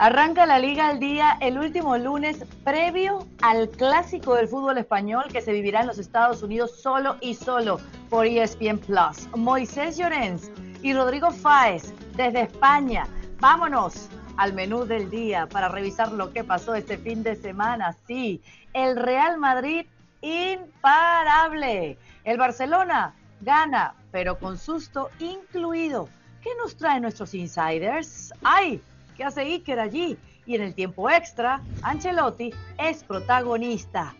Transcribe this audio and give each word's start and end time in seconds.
Arranca 0.00 0.46
la 0.46 0.60
Liga 0.60 0.86
al 0.86 1.00
día 1.00 1.36
el 1.40 1.58
último 1.58 1.98
lunes 1.98 2.44
previo 2.62 3.26
al 3.42 3.68
clásico 3.68 4.36
del 4.36 4.46
fútbol 4.46 4.78
español 4.78 5.24
que 5.32 5.40
se 5.40 5.50
vivirá 5.50 5.80
en 5.80 5.88
los 5.88 5.98
Estados 5.98 6.40
Unidos 6.40 6.80
solo 6.80 7.16
y 7.20 7.34
solo 7.34 7.80
por 8.08 8.24
ESPN 8.24 8.78
Plus. 8.78 9.28
Moisés 9.34 9.98
Llorens 9.98 10.52
y 10.82 10.94
Rodrigo 10.94 11.32
Fáez 11.32 11.92
desde 12.14 12.42
España. 12.42 13.08
Vámonos 13.40 14.08
al 14.36 14.52
menú 14.52 14.84
del 14.84 15.10
día 15.10 15.48
para 15.48 15.68
revisar 15.68 16.12
lo 16.12 16.32
que 16.32 16.44
pasó 16.44 16.76
este 16.76 16.96
fin 16.96 17.24
de 17.24 17.34
semana. 17.34 17.92
Sí, 18.06 18.40
el 18.74 18.94
Real 18.94 19.36
Madrid 19.36 19.84
imparable. 20.20 21.98
El 22.22 22.38
Barcelona 22.38 23.16
gana, 23.40 23.96
pero 24.12 24.38
con 24.38 24.58
susto 24.58 25.08
incluido. 25.18 26.08
¿Qué 26.40 26.50
nos 26.56 26.76
traen 26.76 27.02
nuestros 27.02 27.34
insiders? 27.34 28.32
¡Ay! 28.44 28.80
¿Qué 29.18 29.24
hace 29.24 29.40
Iker 29.40 29.80
allí? 29.80 30.16
Y 30.46 30.54
en 30.54 30.62
el 30.62 30.76
tiempo 30.76 31.10
extra, 31.10 31.60
Ancelotti 31.82 32.52
es 32.78 33.02
protagonista. 33.02 34.14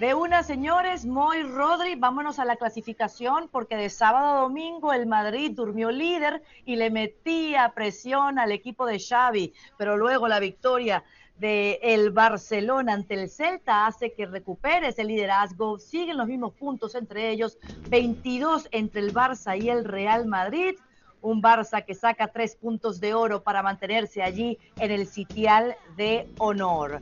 De 0.00 0.14
una, 0.14 0.42
señores, 0.42 1.06
Moy 1.06 1.44
Rodri, 1.44 1.94
vámonos 1.94 2.40
a 2.40 2.44
la 2.44 2.56
clasificación 2.56 3.48
porque 3.52 3.76
de 3.76 3.88
sábado 3.88 4.26
a 4.26 4.40
domingo 4.40 4.92
el 4.92 5.06
Madrid 5.06 5.52
durmió 5.54 5.92
líder 5.92 6.42
y 6.64 6.74
le 6.74 6.90
metía 6.90 7.70
presión 7.72 8.40
al 8.40 8.50
equipo 8.50 8.84
de 8.84 8.98
Xavi, 8.98 9.54
pero 9.78 9.96
luego 9.96 10.26
la 10.26 10.40
victoria 10.40 11.04
de 11.36 11.78
el 11.80 12.10
Barcelona 12.10 12.94
ante 12.94 13.14
el 13.14 13.30
Celta 13.30 13.86
hace 13.86 14.12
que 14.12 14.26
recupere 14.26 14.88
ese 14.88 15.04
liderazgo. 15.04 15.78
Siguen 15.78 16.16
los 16.16 16.26
mismos 16.26 16.52
puntos 16.54 16.96
entre 16.96 17.30
ellos, 17.30 17.58
22 17.90 18.66
entre 18.72 19.02
el 19.02 19.14
Barça 19.14 19.56
y 19.56 19.70
el 19.70 19.84
Real 19.84 20.26
Madrid 20.26 20.74
un 21.22 21.40
Barça 21.40 21.84
que 21.84 21.94
saca 21.94 22.28
tres 22.28 22.56
puntos 22.56 23.00
de 23.00 23.14
oro 23.14 23.42
para 23.42 23.62
mantenerse 23.62 24.22
allí 24.22 24.58
en 24.78 24.90
el 24.90 25.06
sitial 25.06 25.76
de 25.96 26.28
honor. 26.38 27.00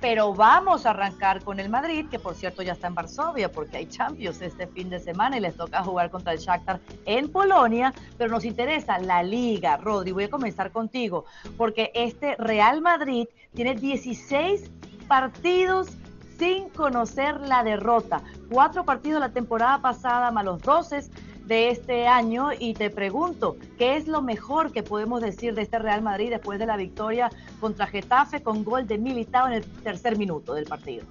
Pero 0.00 0.34
vamos 0.34 0.84
a 0.84 0.90
arrancar 0.90 1.44
con 1.44 1.60
el 1.60 1.68
Madrid, 1.68 2.06
que 2.10 2.18
por 2.18 2.34
cierto 2.34 2.62
ya 2.62 2.72
está 2.72 2.88
en 2.88 2.96
Varsovia 2.96 3.52
porque 3.52 3.76
hay 3.76 3.86
Champions 3.86 4.42
este 4.42 4.66
fin 4.66 4.90
de 4.90 4.98
semana 4.98 5.36
y 5.36 5.40
les 5.40 5.56
toca 5.56 5.84
jugar 5.84 6.10
contra 6.10 6.32
el 6.32 6.40
Shakhtar 6.40 6.80
en 7.06 7.30
Polonia, 7.30 7.94
pero 8.18 8.28
nos 8.28 8.44
interesa 8.44 8.98
la 8.98 9.22
liga. 9.22 9.76
Rodri, 9.76 10.10
voy 10.10 10.24
a 10.24 10.30
comenzar 10.30 10.72
contigo 10.72 11.24
porque 11.56 11.92
este 11.94 12.34
Real 12.34 12.80
Madrid 12.80 13.28
tiene 13.54 13.76
16 13.76 14.72
partidos 15.06 15.88
sin 16.36 16.68
conocer 16.70 17.40
la 17.40 17.62
derrota. 17.62 18.22
Cuatro 18.50 18.84
partidos 18.84 19.20
la 19.20 19.28
temporada 19.28 19.80
pasada, 19.80 20.32
más 20.32 20.44
los 20.44 20.60
12 20.62 21.04
de 21.46 21.70
este 21.70 22.06
año 22.06 22.50
y 22.58 22.74
te 22.74 22.90
pregunto, 22.90 23.56
¿qué 23.78 23.96
es 23.96 24.06
lo 24.06 24.22
mejor 24.22 24.72
que 24.72 24.82
podemos 24.82 25.20
decir 25.20 25.54
de 25.54 25.62
este 25.62 25.78
Real 25.78 26.02
Madrid 26.02 26.30
después 26.30 26.58
de 26.58 26.66
la 26.66 26.76
victoria 26.76 27.30
contra 27.60 27.86
Getafe 27.86 28.42
con 28.42 28.64
gol 28.64 28.86
de 28.86 28.98
Militao 28.98 29.48
en 29.48 29.54
el 29.54 29.64
tercer 29.64 30.16
minuto 30.16 30.54
del 30.54 30.66
partido? 30.66 31.04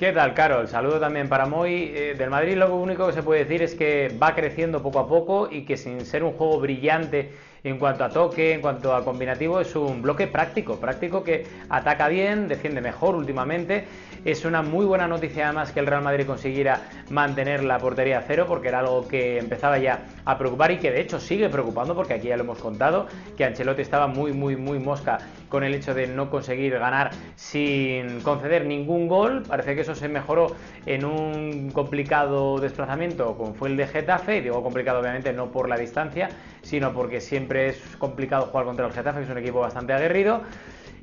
¿Qué 0.00 0.12
tal, 0.12 0.32
Carol? 0.32 0.66
Saludo 0.66 0.98
también 0.98 1.28
para 1.28 1.44
Moy. 1.44 1.92
Eh, 1.94 2.14
del 2.16 2.30
Madrid 2.30 2.56
lo 2.56 2.74
único 2.74 3.06
que 3.06 3.12
se 3.12 3.22
puede 3.22 3.44
decir 3.44 3.60
es 3.62 3.74
que 3.74 4.16
va 4.20 4.34
creciendo 4.34 4.82
poco 4.82 4.98
a 4.98 5.06
poco 5.06 5.48
y 5.50 5.66
que 5.66 5.76
sin 5.76 6.00
ser 6.06 6.24
un 6.24 6.32
juego 6.32 6.58
brillante 6.58 7.32
en 7.64 7.78
cuanto 7.78 8.04
a 8.04 8.08
toque, 8.08 8.54
en 8.54 8.62
cuanto 8.62 8.94
a 8.94 9.04
combinativo, 9.04 9.60
es 9.60 9.76
un 9.76 10.00
bloque 10.00 10.26
práctico, 10.26 10.76
práctico 10.76 11.22
que 11.22 11.46
ataca 11.68 12.08
bien, 12.08 12.48
defiende 12.48 12.80
mejor 12.80 13.14
últimamente. 13.14 13.84
Es 14.22 14.44
una 14.44 14.60
muy 14.60 14.84
buena 14.84 15.08
noticia 15.08 15.46
además 15.46 15.72
que 15.72 15.80
el 15.80 15.86
Real 15.86 16.02
Madrid 16.02 16.26
consiguiera 16.26 16.82
mantener 17.08 17.64
la 17.64 17.78
portería 17.78 18.18
a 18.18 18.22
cero, 18.22 18.44
porque 18.46 18.68
era 18.68 18.80
algo 18.80 19.08
que 19.08 19.38
empezaba 19.38 19.78
ya 19.78 20.00
a 20.26 20.36
preocupar 20.36 20.70
y 20.72 20.76
que 20.76 20.90
de 20.90 21.00
hecho 21.00 21.18
sigue 21.18 21.48
preocupando, 21.48 21.94
porque 21.94 22.12
aquí 22.12 22.28
ya 22.28 22.36
lo 22.36 22.42
hemos 22.42 22.58
contado, 22.58 23.06
que 23.38 23.46
Ancelotti 23.46 23.80
estaba 23.80 24.08
muy, 24.08 24.34
muy, 24.34 24.56
muy 24.56 24.78
mosca 24.78 25.18
con 25.48 25.64
el 25.64 25.74
hecho 25.74 25.94
de 25.94 26.06
no 26.06 26.28
conseguir 26.28 26.78
ganar 26.78 27.12
sin 27.34 28.20
conceder 28.20 28.66
ningún 28.66 29.08
gol. 29.08 29.42
Parece 29.48 29.74
que 29.74 29.80
eso 29.80 29.94
se 29.94 30.08
mejoró 30.08 30.54
en 30.84 31.06
un 31.06 31.70
complicado 31.70 32.58
desplazamiento 32.60 33.38
como 33.38 33.54
fue 33.54 33.70
el 33.70 33.78
de 33.78 33.86
Getafe, 33.86 34.36
y 34.36 34.40
digo 34.42 34.62
complicado 34.62 35.00
obviamente 35.00 35.32
no 35.32 35.50
por 35.50 35.66
la 35.66 35.78
distancia, 35.78 36.28
sino 36.60 36.92
porque 36.92 37.22
siempre 37.22 37.68
es 37.68 37.78
complicado 37.98 38.46
jugar 38.46 38.66
contra 38.66 38.86
el 38.86 38.92
Getafe, 38.92 39.20
que 39.20 39.24
es 39.24 39.30
un 39.30 39.38
equipo 39.38 39.60
bastante 39.60 39.94
aguerrido. 39.94 40.42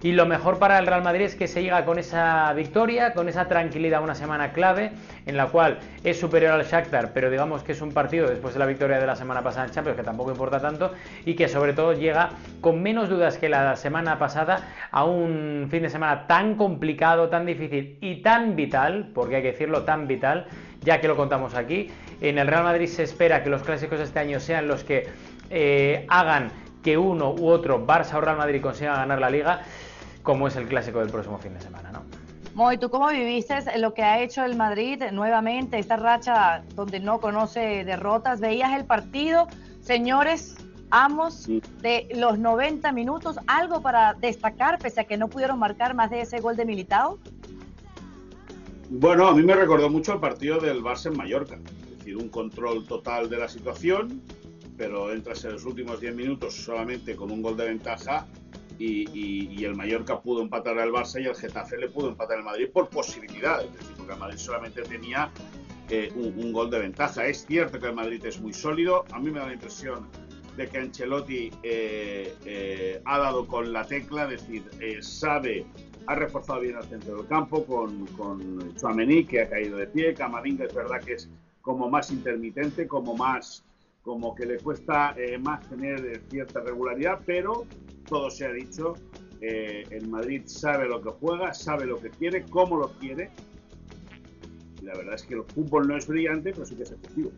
Y 0.03 0.11
lo 0.11 0.27
mejor 0.27 0.59
para 0.59 0.77
el 0.77 0.85
Real 0.85 1.01
Madrid 1.01 1.25
es 1.25 1.35
que 1.35 1.47
se 1.47 1.63
llega 1.63 1.83
con 1.83 1.97
esa 1.97 2.53
victoria, 2.53 3.13
con 3.13 3.29
esa 3.29 3.47
tranquilidad, 3.47 4.03
una 4.03 4.13
semana 4.13 4.51
clave 4.51 4.91
en 5.25 5.35
la 5.35 5.47
cual 5.47 5.79
es 6.03 6.19
superior 6.19 6.51
al 6.51 6.63
Shakhtar, 6.65 7.13
pero 7.13 7.31
digamos 7.31 7.63
que 7.63 7.71
es 7.71 7.81
un 7.81 7.91
partido 7.91 8.27
después 8.27 8.53
de 8.53 8.59
la 8.59 8.67
victoria 8.67 8.99
de 8.99 9.07
la 9.07 9.15
semana 9.15 9.41
pasada 9.41 9.65
en 9.65 9.71
Champions 9.71 9.97
que 9.97 10.03
tampoco 10.03 10.29
importa 10.29 10.61
tanto 10.61 10.93
y 11.25 11.33
que 11.33 11.47
sobre 11.47 11.73
todo 11.73 11.93
llega 11.93 12.29
con 12.61 12.83
menos 12.83 13.09
dudas 13.09 13.39
que 13.39 13.49
la 13.49 13.75
semana 13.75 14.19
pasada 14.19 14.59
a 14.91 15.03
un 15.03 15.67
fin 15.71 15.81
de 15.81 15.89
semana 15.89 16.27
tan 16.27 16.55
complicado, 16.55 17.29
tan 17.29 17.47
difícil 17.47 17.97
y 17.99 18.21
tan 18.21 18.55
vital, 18.55 19.09
porque 19.15 19.37
hay 19.37 19.41
que 19.41 19.51
decirlo, 19.53 19.81
tan 19.81 20.07
vital, 20.07 20.45
ya 20.81 21.01
que 21.01 21.07
lo 21.07 21.15
contamos 21.15 21.55
aquí. 21.55 21.89
En 22.21 22.37
el 22.37 22.47
Real 22.47 22.63
Madrid 22.63 22.87
se 22.87 23.01
espera 23.01 23.43
que 23.43 23.49
los 23.49 23.63
clásicos 23.63 23.97
de 23.97 24.05
este 24.05 24.19
año 24.19 24.39
sean 24.39 24.67
los 24.67 24.83
que 24.83 25.07
eh, 25.49 26.05
hagan 26.07 26.51
que 26.83 26.97
uno 26.97 27.33
u 27.33 27.47
otro, 27.49 27.85
Barça 27.85 28.15
o 28.15 28.21
Real 28.21 28.37
Madrid, 28.37 28.61
consigan 28.61 28.95
ganar 28.95 29.19
la 29.19 29.29
liga 29.29 29.61
como 30.27 30.45
es 30.49 30.57
el 30.57 30.67
clásico 30.67 30.99
del 30.99 31.09
próximo 31.09 31.38
fin 31.38 31.53
de 31.53 31.61
semana, 31.61 31.89
¿no? 31.89 32.03
Moy, 32.53 32.77
¿tú 32.77 32.89
cómo 32.89 33.07
viviste 33.07 33.55
lo 33.77 33.93
que 33.93 34.03
ha 34.03 34.21
hecho 34.21 34.43
el 34.43 34.57
Madrid 34.57 35.01
nuevamente, 35.13 35.79
esta 35.79 35.95
racha 35.95 36.65
donde 36.75 36.99
no 36.99 37.21
conoce 37.21 37.85
derrotas? 37.85 38.41
¿Veías 38.41 38.77
el 38.77 38.83
partido? 38.83 39.47
Señores, 39.79 40.57
amos 40.89 41.47
de 41.81 42.09
los 42.13 42.39
90 42.39 42.91
minutos, 42.91 43.39
¿algo 43.47 43.81
para 43.81 44.15
destacar 44.15 44.79
pese 44.79 44.99
a 44.99 45.03
que 45.05 45.15
no 45.15 45.29
pudieron 45.29 45.59
marcar 45.59 45.93
más 45.93 46.09
de 46.09 46.19
ese 46.19 46.41
gol 46.41 46.57
de 46.57 46.65
Militao? 46.65 47.19
Bueno, 48.89 49.27
a 49.27 49.33
mí 49.33 49.44
me 49.44 49.55
recordó 49.55 49.89
mucho 49.89 50.11
el 50.11 50.19
partido 50.19 50.59
del 50.59 50.83
Barça 50.83 51.05
en 51.05 51.15
Mallorca, 51.15 51.55
es 51.55 51.99
decir, 51.99 52.17
un 52.17 52.27
control 52.27 52.85
total 52.85 53.29
de 53.29 53.38
la 53.38 53.47
situación, 53.47 54.21
pero 54.75 55.09
entras 55.09 55.45
en 55.45 55.53
los 55.53 55.63
últimos 55.63 56.01
10 56.01 56.15
minutos 56.15 56.53
solamente 56.53 57.15
con 57.15 57.31
un 57.31 57.41
gol 57.41 57.55
de 57.55 57.67
ventaja 57.67 58.27
y, 58.79 59.63
el 59.63 59.75
Mallorca 59.75 60.19
pudo 60.21 60.41
empatar 60.41 60.77
al 60.79 60.91
Barça 60.91 61.21
y 61.21 61.25
el 61.25 61.35
Getafe 61.35 61.77
le 61.77 61.89
pudo 61.89 62.09
empatar 62.09 62.38
al 62.38 62.43
Madrid 62.43 62.69
por 62.71 62.89
posibilidad, 62.89 63.63
es 63.63 63.73
decir, 63.73 63.95
porque 63.97 64.13
el 64.13 64.19
Madrid 64.19 64.38
solamente 64.38 64.81
tenía 64.83 65.31
eh, 65.89 66.11
un, 66.15 66.51
gol 66.51 66.69
de 66.69 66.79
ventaja. 66.79 67.25
Es 67.25 67.45
cierto 67.45 67.79
que 67.79 67.88
el 67.88 67.95
Madrid 67.95 68.23
es 68.25 68.39
muy 68.39 68.53
sólido, 68.53 69.05
a 69.11 69.19
mí 69.19 69.31
me 69.31 69.39
da 69.39 69.47
la 69.47 69.53
impresión 69.53 70.07
de 70.55 70.67
que 70.67 70.77
Ancelotti 70.79 71.51
eh, 71.63 72.33
eh, 72.45 73.01
ha 73.05 73.17
dado 73.19 73.45
con 73.47 73.71
la 73.71 73.85
tecla, 73.85 74.23
es 74.31 74.47
decir, 74.47 75.03
sabe, 75.03 75.65
ha 76.07 76.15
reforzado 76.15 76.61
bien 76.61 76.77
el 76.77 76.83
centro 76.83 77.17
del 77.17 77.27
campo 77.27 77.63
con, 77.65 78.05
con 78.07 78.75
Chouameni, 78.75 79.25
que 79.25 79.41
ha 79.41 79.49
caído 79.49 79.77
de 79.77 79.88
pie, 79.88 80.13
Camavinga 80.13 80.65
es 80.65 80.73
verdad 80.73 81.01
que 81.03 81.13
es 81.13 81.29
como 81.61 81.89
más 81.89 82.11
intermitente, 82.11 82.88
como 82.88 83.15
más 83.15 83.63
como 84.01 84.33
que 84.33 84.45
le 84.45 84.57
cuesta 84.57 85.13
más 85.41 85.67
tener 85.67 86.21
cierta 86.29 86.61
regularidad, 86.61 87.19
pero 87.25 87.65
todo 88.07 88.29
se 88.29 88.45
ha 88.45 88.51
dicho. 88.51 88.95
Eh, 89.41 89.85
el 89.91 90.07
Madrid 90.07 90.44
sabe 90.45 90.88
lo 90.88 91.01
que 91.01 91.09
juega, 91.09 91.53
sabe 91.53 91.85
lo 91.85 92.00
que 92.00 92.09
quiere, 92.09 92.44
cómo 92.45 92.78
lo 92.78 92.90
quiere. 92.94 93.29
Y 94.81 94.85
la 94.85 94.95
verdad 94.95 95.16
es 95.16 95.23
que 95.23 95.35
el 95.35 95.44
fútbol 95.44 95.88
no 95.88 95.97
es 95.97 96.07
brillante, 96.07 96.51
pero 96.51 96.66
sí 96.66 96.75
que 96.75 96.84
es 96.84 96.91
efectivo. 96.91 97.31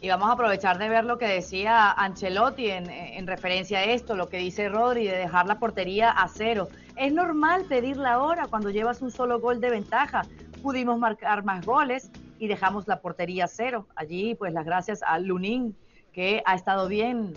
Y 0.00 0.08
vamos 0.08 0.28
a 0.28 0.32
aprovechar 0.32 0.78
de 0.78 0.88
ver 0.88 1.04
lo 1.04 1.18
que 1.18 1.26
decía 1.26 1.90
Ancelotti 1.92 2.70
en, 2.70 2.90
en, 2.90 3.26
referencia 3.26 3.78
a 3.78 3.84
esto, 3.84 4.14
lo 4.14 4.28
que 4.28 4.36
dice 4.38 4.68
Rodri, 4.68 5.06
de 5.06 5.16
dejar 5.16 5.46
la 5.46 5.58
portería 5.58 6.10
a 6.10 6.28
cero. 6.28 6.68
Es 6.96 7.12
normal 7.12 7.64
pedirla 7.68 8.14
ahora 8.14 8.46
cuando 8.48 8.70
llevas 8.70 9.00
un 9.00 9.10
solo 9.10 9.40
gol 9.40 9.60
de 9.60 9.70
ventaja. 9.70 10.22
Pudimos 10.62 10.98
marcar 10.98 11.44
más 11.44 11.64
goles 11.64 12.10
y 12.38 12.48
dejamos 12.48 12.86
la 12.88 13.00
portería 13.00 13.44
a 13.44 13.48
cero. 13.48 13.86
Allí, 13.96 14.34
pues 14.34 14.52
las 14.52 14.66
gracias 14.66 15.02
a 15.02 15.18
Lunin, 15.18 15.74
que 16.12 16.42
ha 16.44 16.54
estado 16.54 16.88
bien 16.88 17.32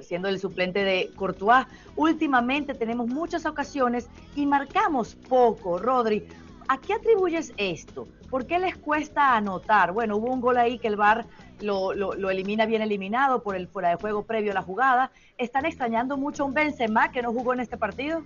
siendo 0.00 0.28
el 0.28 0.38
suplente 0.38 0.84
de 0.84 1.10
Courtois. 1.16 1.66
Últimamente 1.96 2.74
tenemos 2.74 3.08
muchas 3.08 3.46
ocasiones 3.46 4.08
y 4.34 4.46
marcamos 4.46 5.14
poco, 5.14 5.78
Rodri. 5.78 6.26
¿A 6.68 6.78
qué 6.78 6.94
atribuyes 6.94 7.52
esto? 7.56 8.08
¿Por 8.30 8.46
qué 8.46 8.58
les 8.58 8.76
cuesta 8.76 9.36
anotar? 9.36 9.92
Bueno, 9.92 10.16
hubo 10.16 10.32
un 10.32 10.40
gol 10.40 10.56
ahí 10.56 10.78
que 10.78 10.88
el 10.88 10.96
VAR 10.96 11.26
lo, 11.60 11.92
lo, 11.94 12.30
elimina 12.30 12.66
bien 12.66 12.82
eliminado 12.82 13.42
por 13.42 13.56
el 13.56 13.68
fuera 13.68 13.90
de 13.90 13.96
juego 13.96 14.24
previo 14.24 14.52
a 14.52 14.54
la 14.54 14.62
jugada. 14.62 15.10
¿Están 15.38 15.66
extrañando 15.66 16.16
mucho 16.16 16.42
a 16.42 16.46
un 16.46 16.54
Benzema 16.54 17.10
que 17.12 17.22
no 17.22 17.32
jugó 17.32 17.52
en 17.52 17.60
este 17.60 17.76
partido? 17.76 18.22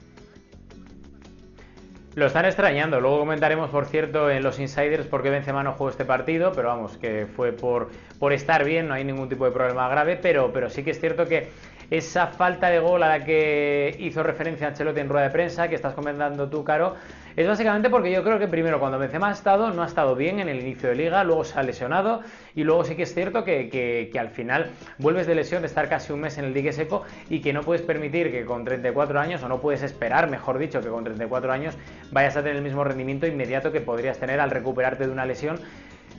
Lo 2.17 2.25
están 2.25 2.47
extrañando. 2.47 2.99
Luego 2.99 3.19
comentaremos, 3.19 3.69
por 3.69 3.85
cierto, 3.85 4.31
en 4.31 4.43
los 4.43 4.59
insiders 4.59 5.07
por 5.07 5.23
qué 5.23 5.29
Benzema 5.29 5.63
no 5.63 5.75
jugó 5.75 5.91
este 5.91 6.07
partido, 6.07 6.51
pero 6.55 6.69
vamos, 6.69 6.97
que 6.97 7.27
fue 7.27 7.53
por, 7.53 7.91
por 8.19 8.33
estar 8.33 8.65
bien, 8.65 8.89
no 8.89 8.95
hay 8.95 9.05
ningún 9.05 9.29
tipo 9.29 9.45
de 9.45 9.51
problema 9.51 9.87
grave, 9.91 10.17
pero, 10.17 10.51
pero 10.51 10.71
sí 10.71 10.83
que 10.83 10.93
es 10.93 10.99
cierto 10.99 11.27
que 11.27 11.51
esa 11.91 12.29
falta 12.29 12.69
de 12.71 12.79
gol 12.79 13.03
a 13.03 13.19
la 13.19 13.25
que 13.27 13.95
hizo 13.99 14.23
referencia 14.23 14.67
Ancelotti 14.67 15.01
en 15.01 15.11
rueda 15.11 15.27
de 15.27 15.31
prensa, 15.31 15.69
que 15.69 15.75
estás 15.75 15.93
comentando 15.93 16.49
tú, 16.49 16.65
Caro, 16.65 16.95
es 17.37 17.47
básicamente 17.47 17.91
porque 17.91 18.11
yo 18.11 18.25
creo 18.25 18.39
que 18.39 18.49
primero 18.49 18.81
cuando 18.81 18.99
Benzema 18.99 19.29
ha 19.29 19.33
estado, 19.33 19.71
no 19.71 19.83
ha 19.83 19.87
estado 19.87 20.17
bien 20.17 20.41
en 20.41 20.49
el 20.49 20.59
inicio 20.59 20.89
de 20.89 20.95
liga, 20.95 21.23
luego 21.23 21.45
se 21.45 21.59
ha 21.59 21.63
lesionado 21.63 22.23
y 22.55 22.65
luego 22.65 22.83
sí 22.85 22.97
que 22.97 23.03
es 23.03 23.13
cierto 23.13 23.45
que, 23.45 24.11
al 24.19 24.31
final 24.31 24.71
vuelves 24.97 25.27
de 25.27 25.35
lesión 25.35 25.61
de 25.61 25.67
estar 25.67 25.87
casi 25.91 26.15
un 26.15 26.21
mes 26.21 26.39
en 26.39 26.47
el 26.47 26.55
dique 26.55 26.73
seco 26.73 27.05
y 27.29 27.41
que 27.41 27.53
no 27.53 27.61
puedes 27.61 27.83
permitir 27.83 28.33
que 28.33 28.47
con 28.47 28.65
34 28.65 29.21
años, 29.21 29.43
o 29.43 29.49
no 29.49 29.61
puedes 29.61 29.83
esperar, 29.83 30.31
mejor 30.31 30.59
dicho, 30.59 30.81
que 30.81 30.89
con 30.89 31.05
34 31.05 31.53
años 31.53 31.77
vayas 32.11 32.39
a 32.39 32.41
tener 32.41 32.57
el 32.57 32.63
mismo 32.63 32.85
rendimiento 32.85 33.27
inmediato 33.27 33.71
que 33.71 33.83
podrías 33.83 34.19
tener 34.19 34.41
al 34.41 34.51
recuperarte 34.51 35.07
de 35.07 35.13
una 35.13 35.27
lesión 35.27 35.61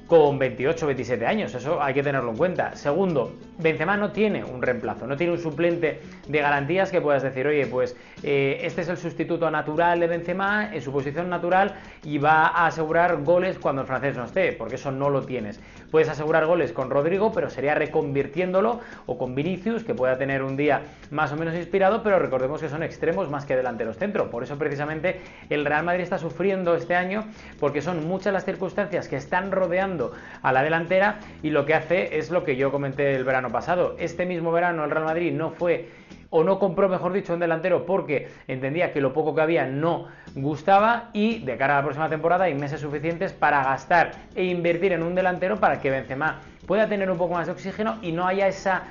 con 0.07 0.39
28 0.39 0.88
27 0.88 1.25
años, 1.25 1.54
eso 1.54 1.83
hay 1.83 1.94
que 1.94 2.01
tenerlo 2.01 2.31
en 2.31 2.38
cuenta. 2.38 2.75
Segundo, 2.75 3.33
Benzema 3.57 3.98
no 3.98 4.12
tiene 4.12 4.44
un 4.44 4.62
reemplazo, 4.62 5.06
no 5.06 5.18
tiene 5.18 5.33
un 5.33 5.39
suplente 5.39 6.00
de 6.27 6.39
garantías 6.39 6.92
que 6.92 7.01
puedas 7.01 7.24
decir, 7.24 7.45
oye, 7.45 7.68
pues 7.68 7.95
eh, 8.24 8.59
este 8.62 8.81
es 8.81 8.89
el 8.89 8.98
sustituto 8.98 9.51
natural 9.51 10.00
de 10.00 10.07
Benzema 10.07 10.74
en 10.74 10.81
su 10.81 10.94
posición 10.94 11.30
natural 11.30 11.75
y 12.06 12.19
va 12.19 12.48
a 12.48 12.68
asegurar 12.68 13.21
goles 13.24 13.59
cuando 13.59 13.81
el 13.81 13.88
francés 13.88 14.15
no 14.15 14.24
esté, 14.24 14.54
porque 14.54 14.75
eso 14.75 14.92
no 14.92 15.09
lo 15.09 15.24
tienes. 15.24 15.59
Puedes 15.92 16.07
asegurar 16.07 16.45
goles 16.45 16.71
con 16.71 16.89
Rodrigo, 16.89 17.33
pero 17.33 17.50
sería 17.50 17.75
reconvirtiéndolo, 17.75 18.80
o 19.06 19.18
con 19.18 19.36
Vinicius, 19.36 19.83
que 19.83 19.94
pueda 19.94 20.18
tener 20.18 20.42
un 20.42 20.56
día 20.56 20.83
más 21.12 21.33
o 21.33 21.36
menos 21.36 21.56
inspirado, 21.56 22.01
pero 22.01 22.19
recordemos 22.19 22.62
que 22.62 22.69
son 22.69 22.83
extremos 22.83 23.30
más 23.30 23.45
que 23.45 23.56
delanteros 23.56 23.98
centro. 23.98 24.30
Por 24.30 24.44
eso 24.44 24.57
precisamente 24.57 25.19
el 25.50 25.65
Real 25.65 25.83
Madrid 25.83 26.03
está 26.03 26.18
sufriendo 26.18 26.75
este 26.75 26.95
año, 26.95 27.25
porque 27.60 27.81
son 27.81 28.07
muchas 28.07 28.31
las 28.31 28.45
circunstancias 28.45 29.07
que 29.07 29.18
están 29.18 29.51
rodeando 29.51 29.96
a 30.41 30.51
la 30.51 30.63
delantera 30.63 31.19
y 31.44 31.49
lo 31.49 31.65
que 31.65 31.73
hace 31.73 32.17
es 32.17 32.31
lo 32.31 32.44
que 32.44 32.55
yo 32.55 32.71
comenté 32.71 33.15
el 33.15 33.23
verano 33.23 33.51
pasado. 33.51 33.95
Este 33.99 34.25
mismo 34.25 34.51
verano 34.51 34.83
el 34.83 34.91
Real 34.91 35.05
Madrid 35.05 35.33
no 35.33 35.51
fue 35.51 35.89
o 36.29 36.44
no 36.44 36.59
compró, 36.59 36.89
mejor 36.89 37.13
dicho, 37.13 37.33
un 37.33 37.39
delantero 37.39 37.85
porque 37.85 38.29
entendía 38.47 38.91
que 38.91 39.01
lo 39.01 39.13
poco 39.13 39.33
que 39.33 39.41
había 39.41 39.65
no 39.65 40.07
gustaba 40.35 41.09
y 41.13 41.39
de 41.39 41.57
cara 41.57 41.75
a 41.75 41.77
la 41.77 41.83
próxima 41.83 42.09
temporada 42.09 42.45
hay 42.45 42.53
meses 42.53 42.81
suficientes 42.81 43.33
para 43.33 43.63
gastar 43.63 44.11
e 44.35 44.44
invertir 44.45 44.91
en 44.91 45.03
un 45.03 45.15
delantero 45.15 45.57
para 45.57 45.79
que 45.79 45.89
Benzema 45.89 46.41
pueda 46.65 46.88
tener 46.88 47.09
un 47.09 47.17
poco 47.17 47.33
más 47.33 47.47
de 47.47 47.53
oxígeno 47.53 47.97
y 48.01 48.11
no 48.11 48.27
haya 48.27 48.47
esa 48.47 48.83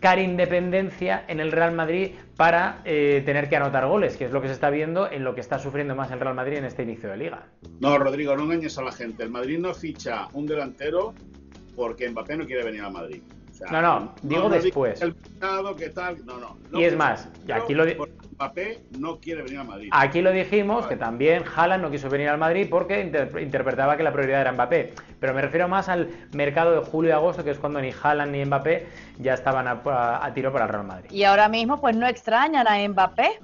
cara 0.00 0.22
independencia 0.22 1.24
en 1.28 1.40
el 1.40 1.52
Real 1.52 1.72
Madrid 1.72 2.12
para 2.36 2.80
eh, 2.84 3.22
tener 3.24 3.48
que 3.48 3.56
anotar 3.56 3.86
goles, 3.86 4.16
que 4.16 4.24
es 4.24 4.32
lo 4.32 4.40
que 4.40 4.48
se 4.48 4.54
está 4.54 4.70
viendo 4.70 5.10
en 5.10 5.24
lo 5.24 5.34
que 5.34 5.40
está 5.40 5.58
sufriendo 5.58 5.94
más 5.94 6.10
el 6.10 6.20
Real 6.20 6.34
Madrid 6.34 6.58
en 6.58 6.64
este 6.64 6.82
inicio 6.82 7.10
de 7.10 7.16
liga. 7.16 7.46
No, 7.80 7.98
Rodrigo, 7.98 8.36
no 8.36 8.44
engañes 8.44 8.76
a 8.78 8.82
la 8.82 8.92
gente. 8.92 9.22
El 9.22 9.30
Madrid 9.30 9.58
no 9.58 9.74
ficha 9.74 10.28
un 10.32 10.46
delantero 10.46 11.14
porque 11.76 12.08
Mbappé 12.08 12.36
no 12.36 12.46
quiere 12.46 12.64
venir 12.64 12.82
al 12.82 12.92
Madrid 12.92 13.22
no, 13.70 13.82
no, 13.82 14.14
digo 14.22 14.48
después. 14.48 15.00
El 15.02 15.14
¿qué 15.76 15.90
tal? 15.90 16.24
No, 16.24 16.38
no. 16.38 16.80
y 16.80 16.84
es 16.84 16.96
más, 16.96 17.28
aquí 17.52 17.74
lo 17.74 17.84
Mbappé 18.34 18.82
no 18.98 19.18
quiere 19.20 19.42
venir 19.42 19.60
al 19.60 19.66
Madrid. 19.66 19.88
Aquí 19.92 20.20
lo 20.20 20.32
dijimos, 20.32 20.86
que 20.86 20.96
también 20.96 21.44
Haaland 21.54 21.82
no 21.82 21.90
quiso 21.90 22.08
venir 22.08 22.28
al 22.28 22.38
Madrid 22.38 22.66
porque 22.68 23.00
interpretaba 23.40 23.96
que 23.96 24.02
la 24.02 24.12
prioridad 24.12 24.40
era 24.40 24.52
Mbappé. 24.52 24.94
Pero 25.20 25.34
me 25.34 25.42
refiero 25.42 25.68
más 25.68 25.88
al 25.88 26.08
mercado 26.32 26.72
de 26.72 26.80
julio 26.84 27.10
y 27.10 27.12
agosto, 27.12 27.44
que 27.44 27.50
es 27.50 27.58
cuando 27.58 27.80
ni 27.80 27.90
Haaland 27.90 28.32
ni 28.32 28.44
Mbappé 28.44 28.86
ya 29.18 29.34
estaban 29.34 29.68
a, 29.68 30.32
tiro 30.34 30.52
para 30.52 30.64
el 30.64 30.70
Real 30.70 30.84
Madrid. 30.84 31.10
Y 31.10 31.24
ahora 31.24 31.48
mismo, 31.48 31.80
pues 31.80 31.96
no 31.96 32.06
extrañan 32.06 32.66
a 32.66 32.86
Mbappé, 32.88 33.38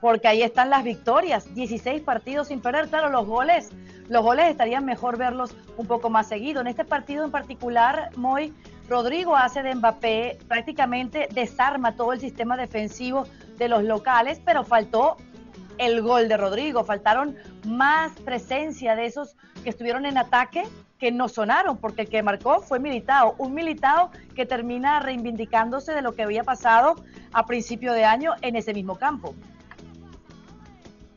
porque 0.00 0.28
ahí 0.28 0.42
están 0.42 0.70
las 0.70 0.84
victorias, 0.84 1.52
16 1.54 2.02
partidos 2.02 2.48
sin 2.48 2.60
perder, 2.60 2.88
claro, 2.88 3.10
los 3.10 3.26
goles, 3.26 3.70
los 4.08 4.22
goles 4.22 4.48
estarían 4.48 4.84
mejor 4.84 5.18
verlos 5.18 5.56
un 5.76 5.86
poco 5.86 6.10
más 6.10 6.28
seguido. 6.28 6.60
En 6.60 6.66
este 6.66 6.84
partido 6.84 7.24
en 7.24 7.30
particular, 7.30 8.10
muy 8.16 8.52
Rodrigo 8.88 9.36
hace 9.36 9.62
de 9.62 9.74
Mbappé, 9.74 10.38
prácticamente 10.48 11.28
desarma 11.32 11.94
todo 11.94 12.12
el 12.14 12.20
sistema 12.20 12.56
defensivo 12.56 13.26
de 13.58 13.68
los 13.68 13.84
locales, 13.84 14.40
pero 14.44 14.64
faltó 14.64 15.16
el 15.76 16.00
gol 16.02 16.28
de 16.28 16.36
Rodrigo, 16.36 16.84
faltaron 16.84 17.36
más 17.66 18.12
presencia 18.20 18.96
de 18.96 19.06
esos 19.06 19.36
que 19.62 19.70
estuvieron 19.70 20.06
en 20.06 20.16
ataque 20.16 20.64
que 20.98 21.12
no 21.12 21.28
sonaron, 21.28 21.76
porque 21.76 22.02
el 22.02 22.08
que 22.08 22.22
marcó 22.22 22.60
fue 22.60 22.80
Militao, 22.80 23.34
un 23.38 23.54
Militao 23.54 24.10
que 24.34 24.46
termina 24.46 25.00
reivindicándose 25.00 25.92
de 25.92 26.02
lo 26.02 26.14
que 26.14 26.22
había 26.22 26.42
pasado 26.42 26.96
a 27.32 27.46
principio 27.46 27.92
de 27.92 28.04
año 28.04 28.32
en 28.42 28.56
ese 28.56 28.74
mismo 28.74 28.96
campo. 28.96 29.34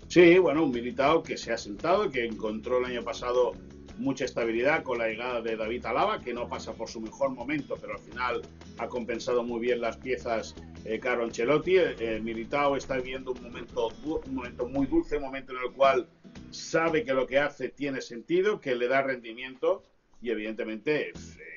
Sí, 0.07 0.37
bueno, 0.37 0.65
un 0.65 0.71
Militao 0.71 1.23
que 1.23 1.37
se 1.37 1.53
ha 1.53 1.57
sentado, 1.57 2.11
que 2.11 2.25
encontró 2.25 2.79
el 2.79 2.85
año 2.85 3.01
pasado 3.01 3.53
mucha 3.97 4.25
estabilidad 4.25 4.83
con 4.83 4.97
la 4.97 5.07
llegada 5.07 5.41
de 5.41 5.55
David 5.55 5.85
Alaba, 5.85 6.19
que 6.19 6.33
no 6.33 6.47
pasa 6.47 6.73
por 6.73 6.89
su 6.89 7.01
mejor 7.01 7.31
momento, 7.31 7.77
pero 7.79 7.93
al 7.93 7.99
final 7.99 8.41
ha 8.77 8.87
compensado 8.87 9.43
muy 9.43 9.59
bien 9.59 9.81
las 9.81 9.97
piezas 9.97 10.55
eh, 10.85 10.99
Caro 10.99 11.23
Ancelotti. 11.23 11.77
Eh, 11.77 12.19
Militao 12.23 12.75
está 12.75 12.97
viviendo 12.97 13.31
un 13.31 13.43
momento, 13.43 13.89
un 14.25 14.35
momento 14.35 14.67
muy 14.67 14.87
dulce, 14.87 15.17
un 15.17 15.23
momento 15.23 15.53
en 15.53 15.59
el 15.63 15.71
cual 15.71 16.07
sabe 16.51 17.03
que 17.03 17.13
lo 17.13 17.27
que 17.27 17.39
hace 17.39 17.69
tiene 17.69 18.01
sentido, 18.01 18.59
que 18.59 18.75
le 18.75 18.87
da 18.87 19.01
rendimiento 19.01 19.83
y 20.21 20.29
evidentemente 20.29 21.11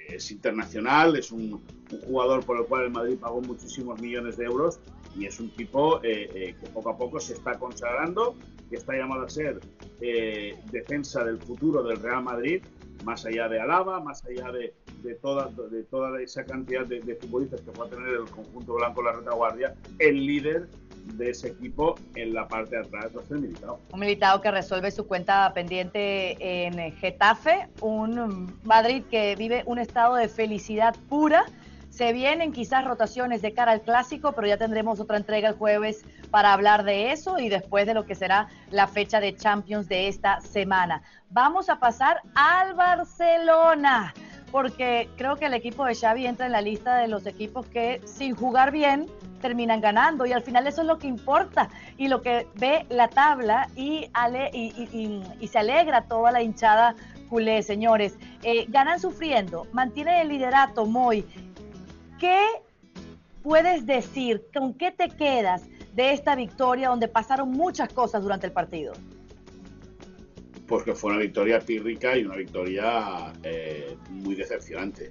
es, 0.08 0.31
internacional, 0.31 1.16
es 1.16 1.31
un, 1.32 1.62
jugador 2.06 2.44
por 2.44 2.58
el 2.58 2.66
cual 2.66 2.84
el 2.84 2.90
Madrid 2.90 3.19
pagó 3.19 3.40
muchísimos 3.40 4.00
millones 4.00 4.36
de 4.36 4.44
euros 4.44 4.81
y 5.16 5.26
es 5.26 5.40
un 5.40 5.50
tipo 5.50 6.02
eh, 6.02 6.31
eh, 6.34 6.56
que 6.61 6.69
poco 6.70 6.90
a 6.90 6.96
poco 6.96 7.20
se 7.20 7.34
está 7.34 7.58
consagrando, 7.58 8.34
que 8.69 8.76
está 8.76 8.94
llamado 8.94 9.25
a 9.25 9.28
ser 9.28 9.61
eh, 10.00 10.56
defensa 10.70 11.25
del 11.25 11.38
futuro 11.38 11.82
del 11.82 11.99
Real 11.99 12.22
Madrid, 12.22 12.62
más 13.05 13.25
allá 13.26 13.49
de 13.49 13.61
Alaba, 13.61 14.00
más 14.00 14.25
allá 14.25 14.50
de, 14.50 14.75
de, 15.02 15.14
toda, 15.16 15.50
de 15.70 15.82
toda 15.84 16.20
esa 16.20 16.44
cantidad 16.44 16.87
de, 16.87 17.00
futbolistas 17.16 17.61
que 17.61 17.70
va 17.78 17.87
a 17.87 17.90
tener 17.90 18.08
el 18.08 18.25
conjunto 18.31 18.75
blanco 18.75 19.02
la 19.02 19.12
retaguardia, 19.12 19.75
el 19.99 20.26
líder 20.26 20.69
de 21.17 21.31
ese 21.31 21.49
equipo 21.49 21.96
en 22.14 22.32
la 22.32 22.49
parte 22.49 22.76
de 22.76 22.82
atrás 22.82 23.12
ser 23.28 23.38
Militao. 23.38 23.78
Un 23.93 24.00
Militao 24.00 24.40
que 24.40 24.50
resuelve 24.50 24.90
su 24.90 25.06
cuenta 25.06 25.52
pendiente 25.52 26.37
en 26.40 26.93
Getafe, 26.96 27.69
un 27.82 28.58
Madrid 28.64 29.02
que 29.10 29.37
vive 29.37 29.62
un 29.67 29.78
estado 29.78 30.14
de 30.14 30.28
felicidad 30.28 30.96
pura 31.10 31.44
se 31.94 32.12
vienen 32.12 32.50
quizás 32.50 32.85
rotaciones 32.85 33.41
de 33.41 33.52
cara 33.52 33.70
al 33.70 33.82
clásico, 33.82 34.32
pero 34.32 34.49
ya 34.49 34.56
tendremos 34.56 34.99
otra 34.99 35.17
entrega 35.17 35.49
el 35.49 35.55
jueves 35.55 36.05
para 36.31 36.52
hablar 36.52 36.82
de 36.82 37.12
eso 37.12 37.38
y 37.38 37.49
después 37.49 37.87
de 37.87 37.94
lo 37.94 38.05
que 38.05 38.17
será 38.17 38.49
la 38.70 38.88
fecha 38.88 39.20
de 39.20 39.37
Champions 39.37 39.88
de 39.88 40.08
esta 40.08 40.41
semana. 40.41 41.02
Vamos 41.31 41.69
a 41.69 41.79
pasar 41.79 42.20
al 42.35 42.75
Barcelona, 42.75 44.12
porque 44.50 45.08
creo 45.17 45.37
que 45.37 45.46
el 45.46 45.55
equipo 45.55 45.85
de 45.85 45.94
Xavi 45.94 46.26
entra 46.26 46.46
en 46.46 46.52
la 46.52 46.62
lista 46.62 46.96
de 46.96 47.06
los 47.06 47.26
equipos 47.26 47.64
que 47.67 48.00
sin 48.06 48.35
jugar 48.35 48.73
bien 48.73 49.06
terminan 49.41 49.81
ganando 49.81 50.26
y 50.26 50.32
al 50.32 50.43
final 50.43 50.67
eso 50.67 50.81
es 50.81 50.88
lo 50.88 50.99
que 50.99 51.06
importa 51.06 51.69
y 51.96 52.08
lo 52.08 52.23
que 52.23 52.49
ve 52.56 52.87
la 52.88 53.06
tabla 53.06 53.69
y, 53.76 54.11
y, 55.41 55.49
se 55.49 55.58
alegra 55.58 56.02
toda 56.02 56.32
la 56.32 56.43
hinchada 56.43 56.96
culé, 57.29 57.62
señores. 57.62 58.17
Eh, 58.43 58.67
ganan 58.69 58.99
sufriendo, 58.99 59.67
mantienen 59.73 60.14
el 60.17 60.29
liderato 60.29 60.87
muy 60.87 61.25
¿qué 62.25 62.47
puedes 63.43 63.85
decir? 63.85 64.47
¿Con 64.55 64.73
qué 64.73 64.91
te 64.91 65.11
quedas 65.11 65.69
de 65.94 66.12
esta 66.12 66.35
victoria 66.35 66.88
donde 66.88 67.06
pasaron 67.06 67.51
muchas 67.51 67.93
cosas 67.93 68.22
durante 68.22 68.46
el 68.46 68.53
partido? 68.53 68.94
Pues 70.67 70.84
que 70.84 70.94
fue 70.94 71.10
una 71.10 71.20
victoria 71.20 71.60
pírrica 71.60 72.17
y 72.17 72.25
una 72.25 72.37
victoria 72.37 73.31
eh, 73.43 73.98
muy 74.08 74.34
decepcionante. 74.37 75.10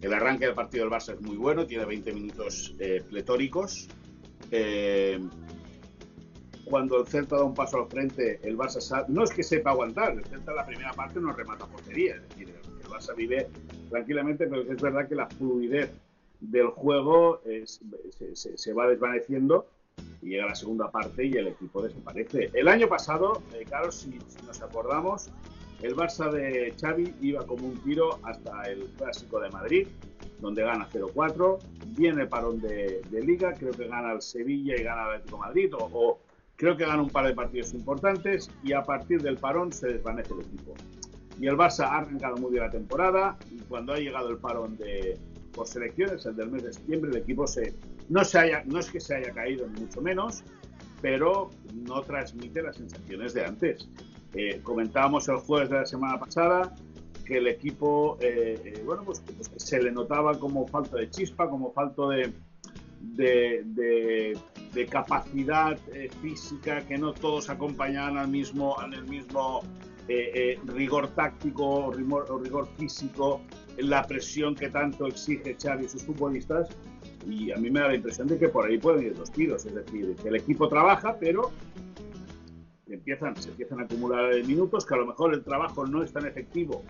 El 0.00 0.14
arranque 0.14 0.46
del 0.46 0.54
partido 0.54 0.84
del 0.84 0.92
Barça 0.92 1.14
es 1.14 1.20
muy 1.20 1.36
bueno, 1.36 1.66
tiene 1.66 1.84
20 1.84 2.12
minutos 2.12 2.76
eh, 2.78 3.02
pletóricos. 3.08 3.88
Eh, 4.52 5.18
cuando 6.64 7.00
el 7.00 7.08
Celta 7.08 7.38
da 7.38 7.42
un 7.42 7.54
paso 7.54 7.82
al 7.82 7.88
frente, 7.88 8.38
el 8.44 8.56
Barça 8.56 9.04
no 9.08 9.24
es 9.24 9.32
que 9.32 9.42
sepa 9.42 9.70
aguantar, 9.70 10.12
el 10.12 10.24
Celta 10.26 10.52
en 10.52 10.56
la 10.58 10.66
primera 10.66 10.92
parte 10.92 11.18
no 11.18 11.32
remata 11.32 11.66
portería, 11.66 12.14
es 12.14 12.28
decir, 12.28 12.54
el 12.84 12.88
Barça 12.88 13.16
vive 13.16 13.48
tranquilamente, 13.90 14.46
pero 14.46 14.62
es 14.62 14.80
verdad 14.80 15.08
que 15.08 15.16
la 15.16 15.26
fluidez 15.26 15.90
del 16.42 16.68
juego 16.68 17.40
se, 18.34 18.72
va 18.72 18.88
desvaneciendo 18.88 19.66
y 20.20 20.30
llega 20.30 20.46
la 20.46 20.54
segunda 20.54 20.90
parte 20.90 21.24
y 21.24 21.32
el 21.32 21.48
equipo 21.48 21.82
desaparece. 21.82 22.50
El 22.52 22.68
año 22.68 22.88
pasado, 22.88 23.42
eh, 23.54 23.64
claro, 23.66 23.92
si, 23.92 24.18
nos 24.46 24.60
acordamos, 24.60 25.30
el 25.82 25.94
Barça 25.96 26.30
de 26.30 26.74
Xavi 26.80 27.14
iba 27.20 27.46
como 27.46 27.66
un 27.66 27.78
tiro 27.82 28.18
hasta 28.22 28.62
el 28.64 28.84
Clásico 28.96 29.40
de 29.40 29.50
Madrid, 29.50 29.88
donde 30.40 30.62
gana 30.62 30.88
0-4, 30.90 31.58
viene 31.88 32.26
parón 32.26 32.60
de, 32.60 33.02
Liga, 33.10 33.54
creo 33.54 33.72
que 33.72 33.86
gana 33.86 34.12
el 34.12 34.22
Sevilla 34.22 34.76
y 34.76 34.82
gana 34.82 35.02
el 35.02 35.08
Atlético 35.10 35.38
Madrid, 35.38 35.72
o, 35.78 36.18
creo 36.56 36.76
que 36.76 36.84
gana 36.84 37.02
un 37.02 37.10
par 37.10 37.26
de 37.26 37.34
partidos 37.34 37.74
importantes 37.74 38.50
y 38.62 38.72
a 38.72 38.82
partir 38.82 39.22
del 39.22 39.36
parón 39.36 39.72
se 39.72 39.88
desvanece 39.88 40.34
el 40.34 40.40
equipo. 40.40 40.74
Y 41.40 41.46
el 41.46 41.56
Barça 41.56 41.84
ha 41.84 41.98
arrancado 41.98 42.36
muy 42.36 42.52
bien 42.52 42.64
la 42.64 42.70
temporada 42.70 43.36
y 43.50 43.58
cuando 43.62 43.92
ha 43.92 43.98
llegado 43.98 44.30
el 44.30 44.38
parón 44.38 44.76
de, 44.76 45.18
por 45.54 45.66
selecciones, 45.66 46.24
el 46.26 46.36
del 46.36 46.50
mes 46.50 46.62
de 46.64 46.72
septiembre, 46.72 47.10
el 47.10 47.16
equipo 47.18 47.46
se, 47.46 47.74
no, 48.08 48.24
se 48.24 48.38
haya, 48.38 48.62
no 48.66 48.78
es 48.78 48.90
que 48.90 49.00
se 49.00 49.16
haya 49.16 49.32
caído, 49.32 49.66
ni 49.68 49.80
mucho 49.80 50.00
menos, 50.00 50.42
pero 51.00 51.50
no 51.74 52.02
transmite 52.02 52.62
las 52.62 52.76
sensaciones 52.76 53.34
de 53.34 53.44
antes. 53.44 53.88
Eh, 54.34 54.60
comentábamos 54.62 55.28
el 55.28 55.36
jueves 55.36 55.68
de 55.68 55.76
la 55.76 55.86
semana 55.86 56.18
pasada 56.18 56.74
que 57.24 57.38
el 57.38 57.46
equipo, 57.46 58.18
eh, 58.20 58.60
eh, 58.64 58.82
bueno, 58.84 59.04
pues, 59.04 59.20
pues, 59.20 59.50
se 59.56 59.82
le 59.82 59.92
notaba 59.92 60.38
como 60.38 60.66
falta 60.66 60.96
de 60.96 61.10
chispa, 61.10 61.48
como 61.48 61.72
falta 61.72 62.08
de, 62.08 62.32
de, 63.02 64.86
capacidad 64.90 65.78
eh, 65.94 66.10
física, 66.20 66.84
que 66.86 66.98
no 66.98 67.12
todos 67.12 67.50
acompañan 67.50 68.16
al 68.18 68.28
mismo, 68.28 68.76
el 68.92 69.04
mismo 69.04 69.62
eh, 70.08 70.58
rigor 70.66 71.08
táctico 71.08 71.86
o 71.86 71.92
rigor, 71.92 72.68
físico, 72.78 73.40
la 73.78 74.02
presión 74.06 74.54
que 74.54 74.68
tanto 74.68 75.06
exige 75.06 75.56
Xavi 75.60 75.84
y 75.84 75.88
sus 75.88 76.04
futbolistas. 76.04 76.68
Y 77.28 77.52
a 77.52 77.56
mí 77.56 77.70
me 77.70 77.80
da 77.80 77.88
la 77.88 77.94
impresión 77.94 78.26
de 78.26 78.38
que 78.38 78.48
por 78.48 78.66
ahí 78.66 78.78
pueden 78.78 79.06
ir 79.06 79.18
los 79.18 79.30
tiros, 79.30 79.64
es 79.64 79.74
decir, 79.74 80.16
que 80.16 80.28
el 80.28 80.36
equipo 80.36 80.68
trabaja, 80.68 81.16
pero 81.18 81.50
empiezan, 82.88 83.36
se 83.36 83.50
empiezan 83.50 83.80
a 83.80 83.84
acumular 83.84 84.34
minutos, 84.44 84.84
que 84.84 84.94
a 84.94 84.98
lo 84.98 85.06
mejor 85.06 85.32
el 85.32 85.42
trabajo 85.44 85.86
no 85.86 86.02
es 86.02 86.12
tan 86.12 86.26
efectivo 86.26 86.82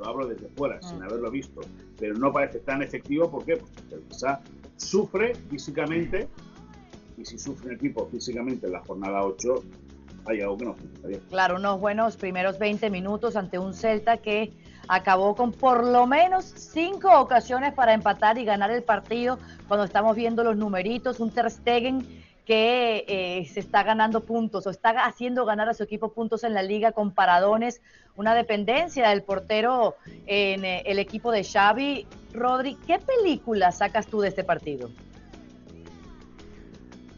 lo 0.00 0.06
hablo 0.06 0.26
desde 0.26 0.48
fuera, 0.48 0.80
sin 0.82 0.98
mm. 0.98 1.02
haberlo 1.02 1.30
visto, 1.30 1.60
pero 1.98 2.14
no 2.14 2.32
parece 2.32 2.60
tan 2.60 2.82
efectivo, 2.82 3.30
¿por 3.30 3.44
qué? 3.44 3.56
Porque 3.56 3.94
el 3.94 4.08
Barça 4.08 4.40
sufre 4.76 5.34
físicamente, 5.34 6.28
y 7.16 7.24
si 7.24 7.38
sufre 7.38 7.70
el 7.70 7.76
equipo 7.76 8.08
físicamente 8.08 8.66
en 8.66 8.72
la 8.72 8.80
jornada 8.80 9.22
8, 9.24 9.62
Claro, 11.28 11.56
unos 11.56 11.80
buenos 11.80 12.16
primeros 12.16 12.58
20 12.58 12.90
minutos 12.90 13.36
ante 13.36 13.58
un 13.58 13.74
Celta 13.74 14.18
que 14.18 14.52
acabó 14.88 15.36
con 15.36 15.52
por 15.52 15.86
lo 15.86 16.06
menos 16.06 16.44
cinco 16.44 17.20
ocasiones 17.20 17.72
para 17.74 17.94
empatar 17.94 18.38
y 18.38 18.44
ganar 18.44 18.70
el 18.70 18.82
partido 18.82 19.38
cuando 19.68 19.84
estamos 19.84 20.16
viendo 20.16 20.42
los 20.42 20.56
numeritos, 20.56 21.20
un 21.20 21.30
Ter 21.30 21.50
Stegen 21.50 22.06
que 22.44 23.04
eh, 23.06 23.48
se 23.52 23.60
está 23.60 23.84
ganando 23.84 24.22
puntos 24.22 24.66
o 24.66 24.70
está 24.70 24.90
haciendo 25.04 25.44
ganar 25.44 25.68
a 25.68 25.74
su 25.74 25.84
equipo 25.84 26.12
puntos 26.12 26.42
en 26.42 26.54
la 26.54 26.62
liga 26.62 26.90
con 26.90 27.12
paradones, 27.12 27.80
una 28.16 28.34
dependencia 28.34 29.08
del 29.10 29.22
portero 29.22 29.94
en 30.26 30.64
eh, 30.64 30.82
el 30.86 30.98
equipo 30.98 31.30
de 31.30 31.44
Xavi. 31.44 32.08
Rodri, 32.32 32.74
¿qué 32.86 32.98
película 32.98 33.70
sacas 33.70 34.08
tú 34.08 34.20
de 34.20 34.28
este 34.28 34.42
partido? 34.42 34.90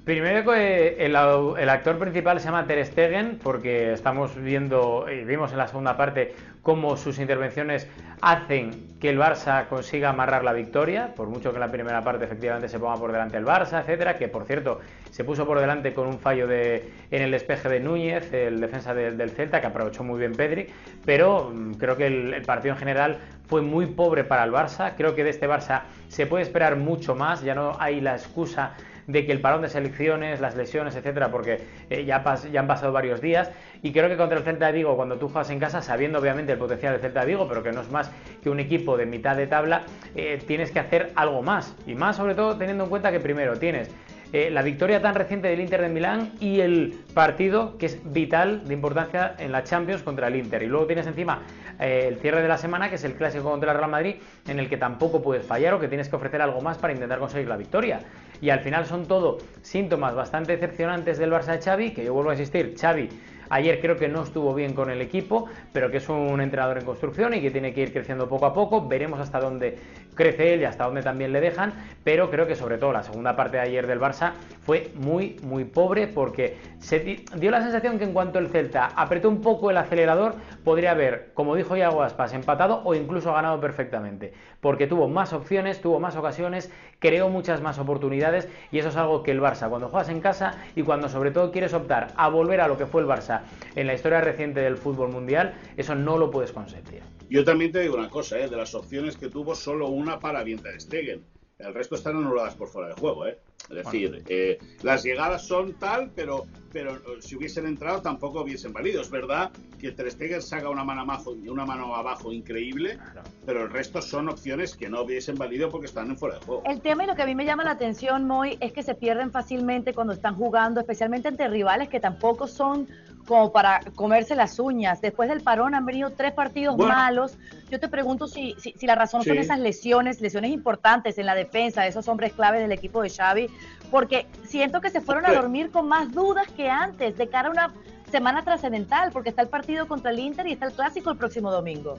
Primero 0.04 0.52
el, 0.52 1.14
el, 1.14 1.68
actor 1.68 1.96
principal 1.96 2.40
se 2.40 2.46
llama 2.46 2.66
Ter 2.66 2.84
Stegen 2.84 3.38
porque 3.40 3.92
estamos 3.92 4.34
viendo 4.34 5.06
y 5.08 5.22
vimos 5.22 5.52
en 5.52 5.58
la 5.58 5.68
segunda 5.68 5.96
parte 5.96 6.34
cómo 6.60 6.96
sus 6.96 7.20
intervenciones 7.20 7.86
hacen 8.20 8.98
que 8.98 9.10
el 9.10 9.18
Barça 9.18 9.68
consiga 9.68 10.10
amarrar 10.10 10.42
la 10.42 10.52
victoria, 10.52 11.14
por 11.14 11.28
mucho 11.28 11.50
que 11.50 11.56
en 11.56 11.60
la 11.60 11.70
primera 11.70 12.02
parte 12.02 12.24
efectivamente 12.24 12.68
se 12.68 12.80
ponga 12.80 12.96
por 12.96 13.12
delante 13.12 13.36
el 13.36 13.44
Barça, 13.44 13.80
etcétera, 13.80 14.18
que 14.18 14.26
por 14.26 14.44
cierto 14.44 14.80
se 15.12 15.22
puso 15.22 15.46
por 15.46 15.60
delante 15.60 15.94
con 15.94 16.08
un 16.08 16.18
fallo 16.18 16.48
de, 16.48 16.90
en 17.12 17.22
el 17.22 17.30
despeje 17.30 17.68
de 17.68 17.78
Núñez, 17.78 18.32
el 18.32 18.60
defensa 18.60 18.94
del 18.94 19.30
Celta, 19.30 19.60
que 19.60 19.68
aprovechó 19.68 20.02
muy 20.02 20.18
bien 20.18 20.32
Pedri, 20.32 20.66
pero 21.04 21.52
mm, 21.54 21.74
creo 21.74 21.96
que 21.96 22.08
el 22.08 22.42
partido 22.42 22.74
en 22.74 22.78
general 22.80 23.18
fue 23.46 23.62
muy 23.62 23.86
pobre 23.86 24.24
para 24.24 24.42
el 24.42 24.50
Barça, 24.50 24.94
creo 24.96 25.14
que 25.14 25.22
de 25.22 25.30
este 25.30 25.48
Barça 25.48 25.82
se 26.08 26.26
puede 26.26 26.42
esperar 26.42 26.74
mucho 26.74 27.14
más, 27.14 27.42
ya 27.42 27.54
no 27.54 27.76
hay 27.78 28.00
la 28.00 28.14
excusa 28.14 28.72
de 29.06 29.26
que 29.26 29.32
el 29.32 29.40
parón 29.40 29.62
de 29.62 29.68
selecciones, 29.68 30.40
las 30.40 30.56
lesiones, 30.56 30.94
etcétera, 30.96 31.30
porque 31.30 31.60
eh, 31.90 32.04
ya, 32.04 32.22
ya 32.50 32.60
han 32.60 32.66
pasado 32.66 32.92
varios 32.92 33.20
días. 33.20 33.50
Y 33.82 33.92
creo 33.92 34.08
que 34.08 34.16
contra 34.16 34.38
el 34.38 34.44
Celta 34.44 34.66
de 34.66 34.72
Vigo, 34.72 34.96
cuando 34.96 35.18
tú 35.18 35.28
juegas 35.28 35.50
en 35.50 35.58
casa, 35.58 35.82
sabiendo 35.82 36.18
obviamente 36.18 36.52
el 36.52 36.58
potencial 36.58 36.92
del 36.92 37.02
Celta 37.02 37.20
de 37.20 37.26
Vigo, 37.26 37.48
pero 37.48 37.62
que 37.62 37.72
no 37.72 37.80
es 37.80 37.90
más 37.90 38.10
que 38.42 38.50
un 38.50 38.60
equipo 38.60 38.96
de 38.96 39.06
mitad 39.06 39.36
de 39.36 39.46
tabla, 39.46 39.82
eh, 40.14 40.40
tienes 40.46 40.70
que 40.70 40.78
hacer 40.78 41.12
algo 41.16 41.42
más. 41.42 41.76
Y 41.86 41.94
más 41.94 42.16
sobre 42.16 42.34
todo 42.34 42.56
teniendo 42.56 42.84
en 42.84 42.90
cuenta 42.90 43.10
que 43.10 43.20
primero 43.20 43.58
tienes 43.58 43.90
eh, 44.32 44.50
la 44.50 44.62
victoria 44.62 45.02
tan 45.02 45.14
reciente 45.14 45.48
del 45.48 45.60
Inter 45.60 45.82
de 45.82 45.88
Milán 45.90 46.32
y 46.40 46.60
el 46.60 46.94
partido 47.12 47.76
que 47.76 47.86
es 47.86 48.00
vital 48.12 48.66
de 48.66 48.72
importancia 48.72 49.34
en 49.38 49.52
la 49.52 49.62
Champions 49.62 50.02
contra 50.02 50.28
el 50.28 50.36
Inter. 50.36 50.62
Y 50.62 50.66
luego 50.66 50.86
tienes 50.86 51.06
encima 51.06 51.42
el 51.82 52.18
cierre 52.18 52.42
de 52.42 52.48
la 52.48 52.58
semana, 52.58 52.88
que 52.88 52.96
es 52.96 53.04
el 53.04 53.14
clásico 53.14 53.44
contra 53.44 53.72
el 53.72 53.78
Real 53.78 53.90
Madrid, 53.90 54.16
en 54.46 54.58
el 54.58 54.68
que 54.68 54.76
tampoco 54.76 55.22
puedes 55.22 55.44
fallar 55.44 55.74
o 55.74 55.80
que 55.80 55.88
tienes 55.88 56.08
que 56.08 56.16
ofrecer 56.16 56.40
algo 56.40 56.60
más 56.60 56.78
para 56.78 56.92
intentar 56.92 57.18
conseguir 57.18 57.48
la 57.48 57.56
victoria. 57.56 58.00
Y 58.40 58.50
al 58.50 58.60
final 58.60 58.86
son 58.86 59.06
todo 59.06 59.38
síntomas 59.62 60.14
bastante 60.14 60.52
decepcionantes 60.52 61.18
del 61.18 61.32
Barça 61.32 61.52
de 61.52 61.62
Xavi, 61.62 61.90
que 61.92 62.04
yo 62.04 62.12
vuelvo 62.12 62.30
a 62.30 62.34
insistir, 62.34 62.74
Xavi 62.80 63.08
Ayer 63.52 63.82
creo 63.82 63.98
que 63.98 64.08
no 64.08 64.22
estuvo 64.22 64.54
bien 64.54 64.72
con 64.72 64.88
el 64.88 65.02
equipo, 65.02 65.44
pero 65.74 65.90
que 65.90 65.98
es 65.98 66.08
un 66.08 66.40
entrenador 66.40 66.78
en 66.78 66.86
construcción 66.86 67.34
y 67.34 67.42
que 67.42 67.50
tiene 67.50 67.74
que 67.74 67.82
ir 67.82 67.92
creciendo 67.92 68.26
poco 68.26 68.46
a 68.46 68.54
poco. 68.54 68.88
Veremos 68.88 69.20
hasta 69.20 69.40
dónde 69.40 69.78
crece 70.14 70.54
él 70.54 70.62
y 70.62 70.64
hasta 70.64 70.84
dónde 70.84 71.02
también 71.02 71.32
le 71.32 71.40
dejan, 71.42 71.74
pero 72.02 72.30
creo 72.30 72.46
que 72.46 72.54
sobre 72.54 72.78
todo 72.78 72.92
la 72.92 73.02
segunda 73.02 73.36
parte 73.36 73.58
de 73.58 73.64
ayer 73.64 73.86
del 73.86 74.00
Barça 74.00 74.32
fue 74.62 74.90
muy, 74.94 75.36
muy 75.42 75.64
pobre 75.64 76.06
porque 76.06 76.56
se 76.78 77.24
dio 77.36 77.50
la 77.50 77.60
sensación 77.60 77.98
que 77.98 78.04
en 78.04 78.14
cuanto 78.14 78.38
el 78.38 78.48
Celta 78.48 78.86
apretó 78.96 79.28
un 79.28 79.42
poco 79.42 79.70
el 79.70 79.76
acelerador, 79.76 80.34
podría 80.64 80.92
haber, 80.92 81.30
como 81.34 81.54
dijo 81.54 81.76
Iago 81.76 82.02
Aspas, 82.02 82.32
empatado 82.32 82.80
o 82.84 82.94
incluso 82.94 83.32
ganado 83.34 83.60
perfectamente, 83.60 84.32
porque 84.60 84.86
tuvo 84.86 85.08
más 85.08 85.32
opciones, 85.32 85.80
tuvo 85.80 86.00
más 86.00 86.16
ocasiones, 86.16 86.70
creó 86.98 87.28
muchas 87.28 87.60
más 87.60 87.78
oportunidades 87.78 88.48
y 88.70 88.78
eso 88.78 88.88
es 88.88 88.96
algo 88.96 89.22
que 89.22 89.30
el 89.30 89.40
Barça, 89.40 89.68
cuando 89.68 89.88
juegas 89.88 90.08
en 90.08 90.20
casa 90.20 90.54
y 90.74 90.82
cuando 90.82 91.08
sobre 91.08 91.30
todo 91.30 91.52
quieres 91.52 91.74
optar 91.74 92.08
a 92.16 92.28
volver 92.28 92.60
a 92.60 92.68
lo 92.68 92.78
que 92.78 92.86
fue 92.86 93.02
el 93.02 93.08
Barça 93.08 93.41
en 93.74 93.86
la 93.86 93.94
historia 93.94 94.20
reciente 94.20 94.60
del 94.60 94.76
fútbol 94.76 95.10
mundial, 95.10 95.54
eso 95.76 95.94
no 95.94 96.18
lo 96.18 96.30
puedes 96.30 96.52
consentir. 96.52 97.00
Yo 97.30 97.44
también 97.44 97.72
te 97.72 97.80
digo 97.80 97.96
una 97.96 98.10
cosa, 98.10 98.38
¿eh? 98.38 98.48
de 98.48 98.56
las 98.56 98.74
opciones 98.74 99.16
que 99.16 99.28
tuvo, 99.28 99.54
solo 99.54 99.88
una 99.88 100.18
para 100.18 100.42
Vienta 100.42 100.68
Stegen. 100.78 101.24
El 101.58 101.74
resto 101.74 101.94
están 101.94 102.16
anuladas 102.16 102.54
por 102.56 102.68
fuera 102.68 102.88
de 102.88 102.94
juego, 102.94 103.26
¿eh? 103.26 103.38
Es 103.70 103.84
decir, 103.84 104.22
eh, 104.28 104.58
las 104.82 105.04
llegadas 105.04 105.46
son 105.46 105.74
tal, 105.74 106.10
pero, 106.14 106.46
pero 106.72 107.00
si 107.20 107.36
hubiesen 107.36 107.66
entrado 107.66 108.02
tampoco 108.02 108.42
hubiesen 108.42 108.72
valido. 108.72 109.00
Es 109.00 109.10
verdad 109.10 109.50
que 109.78 109.92
Ter 109.92 110.10
Stegen 110.10 110.42
saca 110.42 110.68
una 110.68 110.84
mano 110.84 111.02
abajo, 111.02 111.30
una 111.30 111.64
mano 111.64 111.94
abajo 111.94 112.32
increíble, 112.32 112.98
pero 113.46 113.62
el 113.62 113.70
resto 113.70 114.02
son 114.02 114.28
opciones 114.28 114.76
que 114.76 114.88
no 114.88 115.02
hubiesen 115.02 115.36
valido 115.36 115.70
porque 115.70 115.86
están 115.86 116.10
en 116.10 116.18
fuera 116.18 116.38
de 116.38 116.44
juego. 116.44 116.62
El 116.66 116.80
tema 116.80 117.04
y 117.04 117.06
lo 117.06 117.14
que 117.14 117.22
a 117.22 117.26
mí 117.26 117.34
me 117.34 117.44
llama 117.44 117.64
la 117.64 117.70
atención, 117.70 118.26
Moy, 118.26 118.58
es 118.60 118.72
que 118.72 118.82
se 118.82 118.94
pierden 118.94 119.30
fácilmente 119.30 119.94
cuando 119.94 120.12
están 120.12 120.34
jugando, 120.34 120.80
especialmente 120.80 121.28
entre 121.28 121.48
rivales 121.48 121.88
que 121.88 122.00
tampoco 122.00 122.48
son 122.48 122.88
como 123.32 123.50
para 123.50 123.80
comerse 123.94 124.36
las 124.36 124.58
uñas. 124.58 125.00
Después 125.00 125.26
del 125.30 125.40
parón 125.40 125.74
han 125.74 125.86
venido 125.86 126.10
tres 126.10 126.32
partidos 126.32 126.76
malos. 126.76 127.38
Yo 127.70 127.80
te 127.80 127.88
pregunto 127.88 128.28
si, 128.28 128.54
si, 128.58 128.86
la 128.86 128.94
razón 128.94 129.24
son 129.24 129.38
esas 129.38 129.58
lesiones, 129.58 130.20
lesiones 130.20 130.50
importantes 130.50 131.16
en 131.16 131.24
la 131.24 131.34
defensa 131.34 131.80
de 131.80 131.88
esos 131.88 132.08
hombres 132.08 132.34
claves 132.34 132.60
del 132.60 132.72
equipo 132.72 133.00
de 133.00 133.08
Xavi, 133.08 133.48
porque 133.90 134.26
siento 134.44 134.82
que 134.82 134.90
se 134.90 135.00
fueron 135.00 135.24
a 135.24 135.32
dormir 135.32 135.70
con 135.70 135.88
más 135.88 136.12
dudas 136.12 136.46
que 136.54 136.68
antes, 136.68 137.16
de 137.16 137.26
cara 137.30 137.48
a 137.48 137.52
una 137.52 137.74
semana 138.10 138.44
trascendental, 138.44 139.10
porque 139.12 139.30
está 139.30 139.40
el 139.40 139.48
partido 139.48 139.88
contra 139.88 140.10
el 140.10 140.18
Inter 140.18 140.46
y 140.46 140.52
está 140.52 140.66
el 140.66 140.74
clásico 140.74 141.10
el 141.10 141.16
próximo 141.16 141.50
domingo. 141.50 141.98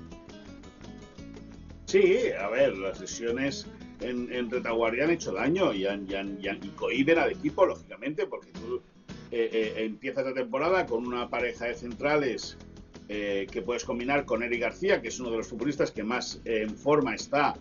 Sí, 1.86 2.26
a 2.40 2.48
ver, 2.50 2.78
las 2.78 3.00
lesiones 3.00 3.66
en, 4.02 4.32
en 4.32 4.52
retaguardia 4.52 5.06
han 5.06 5.10
hecho 5.10 5.32
daño 5.32 5.74
y, 5.74 5.88
han, 5.88 6.08
y, 6.08 6.14
han, 6.14 6.38
y, 6.40 6.68
cohiben 6.76 7.18
al 7.18 7.32
equipo, 7.32 7.66
lógicamente, 7.66 8.28
porque 8.28 8.52
tú 8.52 8.84
eh, 9.36 9.50
eh, 9.52 9.86
empieza 9.86 10.22
esta 10.22 10.36
temporada 10.36 10.86
con 10.86 11.08
una 11.08 11.28
pareja 11.28 11.66
de 11.66 11.74
centrales 11.74 12.56
eh, 13.10 13.48
que 13.52 13.64
puedes 13.64 13.84
combinar 13.84 14.26
con 14.26 14.44
Eric 14.44 14.62
García, 14.62 15.02
que 15.02 15.08
es 15.08 15.20
uno 15.20 15.32
de 15.32 15.38
los 15.38 15.48
futbolistas 15.48 15.90
que 15.90 16.04
más 16.04 16.40
en 16.46 16.70
forma 16.78 17.16
está, 17.16 17.56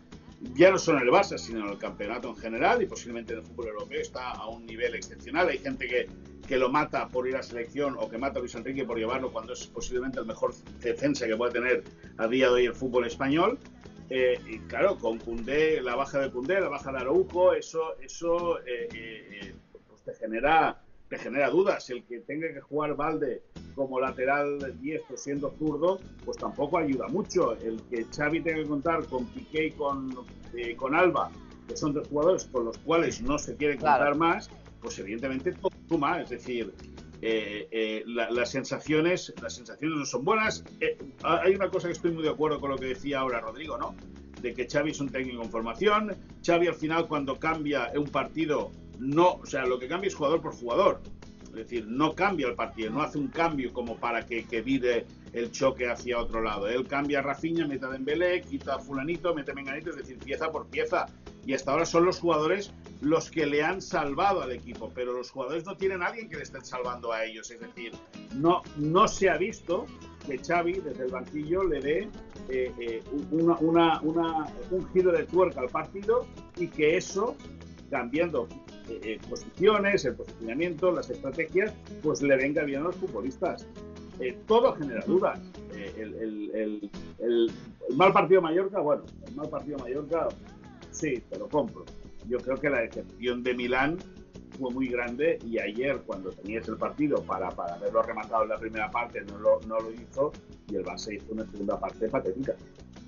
ya 0.54 0.70
no 0.70 0.76
solo 0.76 0.98
en 0.98 1.04
el 1.04 1.10
Barça, 1.10 1.38
sino 1.38 1.64
en 1.64 1.72
el 1.72 1.78
campeonato 1.78 2.28
en 2.28 2.36
general 2.36 2.82
y 2.82 2.86
posiblemente 2.86 3.32
en 3.32 3.38
el 3.38 3.46
fútbol 3.46 3.68
europeo, 3.68 4.02
está 4.02 4.32
a 4.32 4.48
un 4.48 4.66
nivel 4.66 4.94
excepcional. 4.94 5.48
Hay 5.48 5.56
gente 5.56 5.88
que, 5.88 6.08
que 6.46 6.58
lo 6.58 6.68
mata 6.68 7.08
por 7.08 7.26
ir 7.26 7.36
a 7.36 7.42
selección 7.42 7.96
o 7.98 8.06
que 8.06 8.18
mata 8.18 8.36
a 8.36 8.40
Luis 8.40 8.54
Enrique 8.54 8.84
por 8.84 8.98
llevarlo 8.98 9.32
cuando 9.32 9.54
es 9.54 9.66
posiblemente 9.66 10.20
el 10.20 10.26
mejor 10.26 10.52
defensa 10.78 11.26
que 11.26 11.38
puede 11.38 11.52
tener 11.52 11.84
a 12.18 12.28
día 12.28 12.48
de 12.48 12.52
hoy 12.52 12.66
el 12.66 12.74
fútbol 12.74 13.06
español. 13.06 13.58
y 14.10 14.58
claro, 14.68 14.98
con 14.98 15.16
Cundé, 15.16 15.80
la 15.80 15.96
baja 15.96 16.18
de 16.18 16.30
Cundé, 16.30 16.60
la 16.60 16.68
baja 16.68 16.92
de 16.92 16.98
Araujo, 16.98 17.54
eso, 17.54 17.98
eso 17.98 18.58
pues 19.88 20.02
te 20.04 20.14
genera 20.22 20.81
te 21.12 21.18
genera 21.18 21.50
dudas. 21.50 21.90
El 21.90 22.04
que 22.04 22.20
tenga 22.20 22.50
que 22.50 22.60
jugar 22.62 22.96
Valde 22.96 23.42
como 23.74 24.00
lateral 24.00 24.58
diestro 24.80 25.18
siendo 25.18 25.50
zurdo, 25.58 26.00
pues 26.24 26.38
tampoco 26.38 26.78
ayuda 26.78 27.06
mucho. 27.08 27.52
El 27.60 27.82
que 27.90 28.06
Xavi 28.06 28.40
tenga 28.40 28.62
que 28.62 28.68
contar 28.68 29.04
con 29.04 29.26
Piqué 29.26 29.66
y 29.66 29.70
con, 29.72 30.16
eh, 30.54 30.74
con 30.74 30.94
Alba, 30.94 31.30
que 31.68 31.76
son 31.76 31.92
dos 31.92 32.08
jugadores 32.08 32.44
con 32.46 32.64
los 32.64 32.78
cuales 32.78 33.20
no 33.20 33.38
se 33.38 33.54
quiere 33.56 33.76
contar 33.76 34.16
más, 34.16 34.48
pues 34.80 34.98
evidentemente 35.00 35.52
todo 35.52 35.70
suma. 35.86 36.22
Es 36.22 36.30
decir, 36.30 36.72
eh, 37.20 37.68
eh, 37.70 38.04
las 38.06 38.50
sensaciones 38.50 39.34
las 39.42 39.54
sensaciones 39.54 39.98
no 39.98 40.06
son 40.06 40.24
buenas. 40.24 40.64
hay 41.22 41.54
una 41.54 41.68
cosa 41.68 41.88
que 41.88 41.92
estoy 41.92 42.12
muy 42.12 42.22
de 42.22 42.30
acuerdo 42.30 42.58
con 42.58 42.70
lo 42.70 42.78
que 42.78 42.86
decía 42.86 43.20
ahora 43.20 43.38
Rodrigo, 43.40 43.76
¿no? 43.76 43.94
De 44.40 44.54
que 44.54 44.66
Xavi 44.66 44.92
es 44.92 45.00
un 45.00 45.10
técnico 45.10 45.42
en 45.42 45.50
formación. 45.50 46.16
Xavi 46.42 46.68
al 46.68 46.74
final 46.74 47.06
cuando 47.06 47.38
cambia 47.38 47.92
un 47.94 48.08
partido 48.08 48.70
no, 49.02 49.34
o 49.34 49.46
sea, 49.46 49.66
lo 49.66 49.80
que 49.80 49.88
cambia 49.88 50.06
es 50.06 50.14
jugador 50.14 50.40
por 50.40 50.54
jugador. 50.54 51.00
Es 51.46 51.68
decir, 51.68 51.86
no 51.86 52.14
cambia 52.14 52.46
el 52.46 52.54
partido, 52.54 52.90
no 52.90 53.02
hace 53.02 53.18
un 53.18 53.28
cambio 53.28 53.74
como 53.74 53.96
para 53.96 54.24
que, 54.24 54.44
que 54.44 54.62
vire 54.62 55.06
el 55.32 55.50
choque 55.50 55.90
hacia 55.90 56.18
otro 56.18 56.40
lado. 56.40 56.68
Él 56.68 56.86
cambia 56.86 57.18
a 57.18 57.22
Rafinha, 57.22 57.66
mete 57.66 57.84
a 57.84 57.88
Dembélé, 57.88 58.40
quita 58.42 58.76
a 58.76 58.78
fulanito, 58.78 59.34
mete 59.34 59.50
a 59.50 59.54
menganito, 59.54 59.90
es 59.90 59.96
decir, 59.96 60.18
pieza 60.18 60.50
por 60.50 60.66
pieza. 60.68 61.06
Y 61.44 61.52
hasta 61.52 61.72
ahora 61.72 61.84
son 61.84 62.04
los 62.04 62.20
jugadores 62.20 62.72
los 63.00 63.28
que 63.28 63.44
le 63.44 63.62
han 63.62 63.82
salvado 63.82 64.40
al 64.40 64.52
equipo, 64.52 64.92
pero 64.94 65.12
los 65.12 65.30
jugadores 65.30 65.66
no 65.66 65.76
tienen 65.76 66.02
a 66.02 66.06
alguien 66.06 66.30
que 66.30 66.36
le 66.36 66.44
estén 66.44 66.64
salvando 66.64 67.12
a 67.12 67.24
ellos. 67.24 67.50
Es 67.50 67.60
decir, 67.60 67.92
no, 68.36 68.62
no 68.76 69.08
se 69.08 69.28
ha 69.28 69.36
visto 69.36 69.86
que 70.26 70.38
Xavi 70.38 70.74
desde 70.74 71.04
el 71.04 71.10
banquillo 71.10 71.64
le 71.64 71.80
dé 71.80 72.08
eh, 72.48 72.72
eh, 72.78 73.02
un 73.10 74.88
giro 74.94 75.12
de 75.12 75.24
tuerca 75.24 75.60
al 75.60 75.68
partido 75.68 76.24
y 76.56 76.68
que 76.68 76.96
eso 76.96 77.36
cambiando 77.90 78.48
eh, 78.92 79.00
eh, 79.02 79.20
posiciones, 79.28 80.04
el 80.04 80.14
posicionamiento, 80.14 80.92
las 80.92 81.08
estrategias, 81.08 81.72
pues 82.02 82.20
le 82.20 82.36
venga 82.36 82.62
bien 82.64 82.80
a 82.80 82.84
los 82.84 82.96
futbolistas. 82.96 83.66
Eh, 84.20 84.36
todo 84.46 84.74
genera 84.74 85.02
dudas. 85.06 85.40
El, 85.96 86.90
mal 87.96 88.12
partido 88.12 88.42
Mallorca, 88.42 88.80
bueno, 88.80 89.04
el 89.26 89.34
mal 89.34 89.48
partido 89.48 89.78
Mallorca, 89.78 90.28
sí, 90.90 91.22
te 91.30 91.38
lo 91.38 91.48
compro. 91.48 91.84
Yo 92.28 92.38
creo 92.38 92.56
que 92.56 92.68
la 92.70 92.80
decepción 92.80 93.42
de 93.42 93.54
Milán 93.54 93.98
fue 94.58 94.70
muy 94.70 94.88
grande 94.88 95.38
y 95.44 95.58
ayer 95.58 96.02
cuando 96.06 96.30
tenías 96.30 96.68
el 96.68 96.76
partido 96.76 97.22
para, 97.22 97.50
para 97.50 97.74
haberlo 97.74 98.02
rematado 98.02 98.42
en 98.42 98.50
la 98.50 98.58
primera 98.58 98.90
parte 98.90 99.22
no 99.22 99.38
lo, 99.38 99.60
no 99.66 99.80
lo 99.80 99.90
hizo 99.90 100.32
y 100.68 100.76
el 100.76 100.84
Barça 100.84 101.14
hizo 101.14 101.32
una 101.32 101.50
segunda 101.50 101.80
parte 101.80 102.08
patética. 102.08 102.54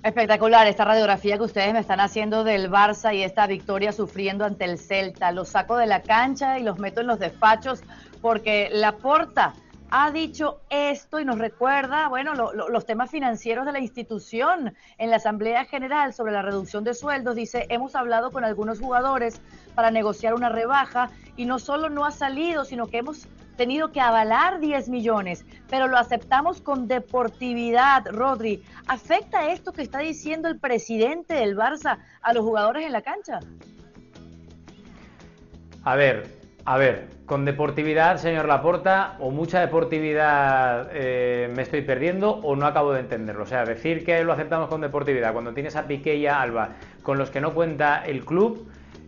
Espectacular 0.05 0.67
esta 0.67 0.85
radiografía 0.85 1.35
que 1.39 1.45
ustedes 1.45 1.73
me 1.73 1.79
están 1.79 1.99
haciendo 1.99 2.43
del 2.43 2.69
Barça 2.69 3.15
y 3.15 3.23
esta 3.23 3.47
victoria 3.47 3.91
sufriendo 3.91 4.45
ante 4.45 4.63
el 4.65 4.77
Celta. 4.77 5.31
Los 5.31 5.49
saco 5.49 5.77
de 5.77 5.87
la 5.87 6.03
cancha 6.03 6.59
y 6.59 6.63
los 6.63 6.77
meto 6.77 7.01
en 7.01 7.07
los 7.07 7.17
despachos 7.17 7.81
porque 8.21 8.69
la 8.71 8.97
porta 8.97 9.55
ha 9.89 10.11
dicho 10.11 10.61
esto 10.69 11.19
y 11.19 11.25
nos 11.25 11.39
recuerda, 11.39 12.07
bueno, 12.07 12.35
los 12.35 12.85
temas 12.85 13.09
financieros 13.09 13.65
de 13.65 13.71
la 13.71 13.79
institución 13.79 14.75
en 14.99 15.09
la 15.09 15.15
Asamblea 15.15 15.65
General 15.65 16.13
sobre 16.13 16.33
la 16.33 16.43
reducción 16.43 16.83
de 16.83 16.93
sueldos. 16.93 17.35
Dice, 17.35 17.65
hemos 17.69 17.95
hablado 17.95 18.29
con 18.29 18.45
algunos 18.45 18.79
jugadores 18.79 19.41
para 19.73 19.89
negociar 19.89 20.35
una 20.35 20.49
rebaja 20.49 21.09
y 21.35 21.45
no 21.45 21.57
solo 21.57 21.89
no 21.89 22.05
ha 22.05 22.11
salido, 22.11 22.63
sino 22.63 22.85
que 22.85 22.99
hemos 22.99 23.27
tenido 23.55 23.91
que 23.91 24.01
avalar 24.01 24.59
10 24.59 24.89
millones, 24.89 25.45
pero 25.69 25.87
lo 25.87 25.97
aceptamos 25.97 26.61
con 26.61 26.87
deportividad, 26.87 28.05
Rodri. 28.11 28.63
¿Afecta 28.87 29.49
esto 29.49 29.71
que 29.71 29.81
está 29.81 29.99
diciendo 29.99 30.47
el 30.47 30.59
presidente 30.59 31.33
del 31.33 31.57
Barça 31.57 31.99
a 32.21 32.33
los 32.33 32.43
jugadores 32.43 32.85
en 32.85 32.91
la 32.91 33.01
cancha? 33.01 33.39
A 35.83 35.95
ver, 35.95 36.27
a 36.67 36.79
ver, 36.79 37.09
con 37.27 37.45
deportividad, 37.45 38.17
señor 38.17 38.47
Laporta, 38.47 39.17
o 39.19 39.29
mucha 39.29 39.59
deportividad 39.59 40.89
eh, 40.93 41.47
me 41.55 41.61
estoy 41.61 41.81
perdiendo 41.81 42.31
o 42.31 42.55
no 42.55 42.65
acabo 42.65 42.91
de 42.91 43.01
entenderlo. 43.01 43.43
O 43.43 43.45
sea, 43.45 43.65
decir 43.65 44.03
que 44.03 44.23
lo 44.23 44.33
aceptamos 44.33 44.67
con 44.67 44.81
deportividad 44.81 45.31
cuando 45.31 45.53
tienes 45.53 45.75
a 45.75 45.85
Piqué 45.85 46.15
y 46.15 46.25
a 46.25 46.41
Alba 46.41 46.69
con 47.03 47.19
los 47.19 47.29
que 47.29 47.39
no 47.39 47.53
cuenta 47.53 48.03
el 48.03 48.25
club 48.25 48.67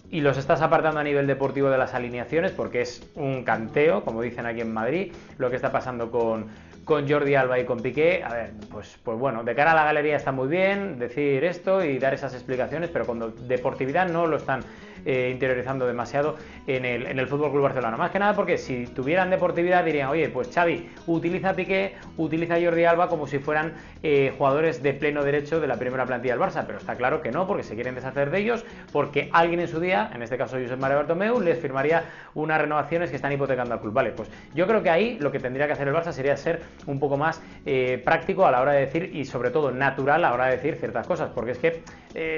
y 0.10 0.22
los 0.22 0.38
estás 0.38 0.62
apartando 0.62 1.00
a 1.00 1.04
nivel 1.04 1.28
deportivo 1.28 1.70
de 1.70 1.78
las 1.78 1.94
alineaciones 1.94 2.52
porque 2.52 2.82
es 2.82 3.10
un 3.16 3.44
canteo, 3.44 4.04
como 4.04 4.22
dicen 4.22 4.46
aquí 4.46 4.62
en 4.62 4.74
Madrid, 4.74 5.14
lo 5.38 5.50
que 5.50 5.58
está 5.58 5.72
pasando 5.72 6.10
con, 6.10 6.48
con 6.86 7.08
Jordi 7.10 7.36
Alba 7.36 7.60
y 7.60 7.66
con 7.66 7.82
Piqué, 7.82 8.24
a 8.24 8.34
ver, 8.34 8.52
pues, 8.72 8.98
pues 9.04 9.18
bueno, 9.18 9.44
de 9.44 9.54
cara 9.54 9.74
a 9.74 9.76
la 9.76 9.84
galería 9.84 10.16
está 10.16 10.32
muy 10.32 10.48
bien 10.48 10.98
decir 10.98 11.44
esto 11.44 11.84
y 11.84 12.00
dar 12.00 12.14
esas 12.14 12.34
explicaciones, 12.34 12.90
pero 12.90 13.06
con 13.06 13.48
deportividad 13.48 14.08
no 14.08 14.26
lo 14.28 14.38
están 14.38 14.62
eh, 15.08 15.30
interiorizando 15.32 15.88
demasiado 15.88 16.36
en 16.68 16.84
el, 16.84 17.08
en 17.08 17.18
el 17.18 17.28
Fútbol 17.28 17.50
Club 17.52 17.64
Barcelona. 17.64 17.96
Más 17.96 18.12
que 18.12 18.20
nada 18.20 18.34
porque 18.34 18.58
si 18.58 18.88
tuvieran 18.88 19.30
deportividad 19.30 19.86
dirían, 19.86 20.10
oye, 20.10 20.28
pues 20.28 20.50
Xavi, 20.54 20.90
utiliza 21.08 21.52
a 21.52 21.54
Piqué, 21.54 21.96
utiliza 22.18 22.56
a 22.56 22.62
Jordi 22.62 22.84
Alba 22.84 23.08
como 23.08 23.26
si 23.26 23.40
fueran 23.40 23.74
eh, 24.04 24.34
jugadores 24.38 24.84
de 24.84 24.94
pleno 24.94 25.24
derecho 25.24 25.62
de 25.62 25.68
la 25.68 25.78
primera 25.78 26.06
plantilla 26.06 26.34
del 26.34 26.44
Barça, 26.44 26.66
pero 26.66 26.78
está 26.78 26.96
claro 26.96 27.22
que 27.22 27.32
no, 27.32 27.48
porque 27.48 27.64
se 27.64 27.76
quieren 27.76 27.96
deshacer 27.96 28.32
de 28.32 28.40
ellos, 28.40 28.66
porque 28.92 29.30
alguien 29.32 29.62
en 29.62 29.70
su 29.70 29.80
día, 29.80 30.12
en 30.14 30.22
este 30.24 30.38
caso 30.38 30.58
Josep 30.60 30.78
María 30.78 30.98
Bartomeu, 30.98 31.40
les 31.40 31.58
firmaría 31.58 32.04
unas 32.34 32.60
renovaciones 32.60 33.10
que 33.10 33.16
están 33.16 33.32
hipotecando 33.32 33.76
al 33.76 33.80
club. 33.80 33.94
Vale, 33.94 34.12
pues 34.12 34.30
yo 34.54 34.68
creo 34.68 34.84
que 34.84 34.90
ahí 34.90 35.18
lo 35.22 35.32
que 35.32 35.40
tendría 35.40 35.68
que 35.68 35.74
hacer 35.74 35.88
el 35.88 35.94
Barça 35.94 36.12
sería 36.12 36.36
ser 36.36 36.64
un 36.86 37.00
poco 37.00 37.16
más 37.16 37.42
eh, 37.66 38.02
práctico 38.04 38.46
a 38.46 38.52
la 38.52 38.62
hora 38.62 38.74
de 38.74 38.82
decir 38.82 39.12
y 39.16 39.24
sobre 39.24 39.52
todo 39.52 39.72
natural 39.72 40.26
a 40.26 40.28
la 40.28 40.34
hora 40.34 40.46
de 40.48 40.58
decir 40.58 40.76
ciertas 40.76 41.08
cosas, 41.08 41.30
porque 41.34 41.52
es 41.52 41.60
que 41.60 41.82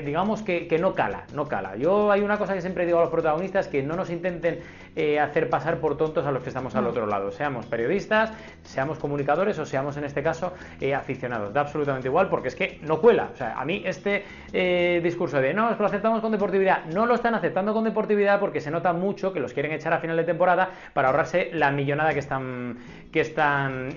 digamos 0.03 0.41
que, 0.41 0.67
que 0.67 0.77
no 0.77 0.93
cala, 0.93 1.23
no 1.33 1.47
cala. 1.47 1.77
Yo 1.77 2.11
hay 2.11 2.19
una 2.19 2.38
cosa 2.38 2.53
que 2.53 2.58
siempre 2.61 2.85
digo 2.85 2.99
a 2.99 3.01
los 3.01 3.09
protagonistas 3.09 3.67
que 3.67 3.83
no 3.83 3.95
nos 3.95 4.09
intenten 4.09 4.59
eh, 4.95 5.19
hacer 5.19 5.49
pasar 5.49 5.79
por 5.79 5.97
tontos 5.97 6.25
a 6.25 6.31
los 6.31 6.43
que 6.43 6.49
estamos 6.49 6.75
al 6.75 6.87
otro 6.87 7.05
lado. 7.05 7.31
Seamos 7.31 7.65
periodistas, 7.65 8.31
seamos 8.63 8.99
comunicadores 8.99 9.57
o 9.59 9.65
seamos 9.65 9.97
en 9.97 10.03
este 10.03 10.23
caso 10.23 10.53
eh, 10.81 10.93
aficionados. 10.93 11.53
Da 11.53 11.61
absolutamente 11.61 12.07
igual 12.07 12.29
porque 12.29 12.49
es 12.49 12.55
que 12.55 12.79
no 12.81 12.99
cuela. 12.99 13.29
O 13.33 13.37
sea, 13.37 13.59
a 13.59 13.65
mí 13.65 13.83
este 13.85 14.23
eh, 14.51 14.99
discurso 15.03 15.39
de 15.39 15.53
no, 15.53 15.69
que 15.75 15.81
lo 15.81 15.87
aceptamos 15.87 16.21
con 16.21 16.31
deportividad, 16.31 16.85
no 16.85 17.05
lo 17.05 17.15
están 17.15 17.35
aceptando 17.35 17.73
con 17.73 17.83
deportividad 17.83 18.39
porque 18.39 18.61
se 18.61 18.71
nota 18.71 18.93
mucho 18.93 19.33
que 19.33 19.39
los 19.39 19.53
quieren 19.53 19.71
echar 19.71 19.93
a 19.93 19.99
final 19.99 20.17
de 20.17 20.23
temporada 20.23 20.69
para 20.93 21.09
ahorrarse 21.09 21.49
la 21.53 21.71
millonada 21.71 22.13
que 22.13 22.19
están, 22.19 22.77
que 23.11 23.21
están 23.21 23.89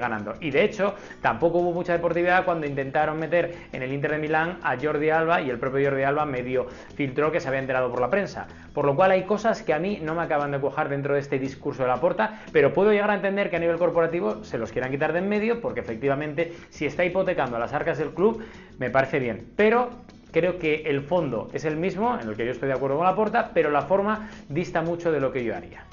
ganando. 0.00 0.34
Y 0.40 0.50
de 0.50 0.64
hecho, 0.64 0.94
tampoco 1.20 1.58
hubo 1.58 1.72
mucha 1.72 1.92
deportividad 1.92 2.44
cuando 2.44 2.66
intentaron 2.66 3.18
meter 3.18 3.54
en 3.72 3.82
el 3.82 3.92
Inter 3.92 4.12
de 4.12 4.18
Milán 4.18 4.58
a 4.62 4.76
Jordi 4.76 5.10
Alba 5.10 5.40
y 5.40 5.50
el 5.50 5.58
propio 5.58 5.88
Jordi 5.88 6.02
Alba 6.02 6.24
medio 6.24 6.66
filtró 6.94 7.32
que 7.32 7.40
se 7.40 7.48
había 7.48 7.60
enterado 7.60 7.90
por 7.90 8.00
la 8.00 8.10
prensa. 8.10 8.46
Por 8.72 8.84
lo 8.84 8.94
cual 8.94 9.10
hay 9.10 9.24
cosas 9.24 9.62
que 9.62 9.74
a 9.74 9.78
mí 9.78 10.00
no 10.02 10.14
me 10.14 10.22
acaban 10.22 10.52
de 10.52 10.58
cuajar 10.58 10.88
dentro 10.88 11.14
de 11.14 11.20
este 11.20 11.38
discurso 11.38 11.82
de 11.82 11.88
la 11.88 12.00
porta, 12.00 12.42
pero 12.52 12.72
puedo 12.72 12.92
llegar 12.92 13.10
a 13.10 13.14
entender 13.14 13.50
que 13.50 13.56
a 13.56 13.60
nivel 13.60 13.78
corporativo 13.78 14.44
se 14.44 14.58
los 14.58 14.70
quieran 14.72 14.90
quitar 14.90 15.12
de 15.12 15.18
en 15.18 15.28
medio, 15.28 15.60
porque 15.60 15.80
efectivamente 15.80 16.52
si 16.70 16.86
está 16.86 17.04
hipotecando 17.04 17.58
las 17.58 17.72
arcas 17.72 17.98
del 17.98 18.10
club, 18.10 18.44
me 18.78 18.90
parece 18.90 19.18
bien. 19.18 19.52
Pero 19.56 19.90
creo 20.30 20.58
que 20.58 20.82
el 20.86 21.02
fondo 21.02 21.48
es 21.52 21.64
el 21.64 21.76
mismo, 21.76 22.18
en 22.20 22.28
el 22.28 22.36
que 22.36 22.46
yo 22.46 22.52
estoy 22.52 22.68
de 22.68 22.74
acuerdo 22.74 22.96
con 22.96 23.06
la 23.06 23.14
porta, 23.14 23.50
pero 23.52 23.70
la 23.70 23.82
forma 23.82 24.30
dista 24.48 24.80
mucho 24.80 25.10
de 25.10 25.20
lo 25.20 25.32
que 25.32 25.44
yo 25.44 25.56
haría. 25.56 25.84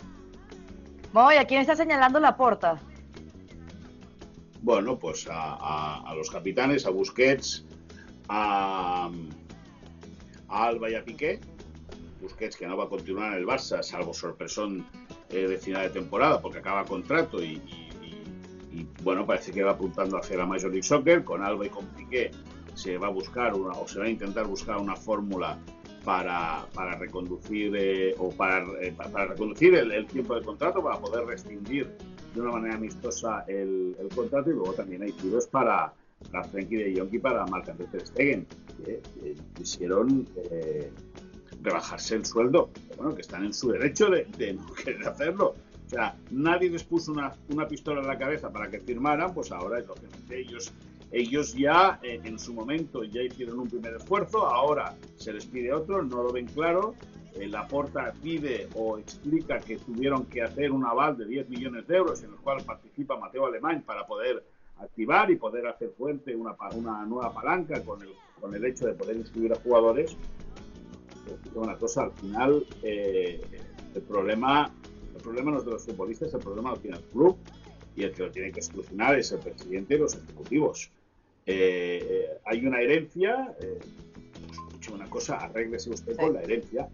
Voy, 1.16 1.38
¿a 1.38 1.46
quién 1.46 1.62
está 1.62 1.78
señalando 1.78 2.20
la 2.20 2.36
porta? 2.36 2.78
Bueno, 4.62 5.00
pues 5.00 5.26
a, 5.32 6.14
los 6.14 6.30
capitanes, 6.30 6.86
a 6.86 6.90
Busquets, 6.90 7.64
a, 8.28 9.10
a 10.50 10.66
Alba 10.66 10.90
y 10.90 10.96
a 10.96 11.06
Piqué, 11.06 11.40
Busquets 12.22 12.58
que 12.58 12.68
no 12.68 12.76
va 12.76 12.84
a 12.84 12.90
continuar 12.90 13.32
en 13.32 13.38
el 13.38 13.46
Barça, 13.46 13.82
salvo 13.82 14.14
sorpresón 14.14 14.86
eh, 15.30 15.48
de 15.48 15.58
final 15.58 15.84
de 15.84 15.92
temporada, 15.92 16.42
porque 16.42 16.58
acaba 16.58 16.84
contrato 16.84 17.42
y, 17.42 17.62
bueno, 19.02 19.26
parece 19.26 19.54
que 19.54 19.64
va 19.64 19.72
apuntando 19.72 20.18
hacia 20.18 20.36
la 20.36 20.46
Major 20.46 20.70
League 20.70 20.84
Soccer. 20.84 21.24
Con 21.24 21.42
Alba 21.46 21.66
y 21.66 21.70
con 21.70 21.86
Piqué 21.96 22.32
se 22.74 22.98
va 22.98 23.08
a 23.08 23.12
buscar 23.12 23.54
una, 23.54 23.72
o 23.72 23.88
se 23.88 24.00
va 24.00 24.04
a 24.04 24.10
intentar 24.10 24.48
buscar 24.48 24.76
una 24.76 24.98
fórmula 24.98 25.58
para, 26.06 26.66
para 26.74 26.96
reconducir 26.98 27.76
eh, 27.76 28.16
o 28.18 28.30
para, 28.30 28.64
eh, 28.82 28.94
para 28.96 29.26
reconducir 29.26 29.74
el, 29.76 30.06
tiempo 30.06 30.36
de 30.36 30.46
contrato, 30.46 30.82
para 30.82 31.00
poder 31.00 31.26
rescindir 31.26 31.90
de 32.34 32.42
una 32.42 32.52
manera 32.52 32.76
amistosa 32.76 33.44
el, 33.48 33.96
contrato 34.14 34.52
y 34.52 34.54
luego 34.54 34.74
también 34.74 35.02
hay 35.02 35.12
tiros 35.14 35.48
para, 35.48 35.92
para 36.32 36.44
Frankie 36.46 36.78
de 36.78 37.00
Jong 37.00 37.14
y 37.14 37.20
para 37.20 37.46
Marc 37.48 37.70
André 37.70 37.88
Stegen, 38.06 38.46
que, 38.86 39.02
quisieron 39.56 40.28
rebajarse 41.62 42.16
el 42.16 42.26
sueldo, 42.26 42.70
bueno, 42.98 43.16
que 43.16 43.22
están 43.22 43.44
en 43.44 43.54
su 43.54 43.72
derecho 43.72 44.10
de, 44.10 44.54
no 44.54 44.74
querer 44.84 45.08
hacerlo. 45.08 45.56
O 45.86 45.90
sea, 45.90 46.16
nadie 46.32 46.70
les 46.70 46.84
puso 46.84 47.12
una, 47.12 47.34
una, 47.50 47.68
pistola 47.68 48.02
en 48.02 48.08
la 48.08 48.18
cabeza 48.18 48.50
para 48.52 48.70
que 48.70 48.80
firmaran, 48.80 49.34
pues 49.34 49.52
ahora 49.52 49.84
que 50.28 50.40
ellos, 50.40 50.74
ellos 51.12 51.54
ya 51.54 52.00
eh, 52.04 52.20
en 52.24 52.40
su 52.40 52.54
momento 52.54 53.04
ya 53.04 53.22
hicieron 53.22 53.60
un 53.60 53.70
primer 53.70 53.96
esfuerzo, 53.96 54.48
ahora 54.48 54.96
se 55.16 55.34
les 55.34 55.46
pide 55.46 55.74
otro, 55.74 56.02
no 56.04 56.24
lo 56.24 56.32
ven 56.32 56.48
claro. 56.48 56.96
Eh, 57.36 57.48
la 57.48 57.68
Porta 57.68 58.14
pide 58.24 58.70
o 58.76 58.98
explica 58.98 59.60
que 59.60 59.78
tuvieron 59.78 60.26
que 60.26 60.42
hacer 60.42 60.72
un 60.72 60.86
aval 60.86 61.18
de 61.18 61.26
10 61.26 61.50
millones 61.50 61.86
de 61.88 61.98
euros 61.98 62.24
en 62.24 62.32
el 62.32 62.38
cual 62.38 62.64
participa 62.64 63.18
Mateo 63.18 63.46
Alemán 63.46 63.84
para 63.86 64.08
poder 64.08 64.44
activar 64.78 65.30
y 65.32 65.36
poder 65.36 65.68
hacer 65.68 65.92
fuente 65.98 66.36
una, 66.36 66.56
nueva 67.06 67.34
palanca 67.34 67.82
con 67.84 68.02
el, 68.02 68.66
hecho 68.66 68.88
de 68.88 68.94
poder 68.94 69.18
inscribir 69.18 69.54
a 69.54 69.56
jugadores 69.56 70.18
una 71.56 71.76
cosa, 71.76 72.04
al 72.04 72.12
final 72.12 72.66
eh, 72.84 73.42
el 73.96 74.02
problema 74.02 74.72
el 75.16 75.22
problema 75.22 75.52
no 75.52 75.58
es 75.58 75.66
de 75.66 75.72
los 75.72 75.86
futbolistas, 75.86 76.34
el 76.34 76.40
problema 76.42 76.72
lo 76.72 76.78
tiene 76.78 76.98
el 76.98 77.04
club 77.06 77.38
y 77.96 78.04
el 78.04 78.12
que 78.12 78.24
lo 78.24 78.32
tiene 78.32 78.52
que 78.52 78.62
solucionar 78.62 79.18
es 79.18 79.32
el 79.32 79.40
presidente 79.40 79.96
y 79.96 79.98
los 79.98 80.16
ejecutivos. 80.16 80.92
Eh, 81.46 82.00
eh, 82.04 82.30
hay 82.46 82.66
una 82.66 82.82
herencia, 82.82 83.56
pues, 84.76 84.90
una 84.90 85.10
cosa, 85.10 85.38
arréglese 85.38 85.90
usted 85.90 86.16
con 86.18 86.34
la 86.34 86.42
herencia, 86.42 86.88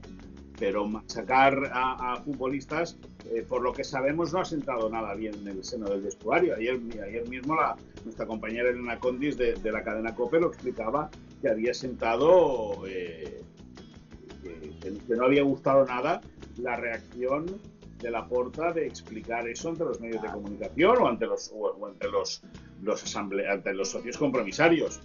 pero 0.60 0.90
sacar 1.08 1.72
a, 1.74 2.22
futbolistas, 2.24 2.98
por 3.50 3.64
lo 3.64 3.74
que 3.74 3.84
sabemos, 3.84 4.32
no 4.32 4.40
ha 4.40 4.46
sentado 4.46 4.90
nada 4.90 5.16
bien 5.16 5.34
en 5.36 5.48
el 5.48 5.64
seno 5.64 5.90
del 5.90 6.02
vestuario. 6.02 6.56
Ayer, 6.56 6.80
ayer 7.04 7.28
mismo 7.28 7.56
la, 7.56 7.76
nuestra 8.04 8.28
compañera 8.28 8.70
Elena 8.70 9.00
Condis 9.00 9.38
de, 9.38 9.58
la 9.72 9.84
cadena 9.84 10.14
COPE 10.14 10.40
lo 10.40 10.48
explicaba 10.48 11.10
que 11.42 11.50
había 11.50 11.74
sentado 11.74 12.84
que, 14.44 15.16
no 15.16 15.26
había 15.26 15.44
gustado 15.44 15.86
nada 15.86 16.22
la 16.58 16.76
reacción 16.76 17.46
de 18.02 18.12
la 18.12 18.28
porta 18.28 18.72
de 18.72 18.88
explicar 18.88 19.48
eso 19.48 19.70
ante 19.70 19.84
los 19.84 20.00
medios 20.00 20.22
de 20.22 20.30
comunicación 20.30 20.98
o 21.02 21.08
ante 21.08 21.26
los 21.26 21.52
o, 21.54 21.86
ante 21.86 22.10
los, 22.10 22.42
los 22.82 23.16
ante 23.16 23.74
los 23.74 23.90
socios 23.90 24.18
compromisarios. 24.18 25.02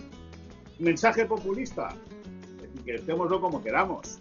Mensaje 0.78 1.24
populista, 1.26 1.88
que 2.84 2.94
estémoslo 2.94 3.40
como 3.40 3.62
queramos. 3.62 4.18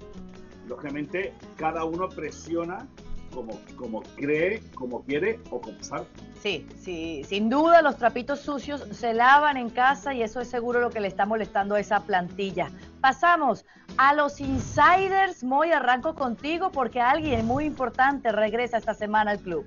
Lógicamente, 0.67 1.33
cada 1.57 1.83
uno 1.85 2.09
presiona 2.09 2.87
como, 3.33 3.59
como 3.75 4.01
cree, 4.15 4.61
como 4.73 5.03
quiere 5.03 5.39
o 5.51 5.61
como 5.61 5.83
sabe. 5.83 6.05
Sí, 6.41 6.65
sí, 6.81 7.23
sin 7.25 7.49
duda 7.49 7.81
los 7.81 7.97
trapitos 7.97 8.39
sucios 8.39 8.85
se 8.91 9.13
lavan 9.13 9.57
en 9.57 9.69
casa 9.69 10.13
y 10.13 10.23
eso 10.23 10.39
es 10.41 10.47
seguro 10.47 10.79
lo 10.79 10.89
que 10.89 10.99
le 10.99 11.07
está 11.07 11.25
molestando 11.25 11.75
a 11.75 11.79
esa 11.79 12.01
plantilla. 12.01 12.71
Pasamos 13.05 13.63
a 13.97 14.15
los 14.15 14.41
insiders. 14.41 15.43
Muy 15.43 15.71
arranco 15.71 16.15
contigo 16.15 16.71
porque 16.71 16.99
alguien 16.99 17.45
muy 17.45 17.65
importante 17.65 18.31
regresa 18.31 18.77
esta 18.77 18.95
semana 18.95 19.29
al 19.29 19.39
club. 19.41 19.63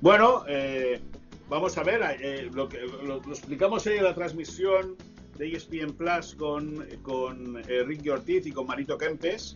Bueno, 0.00 0.42
eh, 0.48 1.00
vamos 1.48 1.78
a 1.78 1.84
ver, 1.84 2.00
eh, 2.20 2.50
lo, 2.52 2.68
que, 2.68 2.80
lo, 2.80 3.18
explicamos 3.18 3.86
hoy 3.86 3.98
en 3.98 4.02
la 4.02 4.14
transmisión 4.16 4.96
de 5.38 5.52
ESPN 5.52 5.92
Plus 5.92 6.34
con, 6.34 6.84
con 7.02 7.62
eh, 7.68 7.84
Ricky 7.84 8.08
Ortiz 8.08 8.44
y 8.48 8.50
con 8.50 8.66
Marito 8.66 8.98
Kempes. 8.98 9.54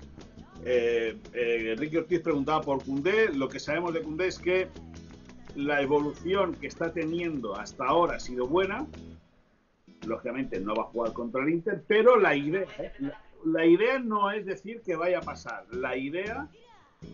Ricky 0.65 1.97
Ortiz 1.97 2.21
preguntaba 2.21 2.61
por 2.61 2.85
Cundé. 2.85 3.35
Lo 3.35 3.49
que 3.49 3.59
sabemos 3.59 3.95
de 3.95 4.03
Cundé 4.03 4.29
es 4.29 4.39
que 4.39 4.69
la 5.57 5.81
evolución 5.81 6.55
que 6.55 6.69
está 6.69 6.93
teniendo 6.93 7.57
hasta 7.57 7.85
ahora 7.85 8.19
ha 8.19 8.21
sido 8.21 8.47
buena. 8.47 8.87
Lógicamente 10.07 10.61
no 10.61 10.75
va 10.75 10.85
a 10.85 10.87
jugar 10.87 11.13
contra 11.13 11.43
el 11.43 11.51
Inter, 11.51 11.83
pero 11.87 12.17
la 12.17 12.37
idea, 12.37 12.67
la, 13.45 13.67
idea 13.67 13.99
no 13.99 14.31
es 14.31 14.47
decir 14.47 14.83
que 14.83 14.97
vaya 14.97 15.19
a 15.19 15.23
pasar. 15.23 15.67
La 15.73 15.97
idea 15.97 16.49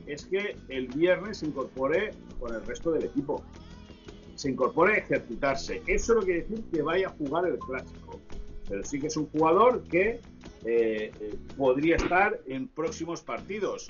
es 0.06 0.26
que 0.26 0.56
el 0.68 0.88
viernes 0.88 1.38
se 1.38 1.46
incorpore 1.46 2.10
con 2.38 2.54
el 2.54 2.64
resto 2.64 2.92
del 2.92 3.04
equipo. 3.04 3.42
Se 4.34 4.50
incorpore 4.50 4.94
a 4.94 4.98
ejercitarse. 4.98 5.82
Eso 5.86 6.14
no 6.14 6.20
quiere 6.22 6.42
decir 6.42 6.64
que 6.72 6.82
vaya 6.82 7.08
a 7.08 7.10
jugar 7.10 7.46
el 7.46 7.58
clásico. 7.58 8.20
Pero 8.68 8.84
sí 8.84 9.00
que 9.00 9.08
es 9.08 9.16
un 9.16 9.26
jugador 9.26 9.82
que 9.84 10.20
eh, 10.64 11.12
eh, 11.20 11.34
podría 11.56 11.96
estar 11.96 12.40
en 12.46 12.68
próximos 12.68 13.22
partidos 13.22 13.88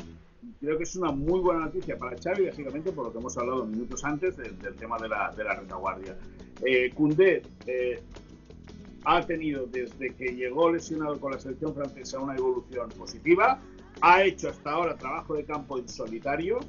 creo 0.60 0.76
que 0.76 0.84
es 0.84 0.96
una 0.96 1.10
muy 1.10 1.40
buena 1.40 1.60
noticia 1.60 1.96
para 1.98 2.16
Xavi, 2.16 2.46
básicamente 2.46 2.92
por 2.92 3.06
lo 3.06 3.12
que 3.12 3.18
hemos 3.18 3.36
hablado 3.36 3.66
minutos 3.66 4.04
antes 4.04 4.36
del, 4.36 4.56
tema 4.76 4.98
de 4.98 5.08
la, 5.08 5.32
de 5.36 5.44
la 5.44 5.54
retaguardia. 5.54 6.16
Eh, 6.64 6.92
eh, 7.66 8.02
ha 9.04 9.20
tenido 9.22 9.66
desde 9.66 10.14
que 10.14 10.34
llegó 10.34 10.70
lesionado 10.70 11.18
con 11.18 11.32
la 11.32 11.38
selección 11.38 11.74
francesa 11.74 12.18
una 12.18 12.36
evolución 12.36 12.88
positiva, 12.90 13.60
ha 14.00 14.22
hecho 14.22 14.48
hasta 14.48 14.70
ahora 14.70 14.96
trabajo 14.96 15.34
de 15.34 15.44
campo 15.44 15.78
en 15.78 15.88
solitario 15.88 16.60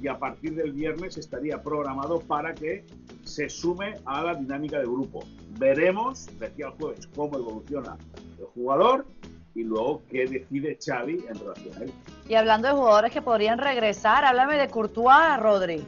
y 0.00 0.08
a 0.08 0.18
partir 0.18 0.54
del 0.54 0.72
viernes 0.72 1.18
estaría 1.18 1.62
programado 1.62 2.20
para 2.20 2.54
que 2.54 2.84
se 3.24 3.48
sume 3.48 3.96
a 4.06 4.24
la 4.24 4.34
dinámica 4.34 4.78
de 4.78 4.84
grupo. 4.84 5.24
Veremos 5.58 6.26
de 6.38 6.46
aquí 6.46 6.62
al 6.62 6.72
jueves 6.72 7.06
cómo 7.14 7.36
evoluciona 7.36 7.96
el 8.38 8.46
jugador 8.46 9.06
y 9.54 9.64
luego 9.64 10.02
qué 10.10 10.26
decide 10.26 10.78
Xavi 10.80 11.24
en 11.28 11.38
relación 11.38 11.76
a 11.76 11.84
él. 11.84 11.92
Y 12.28 12.34
hablando 12.34 12.68
de 12.68 12.74
jugadores 12.74 13.12
que 13.12 13.20
podrían 13.20 13.58
regresar, 13.58 14.24
háblame 14.24 14.56
de 14.56 14.68
Courtois, 14.68 15.38
Rodri. 15.38 15.84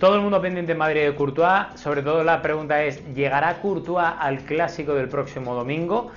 Todo 0.00 0.14
el 0.14 0.22
mundo 0.22 0.40
pendiente 0.40 0.72
en 0.72 0.78
Madrid 0.78 1.02
de 1.02 1.14
Courtois, 1.14 1.66
sobre 1.74 2.02
todo 2.02 2.24
la 2.24 2.40
pregunta 2.40 2.82
es, 2.82 3.04
¿llegará 3.14 3.60
Courtois 3.60 4.08
al 4.18 4.38
clásico 4.38 4.94
del 4.94 5.10
próximo 5.10 5.54
domingo? 5.54 6.10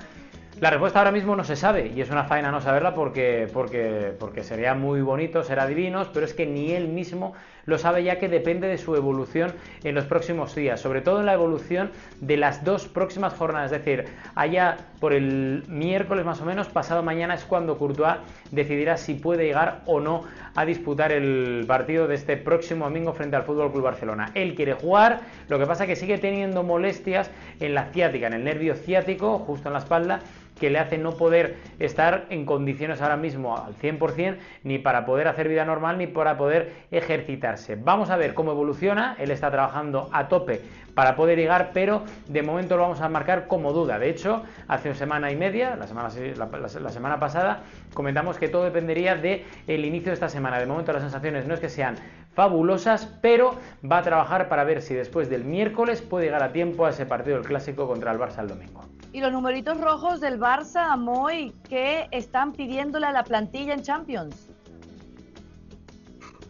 La 0.58 0.70
respuesta 0.70 1.00
ahora 1.00 1.12
mismo 1.12 1.36
no 1.36 1.44
se 1.44 1.54
sabe 1.54 1.92
y 1.94 2.00
es 2.00 2.08
una 2.08 2.24
faena 2.24 2.50
no 2.50 2.62
saberla 2.62 2.94
porque, 2.94 3.46
porque, 3.52 4.14
porque 4.18 4.42
sería 4.42 4.72
muy 4.72 5.02
bonito, 5.02 5.44
será 5.44 5.66
divinos, 5.66 6.08
pero 6.14 6.24
es 6.24 6.32
que 6.32 6.46
ni 6.46 6.72
él 6.72 6.88
mismo 6.88 7.34
lo 7.66 7.78
sabe 7.78 8.04
ya 8.04 8.18
que 8.18 8.28
depende 8.28 8.68
de 8.68 8.78
su 8.78 8.94
evolución 8.96 9.52
en 9.82 9.94
los 9.94 10.04
próximos 10.04 10.54
días, 10.54 10.80
sobre 10.80 11.00
todo 11.00 11.20
en 11.20 11.26
la 11.26 11.34
evolución 11.34 11.90
de 12.20 12.36
las 12.36 12.64
dos 12.64 12.88
próximas 12.88 13.34
jornadas, 13.34 13.72
es 13.72 13.84
decir, 13.84 14.04
allá 14.34 14.76
por 15.00 15.12
el 15.12 15.64
miércoles 15.68 16.24
más 16.24 16.40
o 16.40 16.44
menos, 16.44 16.68
pasado 16.68 17.02
mañana 17.02 17.34
es 17.34 17.44
cuando 17.44 17.78
Courtois 17.78 18.16
decidirá 18.50 18.96
si 18.96 19.14
puede 19.14 19.44
llegar 19.44 19.82
o 19.86 20.00
no 20.00 20.24
a 20.54 20.64
disputar 20.64 21.12
el 21.12 21.64
partido 21.66 22.06
de 22.06 22.14
este 22.14 22.36
próximo 22.36 22.84
domingo 22.84 23.12
frente 23.12 23.36
al 23.36 23.42
Fútbol 23.42 23.72
Club 23.72 23.84
Barcelona. 23.84 24.30
Él 24.34 24.54
quiere 24.54 24.74
jugar, 24.74 25.20
lo 25.48 25.58
que 25.58 25.66
pasa 25.66 25.86
que 25.86 25.96
sigue 25.96 26.18
teniendo 26.18 26.62
molestias 26.62 27.30
en 27.60 27.74
la 27.74 27.86
ciática, 27.86 28.26
en 28.26 28.34
el 28.34 28.44
nervio 28.44 28.74
ciático, 28.74 29.38
justo 29.40 29.68
en 29.68 29.72
la 29.72 29.80
espalda, 29.80 30.20
que 30.58 30.70
le 30.70 30.78
hace 30.78 30.98
no 30.98 31.16
poder 31.16 31.56
estar 31.78 32.26
en 32.30 32.46
condiciones 32.46 33.00
ahora 33.02 33.16
mismo 33.16 33.56
al 33.56 33.74
100% 33.76 34.36
ni 34.62 34.78
para 34.78 35.04
poder 35.04 35.28
hacer 35.28 35.48
vida 35.48 35.64
normal 35.64 35.98
ni 35.98 36.06
para 36.06 36.36
poder 36.36 36.72
ejercitarse. 36.90 37.76
Vamos 37.76 38.10
a 38.10 38.16
ver 38.16 38.34
cómo 38.34 38.52
evoluciona, 38.52 39.16
él 39.18 39.30
está 39.30 39.50
trabajando 39.50 40.08
a 40.12 40.28
tope 40.28 40.60
para 40.94 41.16
poder 41.16 41.38
llegar, 41.38 41.70
pero 41.74 42.04
de 42.28 42.42
momento 42.42 42.76
lo 42.76 42.82
vamos 42.82 43.00
a 43.00 43.08
marcar 43.08 43.46
como 43.46 43.72
duda. 43.72 43.98
De 43.98 44.08
hecho, 44.08 44.44
hace 44.68 44.88
una 44.88 44.98
semana 44.98 45.30
y 45.30 45.36
media, 45.36 45.76
la 45.76 45.86
semana, 45.86 46.08
la, 46.36 46.88
semana 46.90 47.18
pasada, 47.18 47.62
comentamos 47.92 48.38
que 48.38 48.48
todo 48.48 48.64
dependería 48.64 49.16
del 49.16 49.42
el 49.66 49.84
inicio 49.84 50.10
de 50.10 50.14
esta 50.14 50.28
semana. 50.28 50.58
De 50.58 50.66
momento 50.66 50.92
las 50.92 51.02
sensaciones 51.02 51.46
no 51.46 51.54
es 51.54 51.60
que 51.60 51.68
sean 51.68 51.96
fabulosas, 52.34 53.06
pero 53.20 53.56
va 53.90 53.98
a 53.98 54.02
trabajar 54.02 54.48
para 54.48 54.64
ver 54.64 54.82
si 54.82 54.94
después 54.94 55.28
del 55.28 55.44
miércoles 55.44 56.02
puede 56.02 56.26
llegar 56.26 56.42
a 56.42 56.52
tiempo 56.52 56.86
a 56.86 56.90
ese 56.90 57.06
partido 57.06 57.36
del 57.36 57.46
clásico 57.46 57.86
contra 57.86 58.12
el 58.12 58.18
Barça 58.18 58.40
el 58.40 58.48
domingo. 58.48 58.84
Y 59.14 59.20
los 59.20 59.30
numeritos 59.30 59.80
rojos 59.80 60.20
del 60.20 60.40
Barça, 60.40 60.98
Moy, 60.98 61.54
¿qué 61.68 62.08
están 62.10 62.52
pidiéndole 62.52 63.06
a 63.06 63.12
la 63.12 63.22
plantilla 63.22 63.72
en 63.72 63.80
Champions? 63.80 64.48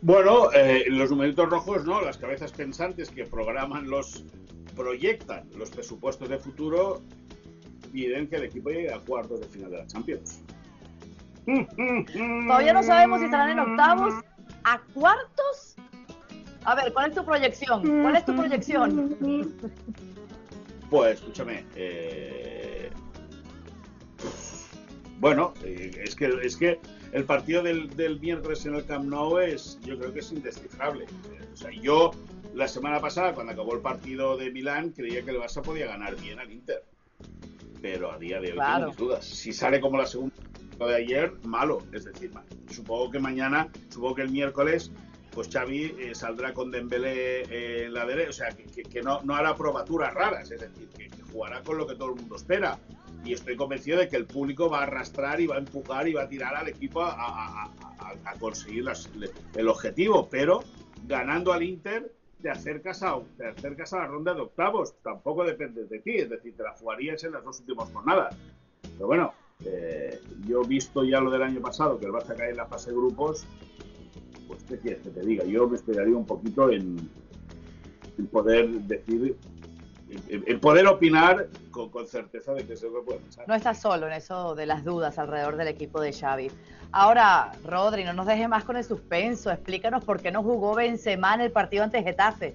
Bueno, 0.01 0.51
eh, 0.55 0.87
los 0.89 1.11
numeritos 1.11 1.51
rojos, 1.51 1.85
¿no? 1.85 2.01
Las 2.01 2.17
cabezas 2.17 2.53
pensantes 2.53 3.11
que 3.11 3.27
programan 3.27 3.91
los, 3.91 4.25
proyectan 4.75 5.47
los 5.55 5.69
presupuestos 5.69 6.31
de 6.31 6.39
futuro, 6.39 7.03
piden 7.93 8.29
que 8.29 8.37
el 8.37 8.45
equipo 8.45 8.71
llegue 8.71 8.95
a 8.95 8.99
cuartos 8.99 9.41
de 9.41 9.47
final 9.49 9.71
de 9.71 9.77
la 9.77 9.87
Champions. 9.87 10.41
Todavía 12.47 12.73
no 12.73 12.83
sabemos 12.83 13.19
si 13.19 13.27
estarán 13.27 13.51
en 13.51 13.59
octavos, 13.59 14.15
a 14.65 14.81
cuartos. 14.95 15.77
A 16.65 16.75
ver, 16.77 16.95
¿cuál 16.95 17.11
es 17.11 17.15
tu 17.15 17.27
proyección? 17.27 17.83
¿Cuál 18.01 18.17
es 18.17 18.25
tu 18.25 18.35
proyección? 18.35 19.19
Pues 20.91 21.15
escúchame, 21.19 21.65
eh, 21.75 22.91
bueno, 25.19 25.55
eh, 25.65 25.91
es 26.05 26.15
que 26.15 26.27
es 26.43 26.57
que 26.57 26.79
el 27.13 27.25
partido 27.25 27.63
del, 27.63 27.89
del, 27.97 28.21
miércoles 28.21 28.67
en 28.67 28.75
el 28.75 28.85
Camp 28.85 29.07
Nou 29.07 29.39
es, 29.39 29.79
yo 29.83 29.99
creo 29.99 30.13
que 30.13 30.21
es 30.21 30.33
indescifrable. 30.33 31.07
O 31.53 31.57
sea, 31.57 31.71
yo 31.71 32.11
la 32.55 32.69
semana 32.69 33.01
pasada, 33.01 33.33
cuando 33.35 33.53
acabó 33.53 33.75
el 33.75 33.81
partido 33.81 34.37
de 34.37 34.51
Milán, 34.51 34.91
creía 34.91 35.25
que 35.25 35.31
el 35.31 35.39
Barça 35.39 35.63
podía 35.63 35.87
ganar 35.87 36.21
bien 36.21 36.39
al 36.39 36.53
Inter. 36.53 36.85
Pero 37.81 38.13
a 38.13 38.19
día 38.19 38.41
de 38.41 38.53
hoy 38.53 38.59
tengo 38.59 38.89
mis 38.89 38.97
dudas. 38.97 39.25
Si 39.25 39.53
sale 39.53 39.81
como 39.81 39.99
la 39.99 40.07
segunda 40.07 40.35
de 40.79 40.95
ayer, 40.95 41.33
malo. 41.45 41.83
Es 41.93 42.05
decir, 42.05 42.31
supongo 42.71 43.11
que 43.11 43.19
mañana, 43.19 43.69
supongo 43.89 44.17
que 44.17 44.23
el 44.23 44.31
miércoles 44.31 44.91
pues 45.35 45.49
Xavi 45.53 45.97
eh, 45.99 46.15
saldrá 46.15 46.55
con 46.55 46.71
Dembélé 46.71 47.43
eh, 47.43 47.85
en 47.87 47.95
la 47.95 48.07
derecha, 48.07 48.31
o 48.31 48.33
sea, 48.33 48.49
que, 48.51 49.03
no, 49.03 49.21
no, 49.23 49.35
hará 49.35 49.57
probaturas 49.57 50.15
raras, 50.15 50.51
es 50.51 50.61
decir, 50.61 50.89
que, 50.97 51.11
jugará 51.33 51.63
con 51.65 51.77
lo 51.79 51.87
que 51.87 51.97
todo 51.97 52.11
el 52.11 52.15
mundo 52.15 52.37
espera. 52.37 52.79
Y 53.25 53.33
estoy 53.33 53.57
convencido 53.57 53.99
de 53.99 54.09
que 54.09 54.17
el 54.17 54.27
público 54.27 54.71
va 54.71 54.81
a 54.81 54.83
arrastrar 54.85 55.41
y 55.41 55.47
va 55.47 55.57
a 55.57 55.59
empujar 55.59 56.07
y 56.07 56.13
va 56.13 56.23
a 56.23 56.29
tirar 56.29 56.55
al 56.55 56.69
equipo 56.69 57.03
a, 57.03 57.71
conseguir 58.39 58.85
el 59.55 59.69
objetivo, 59.69 60.29
pero 60.31 60.63
ganando 61.07 61.53
al 61.53 61.63
Inter 61.63 62.13
te 62.41 62.51
acercas, 62.51 63.03
a, 63.03 63.19
te 63.37 63.47
acercas 63.47 63.93
a 63.95 63.99
la 63.99 64.07
ronda 64.07 64.35
de 64.35 64.43
octavos, 64.43 64.95
tampoco 65.03 65.45
depende 65.45 65.85
de 65.87 65.99
ti, 66.01 66.17
es 66.17 66.29
decir, 66.29 66.55
te 66.55 66.63
la 66.63 66.73
jugarías 66.73 67.25
en 67.25 67.33
las 67.33 67.43
dos 67.43 67.61
últimas 67.61 67.91
jornadas. 67.91 68.37
Pero 68.83 69.07
bueno, 69.07 69.33
eh, 69.65 70.21
yo 70.47 70.63
he 70.63 70.67
visto 70.67 71.05
ya 71.05 71.21
lo 71.21 71.31
del 71.31 71.43
año 71.43 71.61
pasado, 71.61 71.99
que 71.99 72.07
el 72.07 72.13
Barça 72.13 72.37
cae 72.37 72.51
en 72.51 72.59
la 72.59 72.67
fase 72.67 72.91
de 72.91 72.97
grupos, 72.97 73.47
que 74.69 74.95
te 74.95 75.21
diga, 75.21 75.45
yo 75.45 75.69
me 75.69 75.77
esperaría 75.77 76.17
un 76.17 76.27
poquito 76.27 76.71
en, 76.71 77.09
poder 78.31 78.69
decir, 78.83 79.37
en, 80.29 80.61
poder 80.61 80.87
opinar 80.87 81.49
con, 81.71 82.07
certeza 82.07 82.55
de 82.55 82.67
que 82.67 82.77
se 82.77 82.89
puede 82.89 83.19
pensar. 83.19 83.47
No 83.49 83.55
estás 83.55 83.81
solo 83.81 84.07
en 84.07 84.15
eso 84.15 84.55
de 84.55 84.67
las 84.67 84.85
dudas 84.85 85.19
alrededor 85.19 85.57
del 85.57 85.69
equipo 85.69 86.01
de 86.01 86.13
Xavi. 86.13 86.51
Ahora, 86.93 87.53
Rodri, 87.65 88.05
no 88.05 88.13
nos 88.13 88.27
deje 88.27 88.47
más 88.47 88.65
con 88.65 88.77
el 88.77 88.85
suspenso, 88.85 89.51
explícanos 89.51 90.05
por 90.05 90.21
qué 90.21 90.31
no 90.31 90.43
jugó 90.43 90.75
Benzema 90.75 91.35
en 91.35 91.41
el 91.41 91.51
partido 91.51 91.83
ante 91.83 92.03
Getafe. 92.03 92.55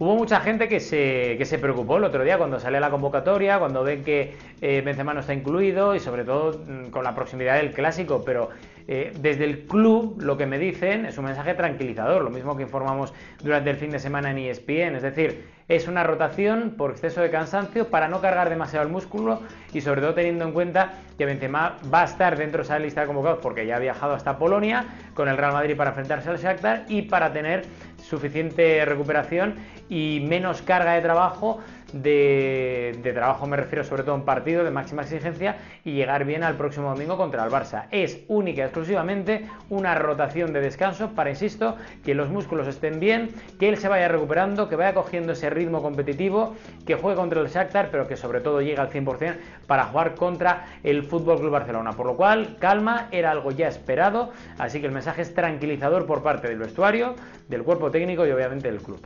Hubo 0.00 0.14
mucha 0.14 0.38
gente 0.38 0.68
que 0.68 0.78
se, 0.78 1.34
que 1.38 1.44
se 1.44 1.58
preocupó 1.58 1.96
el 1.96 2.04
otro 2.04 2.22
día 2.22 2.38
cuando 2.38 2.60
sale 2.60 2.78
la 2.78 2.88
convocatoria, 2.88 3.58
cuando 3.58 3.82
ven 3.82 4.04
que 4.04 4.36
eh, 4.60 4.80
Benzema 4.80 5.12
no 5.12 5.20
está 5.20 5.34
incluido 5.34 5.96
y 5.96 5.98
sobre 5.98 6.22
todo 6.22 6.56
mm, 6.56 6.90
con 6.90 7.02
la 7.02 7.16
proximidad 7.16 7.56
del 7.56 7.72
clásico, 7.72 8.22
pero 8.24 8.50
eh, 8.86 9.12
desde 9.20 9.44
el 9.44 9.66
club 9.66 10.22
lo 10.22 10.36
que 10.36 10.46
me 10.46 10.56
dicen 10.56 11.04
es 11.04 11.18
un 11.18 11.24
mensaje 11.24 11.54
tranquilizador, 11.54 12.22
lo 12.22 12.30
mismo 12.30 12.56
que 12.56 12.62
informamos 12.62 13.12
durante 13.42 13.70
el 13.70 13.76
fin 13.76 13.90
de 13.90 13.98
semana 13.98 14.30
en 14.30 14.38
ESPN, 14.38 14.94
es 14.94 15.02
decir, 15.02 15.44
es 15.68 15.86
una 15.86 16.02
rotación 16.02 16.74
por 16.78 16.92
exceso 16.92 17.20
de 17.20 17.30
cansancio 17.30 17.88
para 17.88 18.08
no 18.08 18.22
cargar 18.22 18.48
demasiado 18.48 18.86
el 18.86 18.92
músculo 18.92 19.42
y 19.74 19.82
sobre 19.82 20.00
todo 20.00 20.14
teniendo 20.14 20.46
en 20.46 20.52
cuenta 20.52 20.94
que 21.18 21.26
Benzema 21.26 21.76
va 21.92 22.02
a 22.02 22.04
estar 22.04 22.38
dentro 22.38 22.58
de 22.58 22.64
esa 22.64 22.78
lista 22.78 23.02
de 23.02 23.08
convocados 23.08 23.40
porque 23.42 23.66
ya 23.66 23.76
ha 23.76 23.78
viajado 23.78 24.14
hasta 24.14 24.38
Polonia 24.38 24.86
con 25.12 25.28
el 25.28 25.36
Real 25.36 25.52
Madrid 25.52 25.76
para 25.76 25.90
enfrentarse 25.90 26.30
al 26.30 26.38
Shakhtar 26.38 26.86
y 26.88 27.02
para 27.02 27.32
tener 27.34 27.66
suficiente 28.02 28.84
recuperación 28.84 29.56
y 29.88 30.24
menos 30.26 30.62
carga 30.62 30.94
de 30.94 31.02
trabajo 31.02 31.58
de, 31.92 33.10
trabajo, 33.14 33.46
me 33.46 33.56
refiero 33.56 33.84
sobre 33.84 34.02
todo 34.02 34.14
un 34.14 34.24
partido 34.24 34.64
de 34.64 34.70
máxima 34.70 35.02
exigencia 35.02 35.56
y 35.84 35.92
llegar 35.92 36.24
bien 36.24 36.42
al 36.42 36.56
próximo 36.56 36.90
domingo 36.90 37.16
contra 37.16 37.44
el 37.44 37.50
Barça. 37.50 37.86
Es 37.90 38.20
única 38.28 38.62
y 38.62 38.64
exclusivamente 38.64 39.46
una 39.70 39.94
rotación 39.94 40.52
de 40.52 40.60
descanso 40.60 41.10
para, 41.14 41.30
insisto, 41.30 41.76
que 42.04 42.14
los 42.14 42.28
músculos 42.28 42.66
estén 42.66 43.00
bien, 43.00 43.30
que 43.58 43.68
él 43.68 43.78
se 43.78 43.88
vaya 43.88 44.08
recuperando, 44.08 44.68
que 44.68 44.76
vaya 44.76 44.94
cogiendo 44.94 45.32
ese 45.32 45.50
ritmo 45.50 45.82
competitivo, 45.82 46.54
que 46.86 46.94
juegue 46.94 47.16
contra 47.16 47.40
el 47.40 47.48
Shakhtar, 47.48 47.90
pero 47.90 48.06
que 48.06 48.16
sobre 48.16 48.40
todo 48.40 48.60
llegue 48.60 48.80
al 48.80 48.90
100% 48.90 49.36
para 49.66 49.86
jugar 49.86 50.14
contra 50.14 50.66
el 50.82 51.04
Fútbol 51.04 51.38
Club 51.38 51.52
Barcelona. 51.52 51.92
Por 51.92 52.06
lo 52.06 52.16
cual, 52.16 52.56
calma, 52.58 53.08
era 53.10 53.30
algo 53.30 53.50
ya 53.50 53.68
esperado, 53.68 54.32
así 54.58 54.80
que 54.80 54.86
el 54.86 54.92
mensaje 54.92 55.22
es 55.22 55.34
tranquilizador 55.34 56.06
por 56.06 56.22
parte 56.22 56.48
del 56.48 56.58
vestuario, 56.58 57.14
del 57.48 57.62
cuerpo 57.62 57.90
técnico 57.90 58.26
y 58.26 58.30
obviamente 58.30 58.70
del 58.70 58.80
club. 58.82 59.00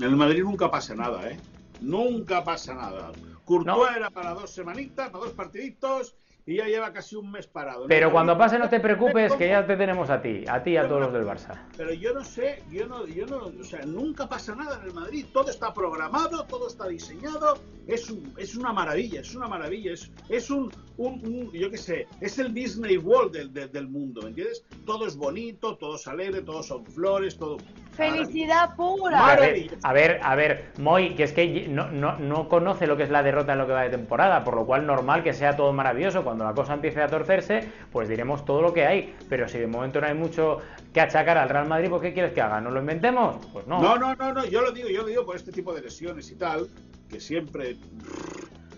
En 0.00 0.06
el 0.06 0.16
Madrid 0.16 0.42
nunca 0.42 0.70
pasa 0.70 0.94
nada, 0.94 1.28
¿eh? 1.30 1.36
Nunca 1.80 2.42
pasa 2.42 2.74
nada. 2.74 3.12
Courtois 3.44 3.96
era 3.96 4.10
para 4.10 4.34
dos 4.34 4.50
semanitas, 4.50 5.10
para 5.10 5.20
dos 5.24 5.32
partiditos 5.32 6.14
y 6.46 6.56
ya 6.56 6.66
lleva 6.66 6.92
casi 6.92 7.16
un 7.16 7.30
mes 7.30 7.46
parado. 7.46 7.86
Pero 7.88 8.12
cuando 8.12 8.36
pase 8.36 8.58
no 8.58 8.68
te 8.68 8.80
preocupes 8.80 9.32
que 9.34 9.48
ya 9.48 9.66
te 9.66 9.76
tenemos 9.76 10.10
a 10.10 10.20
ti, 10.20 10.44
a 10.46 10.62
ti 10.62 10.72
y 10.72 10.76
a 10.76 10.86
todos 10.86 11.02
los 11.02 11.12
del 11.12 11.24
Barça. 11.24 11.58
Pero 11.76 11.94
yo 11.94 12.12
no 12.12 12.22
sé, 12.22 12.62
yo 12.70 12.86
no, 12.86 13.06
yo 13.06 13.26
no, 13.26 13.46
o 13.58 13.64
sea, 13.64 13.80
nunca 13.86 14.28
pasa 14.28 14.54
nada 14.54 14.78
en 14.80 14.88
el 14.88 14.94
Madrid, 14.94 15.24
todo 15.32 15.50
está 15.50 15.72
programado, 15.72 16.44
todo 16.44 16.68
está 16.68 16.86
diseñado, 16.86 17.58
es, 17.86 18.10
un, 18.10 18.34
es 18.36 18.56
una 18.56 18.72
maravilla, 18.72 19.20
es 19.20 19.34
una 19.34 19.48
maravilla, 19.48 19.92
es, 19.92 20.10
es 20.28 20.50
un, 20.50 20.70
un, 20.98 21.50
yo 21.52 21.70
qué 21.70 21.78
sé, 21.78 22.06
es 22.20 22.38
el 22.38 22.52
Disney 22.52 22.98
World 22.98 23.32
del, 23.32 23.72
del, 23.72 23.88
mundo, 23.88 24.22
¿me 24.22 24.28
entiendes? 24.28 24.64
Todo 24.84 25.06
es 25.06 25.16
bonito, 25.16 25.76
todo 25.76 25.96
es 25.96 26.06
alegre, 26.06 26.42
todo 26.42 26.62
son 26.62 26.84
flores, 26.84 27.38
todo... 27.38 27.56
Felicidad 27.92 28.74
pura. 28.74 29.32
A 29.32 29.36
ver, 29.36 29.78
a 29.82 29.92
ver, 29.92 30.20
a 30.22 30.34
ver, 30.34 30.72
Moy, 30.78 31.14
que 31.14 31.22
es 31.22 31.32
que 31.32 31.68
no, 31.68 31.90
no, 31.92 32.18
no 32.18 32.48
conoce 32.48 32.88
lo 32.88 32.96
que 32.96 33.04
es 33.04 33.10
la 33.10 33.22
derrota 33.22 33.52
en 33.52 33.58
lo 33.58 33.66
que 33.68 33.72
va 33.72 33.82
de 33.82 33.90
temporada, 33.90 34.42
por 34.42 34.56
lo 34.56 34.66
cual 34.66 34.84
normal 34.84 35.22
que 35.22 35.32
sea 35.32 35.54
todo 35.54 35.72
maravilloso 35.72 36.24
cuando 36.24 36.33
la 36.42 36.54
cosa 36.54 36.74
empiece 36.74 37.00
a 37.00 37.06
torcerse, 37.06 37.68
pues 37.92 38.08
diremos 38.08 38.44
todo 38.44 38.62
lo 38.62 38.72
que 38.72 38.84
hay. 38.84 39.14
Pero 39.28 39.48
si 39.48 39.58
de 39.58 39.68
momento 39.68 40.00
no 40.00 40.08
hay 40.08 40.14
mucho 40.14 40.58
que 40.92 41.00
achacar 41.00 41.38
al 41.38 41.48
Real 41.48 41.68
Madrid, 41.68 41.88
pues 41.90 42.02
¿qué 42.02 42.12
quieres 42.12 42.32
que 42.32 42.40
haga? 42.40 42.60
¿No 42.60 42.70
lo 42.70 42.80
inventemos? 42.80 43.36
Pues 43.52 43.66
no. 43.66 43.80
No, 43.80 43.96
no, 43.96 44.16
no, 44.16 44.32
no. 44.32 44.44
yo 44.46 44.62
lo 44.62 44.72
digo, 44.72 44.88
yo 44.88 45.02
lo 45.02 45.08
digo 45.08 45.24
por 45.24 45.36
este 45.36 45.52
tipo 45.52 45.72
de 45.72 45.82
lesiones 45.82 46.30
y 46.32 46.34
tal, 46.34 46.68
que 47.08 47.20
siempre 47.20 47.76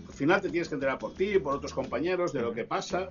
al 0.07 0.13
final 0.13 0.41
te 0.41 0.49
tienes 0.49 0.69
que 0.69 0.75
enterar 0.75 0.99
por 0.99 1.13
ti, 1.15 1.39
por 1.39 1.55
otros 1.55 1.73
compañeros, 1.73 2.33
de 2.33 2.41
lo 2.41 2.53
que 2.53 2.65
pasa. 2.65 3.09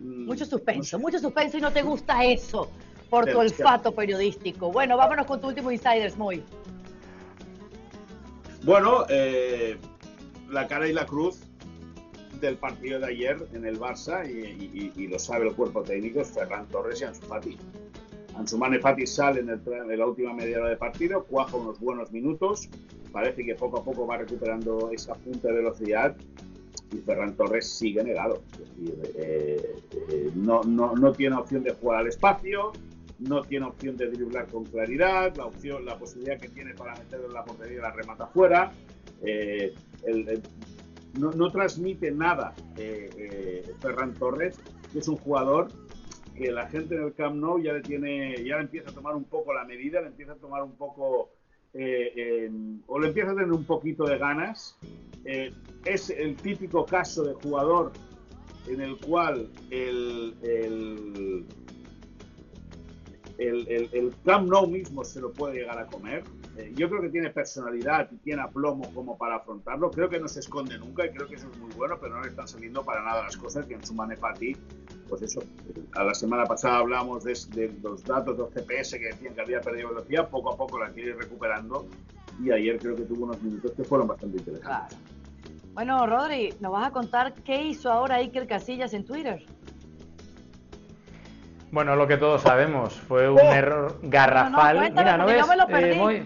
Mm, 0.00 0.26
mucho 0.26 0.44
suspenso, 0.44 0.98
mucho 0.98 1.20
suspenso 1.20 1.58
y 1.58 1.60
no 1.60 1.70
te 1.70 1.82
gusta 1.82 2.24
eso 2.24 2.68
por 3.10 3.26
tu 3.26 3.38
olfato 3.38 3.94
periodístico. 3.94 4.72
Bueno, 4.72 4.96
vámonos 4.96 5.26
con 5.26 5.40
tu 5.40 5.46
último 5.46 5.70
Insiders, 5.70 6.16
muy. 6.16 6.42
Bueno, 8.64 9.04
eh, 9.08 9.76
la 10.50 10.66
cara 10.66 10.88
y 10.88 10.92
la 10.92 11.06
cruz 11.06 11.43
del 12.40 12.56
partido 12.56 13.00
de 13.00 13.06
ayer 13.06 13.36
en 13.52 13.64
el 13.64 13.78
Barça, 13.78 14.24
y, 14.28 15.06
lo 15.08 15.18
sabe 15.18 15.48
el 15.48 15.54
cuerpo 15.54 15.82
técnico, 15.82 16.20
es 16.20 16.30
Ferran 16.30 16.66
Torres 16.68 17.00
y 17.00 17.04
Ansu 17.04 17.22
Fati. 17.22 17.56
Ansu 18.36 18.58
Fati 18.58 19.06
sale 19.06 19.40
en, 19.40 19.50
el, 19.50 19.98
la 19.98 20.06
última 20.06 20.32
media 20.32 20.58
hora 20.58 20.70
de 20.70 20.76
partido, 20.76 21.24
cuaja 21.24 21.56
unos 21.56 21.78
buenos 21.80 22.10
minutos, 22.12 22.68
parece 23.12 23.44
que 23.44 23.54
poco 23.54 23.78
a 23.78 23.84
poco 23.84 24.06
va 24.06 24.18
recuperando 24.18 24.90
esa 24.92 25.14
punta 25.14 25.48
de 25.48 25.54
velocidad 25.54 26.16
y 26.92 26.98
Ferran 26.98 27.34
Torres 27.34 27.68
sigue 27.68 28.02
negado. 28.02 28.42
Eh, 29.16 29.76
eh, 30.10 30.30
no, 30.34 30.62
no, 30.62 30.94
no, 30.94 31.12
tiene 31.12 31.36
opción 31.36 31.62
de 31.62 31.72
jugar 31.72 32.00
al 32.00 32.08
espacio, 32.08 32.72
no 33.18 33.42
tiene 33.42 33.66
opción 33.66 33.96
de 33.96 34.10
driblar 34.10 34.46
con 34.48 34.64
claridad, 34.64 35.34
la 35.36 35.46
opción, 35.46 35.84
la 35.84 35.98
posibilidad 35.98 36.38
que 36.38 36.48
tiene 36.48 36.74
para 36.74 36.94
meterlo 36.94 37.26
en 37.26 37.34
la 37.34 37.44
portería 37.44 37.80
la 37.80 37.92
remata 37.92 38.26
fuera. 38.26 38.72
Eh, 39.22 39.74
no, 41.18 41.50
transmite 41.50 42.10
nada 42.10 42.54
eh, 42.76 43.10
eh, 43.16 43.74
Ferran 43.80 44.14
Torres, 44.14 44.58
que 44.92 44.98
es 44.98 45.08
un 45.08 45.16
jugador 45.16 45.68
que 46.36 46.50
la 46.50 46.68
gente 46.68 46.96
en 46.96 47.04
el 47.04 47.14
Camp 47.14 47.36
Nou 47.36 47.58
ya 47.60 47.72
le 47.72 47.80
tiene, 47.80 48.34
ya 48.44 48.56
le 48.56 48.62
empieza 48.62 48.90
a 48.90 48.92
tomar 48.92 49.14
un 49.14 49.24
poco 49.24 49.54
la 49.54 49.64
medida, 49.64 50.00
le 50.00 50.08
empieza 50.08 50.32
a 50.32 50.36
tomar 50.36 50.62
un 50.62 50.76
poco 50.76 51.30
eh, 51.72 52.50
o 52.86 52.98
le 52.98 53.08
empieza 53.08 53.30
a 53.30 53.34
tener 53.34 53.52
un 53.52 53.64
poquito 53.64 54.04
de 54.04 54.18
ganas. 54.18 54.76
es 55.24 56.10
el 56.10 56.36
típico 56.36 56.84
caso 56.84 57.24
de 57.24 57.34
jugador 57.34 57.92
en 58.66 58.80
el 58.80 58.96
cual 58.98 59.48
el, 59.70 60.34
el, 63.38 63.88
el 63.92 64.14
Camp 64.24 64.48
Nou 64.48 64.66
mismo 64.66 65.04
se 65.04 65.20
lo 65.20 65.32
puede 65.32 65.54
llegar 65.54 65.78
a 65.78 65.86
comer. 65.86 66.22
Eh, 66.56 66.72
yo 66.76 66.88
creo 66.88 67.02
que 67.02 67.08
tiene 67.08 67.30
personalidad 67.30 68.08
y 68.12 68.16
tiene 68.18 68.42
aplomo 68.42 68.92
como 68.94 69.18
para 69.18 69.36
afrontarlo. 69.36 69.90
Creo 69.90 70.08
que 70.08 70.20
no 70.20 70.28
se 70.28 70.40
esconde 70.40 70.78
nunca 70.78 71.04
y 71.06 71.10
creo 71.10 71.26
que 71.26 71.34
eso 71.34 71.48
es 71.50 71.58
muy 71.58 71.70
bueno, 71.74 71.96
pero 72.00 72.16
no 72.16 72.22
le 72.22 72.28
están 72.28 72.46
saliendo 72.46 72.84
para 72.84 73.02
nada 73.02 73.24
las 73.24 73.36
cosas 73.36 73.66
que 73.66 73.74
en 73.74 73.84
su 73.84 73.94
Manefati, 73.94 74.56
pues 75.08 75.22
eso, 75.22 75.40
a 75.94 76.04
la 76.04 76.14
semana 76.14 76.44
pasada 76.44 76.78
hablamos 76.78 77.24
de, 77.24 77.72
los 77.82 78.04
datos 78.04 78.38
de 78.38 78.60
GPS 78.60 78.98
que 78.98 79.06
decían 79.06 79.34
que 79.34 79.40
había 79.40 79.60
perdido 79.60 79.88
velocidad, 79.88 80.28
poco 80.28 80.52
a 80.52 80.56
poco 80.56 80.78
la 80.78 80.90
quiere 80.90 81.10
ir 81.10 81.16
recuperando 81.16 81.88
y 82.42 82.50
ayer 82.50 82.78
creo 82.78 82.94
que 82.96 83.02
tuvo 83.02 83.24
unos 83.24 83.42
minutos 83.42 83.72
que 83.72 83.84
fueron 83.84 84.06
bastante 84.08 84.38
interesantes. 84.38 84.98
Bueno, 85.72 86.06
Rodri, 86.06 86.54
¿nos 86.60 86.70
vas 86.70 86.86
a 86.86 86.92
contar 86.92 87.34
qué 87.34 87.64
hizo 87.64 87.90
ahora 87.90 88.16
Iker 88.16 88.46
Casillas 88.46 88.94
en 88.94 89.04
Twitter? 89.04 89.44
Bueno, 91.74 91.96
lo 91.96 92.06
que 92.06 92.16
todos 92.16 92.40
sabemos, 92.42 92.94
fue 92.94 93.28
un 93.28 93.40
oh. 93.40 93.52
error 93.52 93.98
garrafal. 94.02 94.92
Mira, 94.92 95.16
¿no 95.16 95.26
ves? 95.26 95.44
Eh, 95.70 96.24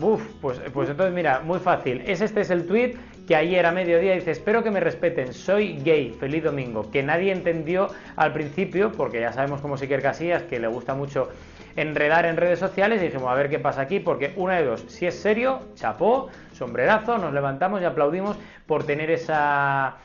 Uf, 0.00 0.22
pues, 0.40 0.58
pues 0.72 0.88
entonces 0.88 1.14
mira, 1.14 1.40
muy 1.40 1.58
fácil. 1.58 2.02
Es 2.06 2.22
este 2.22 2.40
es 2.40 2.48
el 2.48 2.66
tweet 2.66 2.96
que 3.28 3.36
ayer 3.36 3.66
a 3.66 3.70
mediodía 3.70 4.14
dice, 4.14 4.30
espero 4.30 4.64
que 4.64 4.70
me 4.70 4.80
respeten, 4.80 5.34
soy 5.34 5.78
gay, 5.84 6.10
feliz 6.18 6.42
domingo, 6.42 6.90
que 6.90 7.02
nadie 7.02 7.32
entendió 7.32 7.88
al 8.16 8.32
principio, 8.32 8.92
porque 8.92 9.20
ya 9.20 9.34
sabemos 9.34 9.60
cómo 9.60 9.76
Siker 9.76 10.00
Casillas, 10.00 10.42
que 10.44 10.58
le 10.58 10.66
gusta 10.66 10.94
mucho 10.94 11.28
enredar 11.76 12.24
en 12.24 12.38
redes 12.38 12.58
sociales, 12.58 13.02
y 13.02 13.06
dijimos, 13.06 13.28
a 13.28 13.34
ver 13.34 13.50
qué 13.50 13.58
pasa 13.58 13.82
aquí, 13.82 14.00
porque 14.00 14.32
una 14.36 14.56
de 14.56 14.64
dos, 14.64 14.86
si 14.88 15.04
es 15.06 15.20
serio, 15.20 15.60
chapó, 15.74 16.30
sombrerazo, 16.54 17.18
nos 17.18 17.34
levantamos 17.34 17.82
y 17.82 17.84
aplaudimos 17.84 18.38
por 18.66 18.84
tener 18.84 19.10
esa 19.10 19.98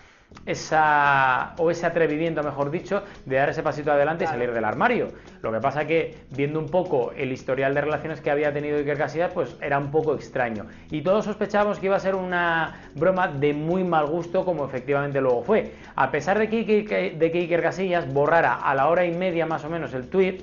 esa 0.46 1.54
o 1.58 1.72
ese 1.72 1.86
atrevimiento, 1.86 2.44
mejor 2.44 2.72
dicho, 2.72 3.04
de 3.26 3.36
dar 3.36 3.50
ese 3.50 3.64
pasito 3.64 3.92
adelante 3.92 4.26
y 4.26 4.28
salir 4.28 4.52
del 4.52 4.66
armario. 4.66 5.10
Lo 5.42 5.52
que 5.52 5.60
pasa 5.60 5.86
que 5.86 6.16
viendo 6.32 6.60
un 6.60 6.70
poco 6.70 7.12
el 7.16 7.32
historial 7.32 7.74
de 7.74 7.82
relaciones 7.82 8.22
que 8.22 8.32
había 8.32 8.54
tenido 8.54 8.78
Iker 8.78 8.98
Casillas, 8.98 9.32
pues 9.34 9.56
era 9.62 9.80
un 9.80 9.92
poco 9.92 10.14
extraño. 10.16 10.66
Y 10.92 11.02
todos 11.02 11.26
sospechábamos 11.26 11.80
que 11.80 11.88
iba 11.88 11.96
a 11.96 12.00
ser 12.00 12.16
una 12.16 12.90
broma 12.96 13.28
de 13.28 13.54
muy 13.54 13.84
mal 13.84 14.06
gusto, 14.08 14.46
como 14.46 14.66
efectivamente 14.66 15.22
luego 15.22 15.44
fue. 15.44 15.74
A 15.96 16.12
pesar 16.12 16.38
de 16.40 16.50
que, 16.50 17.16
de 17.18 17.32
que 17.32 17.40
Iker 17.40 17.62
Casillas 17.62 18.12
borrara 18.12 18.56
a 18.56 18.76
la 18.76 18.88
hora 18.88 19.06
y 19.06 19.12
media 19.12 19.46
más 19.46 19.64
o 19.66 19.70
menos 19.70 19.94
el 19.94 20.10
tweet, 20.10 20.40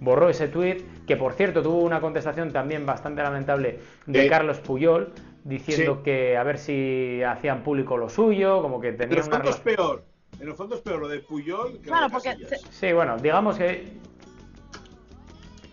borró 0.00 0.28
ese 0.28 0.48
tweet, 0.48 0.78
que 1.06 1.16
por 1.16 1.32
cierto 1.34 1.62
tuvo 1.62 1.80
una 1.80 2.00
contestación 2.00 2.52
también 2.52 2.86
bastante 2.86 3.22
lamentable 3.22 3.78
de 4.06 4.28
Carlos 4.28 4.58
Puyol, 4.60 5.12
diciendo 5.44 6.02
que 6.02 6.36
a 6.36 6.42
ver 6.42 6.58
si 6.58 7.22
hacían 7.22 7.62
público 7.62 7.96
lo 7.96 8.08
suyo, 8.08 8.62
como 8.62 8.80
que 8.80 8.92
tenían 8.92 9.18
En 9.18 9.24
el 9.24 9.30
fondo 9.30 9.50
es 9.50 9.56
peor. 9.56 10.04
En 10.40 10.48
el 10.48 10.54
fondo 10.54 10.74
es 10.74 10.80
peor 10.80 11.00
lo 11.00 11.08
de 11.08 11.20
Puyol 11.20 11.74
que 11.74 11.88
claro, 11.88 12.08
porque 12.10 12.36
Sí, 12.70 12.92
bueno, 12.92 13.16
digamos 13.18 13.56
que 13.56 13.92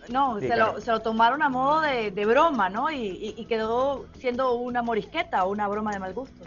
no, 0.08 0.38
se, 0.40 0.56
lo, 0.56 0.80
se, 0.80 0.90
lo, 0.90 1.00
tomaron 1.00 1.42
a 1.42 1.48
modo 1.48 1.80
de, 1.80 2.26
broma, 2.26 2.68
¿no? 2.68 2.90
Y, 2.90 3.34
y, 3.36 3.44
quedó 3.46 4.06
siendo 4.18 4.54
una 4.54 4.82
morisqueta 4.82 5.44
o 5.44 5.50
una 5.50 5.68
broma 5.68 5.92
de 5.92 6.00
mal 6.00 6.12
gusto. 6.12 6.44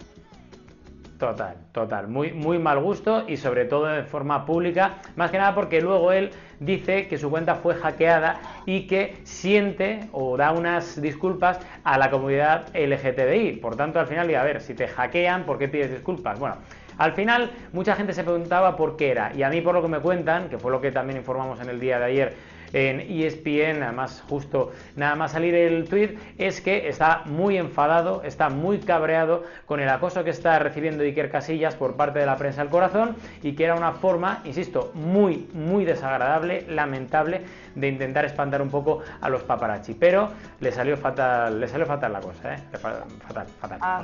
Total, 1.25 1.55
total. 1.71 2.07
Muy, 2.07 2.33
muy 2.33 2.59
mal 2.59 2.79
gusto 2.79 3.23
y 3.27 3.38
sobre 3.38 3.65
todo 3.65 3.88
de 3.88 4.03
forma 4.03 4.45
pública. 4.45 4.97
Más 5.15 5.31
que 5.31 5.39
nada 5.39 5.55
porque 5.55 5.81
luego 5.81 6.11
él 6.11 6.29
dice 6.59 7.07
que 7.07 7.17
su 7.17 7.31
cuenta 7.31 7.55
fue 7.55 7.73
hackeada 7.73 8.39
y 8.67 8.85
que 8.85 9.17
siente 9.23 10.01
o 10.11 10.38
da 10.38 10.51
unas 10.51 11.01
disculpas 11.01 11.59
a 11.83 11.97
la 11.97 12.11
comunidad 12.11 12.67
LGTBI. 12.75 13.53
Por 13.53 13.75
tanto, 13.75 13.99
al 13.99 14.05
final, 14.05 14.29
y 14.29 14.35
a 14.35 14.43
ver, 14.43 14.61
si 14.61 14.75
te 14.75 14.88
hackean, 14.88 15.45
¿por 15.45 15.57
qué 15.57 15.67
pides 15.67 15.89
disculpas? 15.89 16.38
Bueno, 16.38 16.57
al 16.99 17.13
final 17.13 17.49
mucha 17.73 17.95
gente 17.95 18.13
se 18.13 18.23
preguntaba 18.23 18.75
por 18.75 18.95
qué 18.95 19.09
era. 19.09 19.33
Y 19.35 19.41
a 19.41 19.49
mí, 19.49 19.61
por 19.61 19.73
lo 19.73 19.81
que 19.81 19.88
me 19.88 20.01
cuentan, 20.01 20.47
que 20.47 20.59
fue 20.59 20.71
lo 20.71 20.79
que 20.79 20.91
también 20.91 21.17
informamos 21.17 21.59
en 21.59 21.69
el 21.69 21.79
día 21.79 21.97
de 21.97 22.05
ayer 22.05 22.33
en 22.75 22.99
ESPN, 22.99 23.81
además 23.81 24.21
justo 24.27 24.73
nada 24.97 25.15
más 25.15 25.31
salir 25.31 25.55
el 25.55 25.88
tweet, 25.88 26.17
es 26.38 26.59
que 26.59 26.89
está 26.89 27.23
muy 27.23 27.57
enfadado, 27.57 28.21
está 28.23 28.49
muy 28.49 28.79
cabreado 28.79 29.43
con 29.65 29.79
el 29.79 29.88
acoso 29.88 30.25
que 30.25 30.31
está 30.31 30.59
recibiendo 30.59 31.03
Iker 31.03 31.31
Casillas 31.31 31.75
por 31.75 31.95
parte 31.95 32.19
de 32.19 32.25
la 32.25 32.35
prensa 32.35 32.61
al 32.61 32.69
corazón 32.69 33.15
y 33.41 33.53
que 33.53 33.63
era 33.63 33.75
una 33.75 33.93
forma, 33.93 34.41
insisto, 34.43 34.91
muy, 34.93 35.47
muy 35.53 35.85
desagradable, 35.85 36.65
lamentable 36.67 37.43
de 37.75 37.88
intentar 37.88 38.25
espantar 38.25 38.61
un 38.61 38.69
poco 38.69 39.01
a 39.21 39.29
los 39.29 39.43
paparazzi, 39.43 39.93
pero 39.93 40.29
le 40.59 40.73
salió 40.73 40.97
fatal, 40.97 41.57
le 41.57 41.69
salió 41.69 41.85
fatal 41.85 42.11
la 42.11 42.19
cosa, 42.19 42.55
¿eh? 42.55 42.63
Fatal, 42.73 43.47
fatal. 43.57 43.79
Ah. 43.81 44.03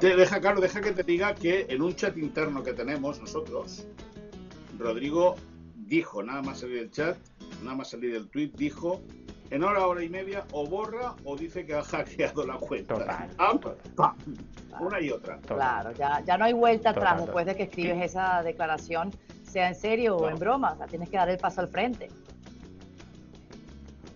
deja, 0.00 0.40
claro, 0.40 0.60
deja 0.60 0.80
que 0.80 0.90
te 0.90 1.04
diga 1.04 1.36
que 1.36 1.66
en 1.68 1.82
un 1.82 1.94
chat 1.94 2.16
interno 2.16 2.64
que 2.64 2.72
tenemos 2.72 3.20
nosotros, 3.20 3.86
Rodrigo 4.76 5.36
dijo, 5.88 6.22
nada 6.22 6.42
más 6.42 6.60
salir 6.60 6.80
del 6.80 6.90
chat, 6.90 7.16
nada 7.62 7.76
más 7.76 7.90
salir 7.90 8.12
del 8.12 8.28
tweet, 8.28 8.50
dijo 8.54 9.00
en 9.50 9.64
hora, 9.64 9.86
hora 9.86 10.02
y 10.02 10.08
media, 10.10 10.44
o 10.52 10.66
borra 10.66 11.14
o 11.24 11.34
dice 11.34 11.64
que 11.64 11.74
ha 11.74 11.82
hackeado 11.82 12.46
la 12.46 12.56
cuenta. 12.56 12.94
Total, 12.94 13.28
Una 14.78 15.00
y 15.00 15.10
otra. 15.10 15.38
Claro, 15.38 15.92
ya, 15.92 16.22
ya 16.24 16.36
no 16.36 16.44
hay 16.44 16.52
vuelta 16.52 16.90
atrás 16.90 17.22
después 17.22 17.46
de 17.46 17.56
que 17.56 17.62
escribes 17.64 18.02
esa 18.02 18.42
declaración, 18.42 19.10
sea 19.42 19.68
en 19.68 19.74
serio 19.74 20.16
o 20.16 20.28
en 20.28 20.38
broma. 20.38 20.72
O 20.72 20.76
sea, 20.76 20.86
tienes 20.86 21.08
que 21.08 21.16
dar 21.16 21.30
el 21.30 21.38
paso 21.38 21.62
al 21.62 21.68
frente. 21.68 22.08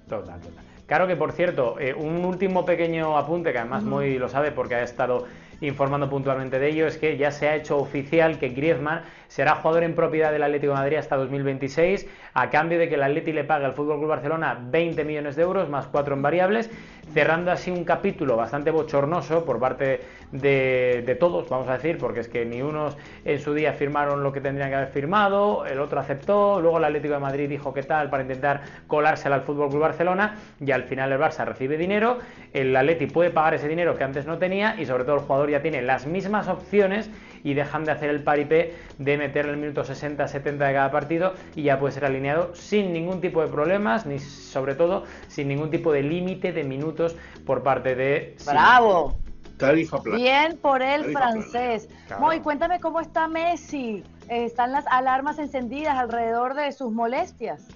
Total, 0.06 0.38
total. 0.40 0.64
Claro 0.86 1.06
que, 1.06 1.16
por 1.16 1.32
cierto, 1.32 1.80
eh, 1.80 1.94
un 1.94 2.22
último 2.22 2.66
pequeño 2.66 3.16
apunte, 3.16 3.52
que 3.52 3.58
además 3.58 3.82
Moy 3.82 4.18
lo 4.18 4.28
sabe 4.28 4.52
porque 4.52 4.74
ha 4.74 4.82
estado 4.82 5.26
informando 5.62 6.10
puntualmente 6.10 6.58
de 6.58 6.68
ello, 6.68 6.86
es 6.86 6.98
que 6.98 7.16
ya 7.16 7.30
se 7.30 7.48
ha 7.48 7.56
hecho 7.56 7.78
oficial 7.78 8.38
que 8.38 8.50
Griezmann 8.50 9.02
será 9.28 9.54
jugador 9.54 9.84
en 9.84 9.94
propiedad 9.94 10.32
del 10.32 10.42
Atlético 10.42 10.72
de 10.72 10.78
Madrid 10.78 10.96
hasta 10.98 11.16
2026, 11.16 12.06
a 12.34 12.50
cambio 12.50 12.78
de 12.78 12.88
que 12.88 12.96
el 12.96 13.02
Atleti 13.02 13.32
le 13.32 13.44
pague 13.44 13.64
al 13.64 13.72
Fútbol 13.72 13.98
Club 13.98 14.10
Barcelona 14.10 14.58
20 14.60 15.04
millones 15.04 15.36
de 15.36 15.42
euros 15.42 15.68
más 15.68 15.86
4 15.86 16.14
en 16.14 16.22
variables, 16.22 16.70
cerrando 17.12 17.50
así 17.50 17.70
un 17.70 17.84
capítulo 17.84 18.36
bastante 18.36 18.70
bochornoso 18.70 19.44
por 19.44 19.58
parte 19.58 20.00
de, 20.32 21.16
todos, 21.20 21.48
vamos 21.48 21.68
a 21.68 21.74
decir, 21.74 21.98
porque 21.98 22.20
es 22.20 22.28
que 22.28 22.44
ni 22.44 22.62
unos 22.62 22.96
en 23.24 23.38
su 23.38 23.52
día 23.54 23.72
firmaron 23.74 24.22
lo 24.22 24.32
que 24.32 24.40
tendrían 24.40 24.70
que 24.70 24.76
haber 24.76 24.88
firmado, 24.88 25.66
el 25.66 25.78
otro 25.78 26.00
aceptó, 26.00 26.60
luego 26.60 26.78
el 26.78 26.84
Atlético 26.84 27.14
de 27.14 27.20
Madrid 27.20 27.48
dijo 27.48 27.74
qué 27.74 27.82
tal 27.82 28.08
para 28.08 28.22
intentar 28.22 28.62
colársela 28.86 29.36
al 29.36 29.42
Fútbol 29.42 29.68
Barcelona 29.78 30.36
y 30.64 30.70
al 30.70 30.84
final 30.84 31.12
el 31.12 31.20
Barça 31.20 31.44
recibe 31.44 31.76
dinero, 31.76 32.18
el 32.52 32.74
Atleti 32.74 33.06
puede 33.06 33.30
pagar 33.30 33.54
ese 33.54 33.68
dinero 33.68 33.96
que 33.96 34.04
antes 34.04 34.26
no 34.26 34.38
tenía 34.38 34.80
y 34.80 34.86
sobre 34.86 35.04
todo 35.04 35.16
el 35.16 35.20
jugador 35.22 35.50
ya 35.50 35.60
tiene 35.60 35.82
las 35.82 36.06
mismas 36.06 36.48
opciones 36.48 37.10
y 37.44 37.54
dejan 37.54 37.84
de 37.84 37.92
hacer 37.92 38.10
el 38.10 38.22
paripé 38.22 38.74
de 38.98 39.16
meter 39.18 39.46
el 39.46 39.56
minuto 39.56 39.84
60-70 39.84 40.42
de 40.42 40.58
cada 40.58 40.90
partido 40.90 41.34
y 41.54 41.64
ya 41.64 41.78
puede 41.78 41.92
ser 41.92 42.04
alineado 42.04 42.54
sin 42.54 42.92
ningún 42.92 43.20
tipo 43.20 43.42
de 43.42 43.48
problemas 43.48 44.06
ni 44.06 44.18
sobre 44.18 44.74
todo 44.74 45.04
sin 45.28 45.48
ningún 45.48 45.70
tipo 45.70 45.92
de 45.92 46.02
límite 46.02 46.52
de 46.52 46.64
minutos 46.64 47.16
por 47.46 47.62
parte 47.62 47.94
de... 47.94 48.36
¡Bravo! 48.46 49.18
Tarifa 49.58 49.98
Bien 50.16 50.58
por 50.58 50.82
el 50.82 51.12
francés. 51.12 51.88
Moy, 52.18 52.40
cuéntame 52.40 52.80
cómo 52.80 53.00
está 53.00 53.28
Messi. 53.28 54.02
¿Están 54.28 54.72
las 54.72 54.86
alarmas 54.88 55.38
encendidas 55.38 55.96
alrededor 55.96 56.54
de 56.54 56.72
sus 56.72 56.90
molestias? 56.90 57.68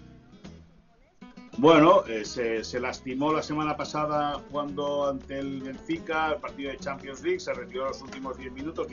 Bueno, 1.59 2.05
eh, 2.07 2.23
se, 2.27 2.81
lastimó 2.81 3.33
la 3.33 3.43
semana 3.43 3.79
pasada 3.79 4.43
cuando 4.51 5.09
ante 5.09 5.39
el 5.39 5.63
Benfica, 5.63 6.33
el 6.33 6.39
partido 6.39 6.71
de 6.71 6.77
Champions 6.77 7.23
League, 7.23 7.41
se 7.41 7.55
retiró 7.55 7.87
los 7.87 8.03
últimos 8.03 8.37
10 8.37 8.53
minutos, 8.53 8.87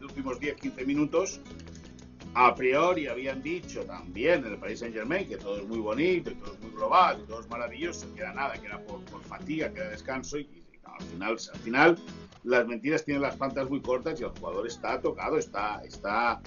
los 0.00 0.10
últimos 0.10 0.40
10-15 0.40 0.84
minutos. 0.84 1.40
A 2.34 2.56
priori 2.56 3.06
habían 3.06 3.40
dicho 3.40 3.84
también 3.84 4.44
en 4.44 4.54
el 4.54 4.58
Paris 4.58 4.80
Saint 4.80 4.96
Germain 4.96 5.28
que 5.28 5.36
todo 5.36 5.58
es 5.58 5.68
muy 5.68 5.78
bonito, 5.78 6.32
y 6.32 6.34
todo 6.34 6.54
es 6.54 6.60
muy 6.60 6.72
global, 6.72 7.20
y 7.22 7.26
todo 7.28 7.40
es 7.40 7.48
maravilloso, 7.48 8.12
que 8.14 8.20
era 8.20 8.32
nada, 8.32 8.54
que 8.54 8.66
era 8.66 8.80
por, 8.80 9.00
fatiga, 9.22 9.72
que 9.72 9.78
era 9.78 9.90
descanso, 9.90 10.38
y, 10.38 10.48
al, 10.82 11.04
final, 11.04 11.36
al 11.52 11.60
final 11.60 11.98
las 12.42 12.66
mentiras 12.66 13.04
tienen 13.04 13.22
las 13.22 13.36
plantas 13.36 13.70
muy 13.70 13.80
cortas 13.80 14.20
y 14.20 14.24
el 14.24 14.30
jugador 14.30 14.66
está 14.66 15.00
tocado, 15.00 15.38
está, 15.38 15.80
está 15.84 16.40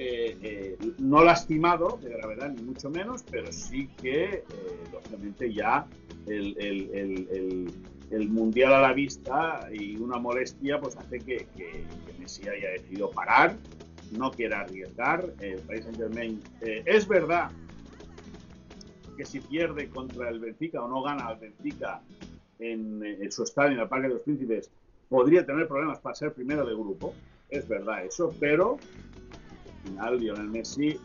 eh, 0.00 0.38
eh, 0.42 0.78
no 0.98 1.24
lastimado 1.24 1.98
de 2.00 2.10
gravedad, 2.10 2.50
ni 2.50 2.62
mucho 2.62 2.88
menos, 2.88 3.24
pero 3.28 3.50
sí 3.50 3.88
que, 4.00 4.24
eh, 4.26 4.44
lógicamente, 4.92 5.52
ya 5.52 5.88
el, 6.28 7.68
mundial 8.28 8.74
a 8.74 8.80
la 8.80 8.92
vista 8.92 9.68
y 9.72 9.96
una 9.96 10.18
molestia, 10.18 10.78
pues 10.80 10.96
hace 10.96 11.18
que, 11.18 11.48
Messi 12.20 12.48
haya 12.48 12.70
decidido 12.70 13.10
parar, 13.10 13.56
no 14.12 14.30
quiera 14.30 14.60
arriesgar. 14.60 15.32
El 15.40 15.58
Paris 15.62 15.82
Saint 15.82 15.98
Germain, 15.98 16.40
es 16.60 17.08
verdad 17.08 17.50
que 19.16 19.24
si 19.24 19.40
pierde 19.40 19.88
contra 19.88 20.28
el 20.28 20.38
Benfica 20.38 20.80
o 20.80 20.86
no 20.86 21.02
gana 21.02 21.26
al 21.26 21.38
Benfica 21.38 22.02
en, 22.60 23.04
en 23.04 23.32
su 23.32 23.42
estadio, 23.42 23.72
en 23.72 23.80
el 23.80 23.88
Parque 23.88 24.06
de 24.06 24.14
los 24.14 24.22
Príncipes, 24.22 24.70
podría 25.08 25.44
tener 25.44 25.66
problemas 25.66 25.98
para 25.98 26.14
ser 26.14 26.32
primero 26.32 26.64
de 26.64 26.74
grupo. 26.74 27.14
Es 27.50 27.66
verdad 27.66 28.04
eso, 28.04 28.32
pero 28.38 28.78
final 29.78 30.18
Lionel 30.18 30.48
Messi 30.48 30.98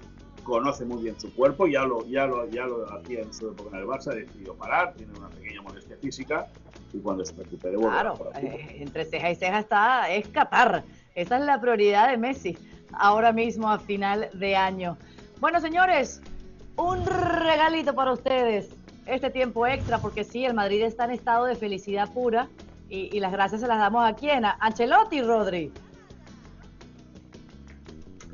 conoce 0.43 0.86
muy 0.86 1.03
bien 1.03 1.19
su 1.19 1.33
cuerpo, 1.33 1.67
ya 1.67 1.83
lo, 1.83 2.05
ya 2.05 2.27
lo, 2.27 2.47
ya 2.49 2.65
lo 2.65 2.91
hacía 2.93 3.21
en 3.21 3.33
su 3.33 3.49
época 3.49 3.77
en 3.77 3.83
el 3.83 3.88
Barça, 3.88 4.13
decidió 4.13 4.53
parar, 4.55 4.93
tiene 4.93 5.13
una 5.17 5.29
pequeña 5.29 5.62
molestia 5.62 5.97
física 5.97 6.47
y 6.91 6.99
cuando 6.99 7.25
se 7.25 7.33
recupere 7.33 7.77
vuelve 7.77 7.91
Claro, 7.91 8.31
eh, 8.36 8.77
entre 8.79 9.05
ceja 9.05 9.31
y 9.31 9.36
ceja 9.36 9.59
está, 9.59 10.12
es 10.12 10.27
Qatar. 10.27 10.83
Esa 11.15 11.38
es 11.38 11.45
la 11.45 11.59
prioridad 11.59 12.09
de 12.09 12.17
Messi 12.17 12.57
ahora 12.91 13.31
mismo 13.31 13.69
a 13.71 13.79
final 13.79 14.29
de 14.33 14.55
año. 14.55 14.97
Bueno, 15.39 15.59
señores, 15.59 16.21
un 16.75 17.05
regalito 17.05 17.93
para 17.95 18.12
ustedes 18.13 18.69
este 19.05 19.29
tiempo 19.29 19.65
extra, 19.67 19.99
porque 19.99 20.23
sí, 20.23 20.45
el 20.45 20.53
Madrid 20.53 20.81
está 20.83 21.05
en 21.05 21.12
estado 21.12 21.45
de 21.45 21.55
felicidad 21.55 22.12
pura 22.13 22.47
y, 22.89 23.09
y 23.15 23.19
las 23.19 23.31
gracias 23.31 23.62
se 23.62 23.67
las 23.67 23.79
damos 23.79 24.07
a 24.07 24.13
quién, 24.13 24.45
a 24.45 24.57
Ancelotti, 24.59 25.21
Rodri. 25.21 25.71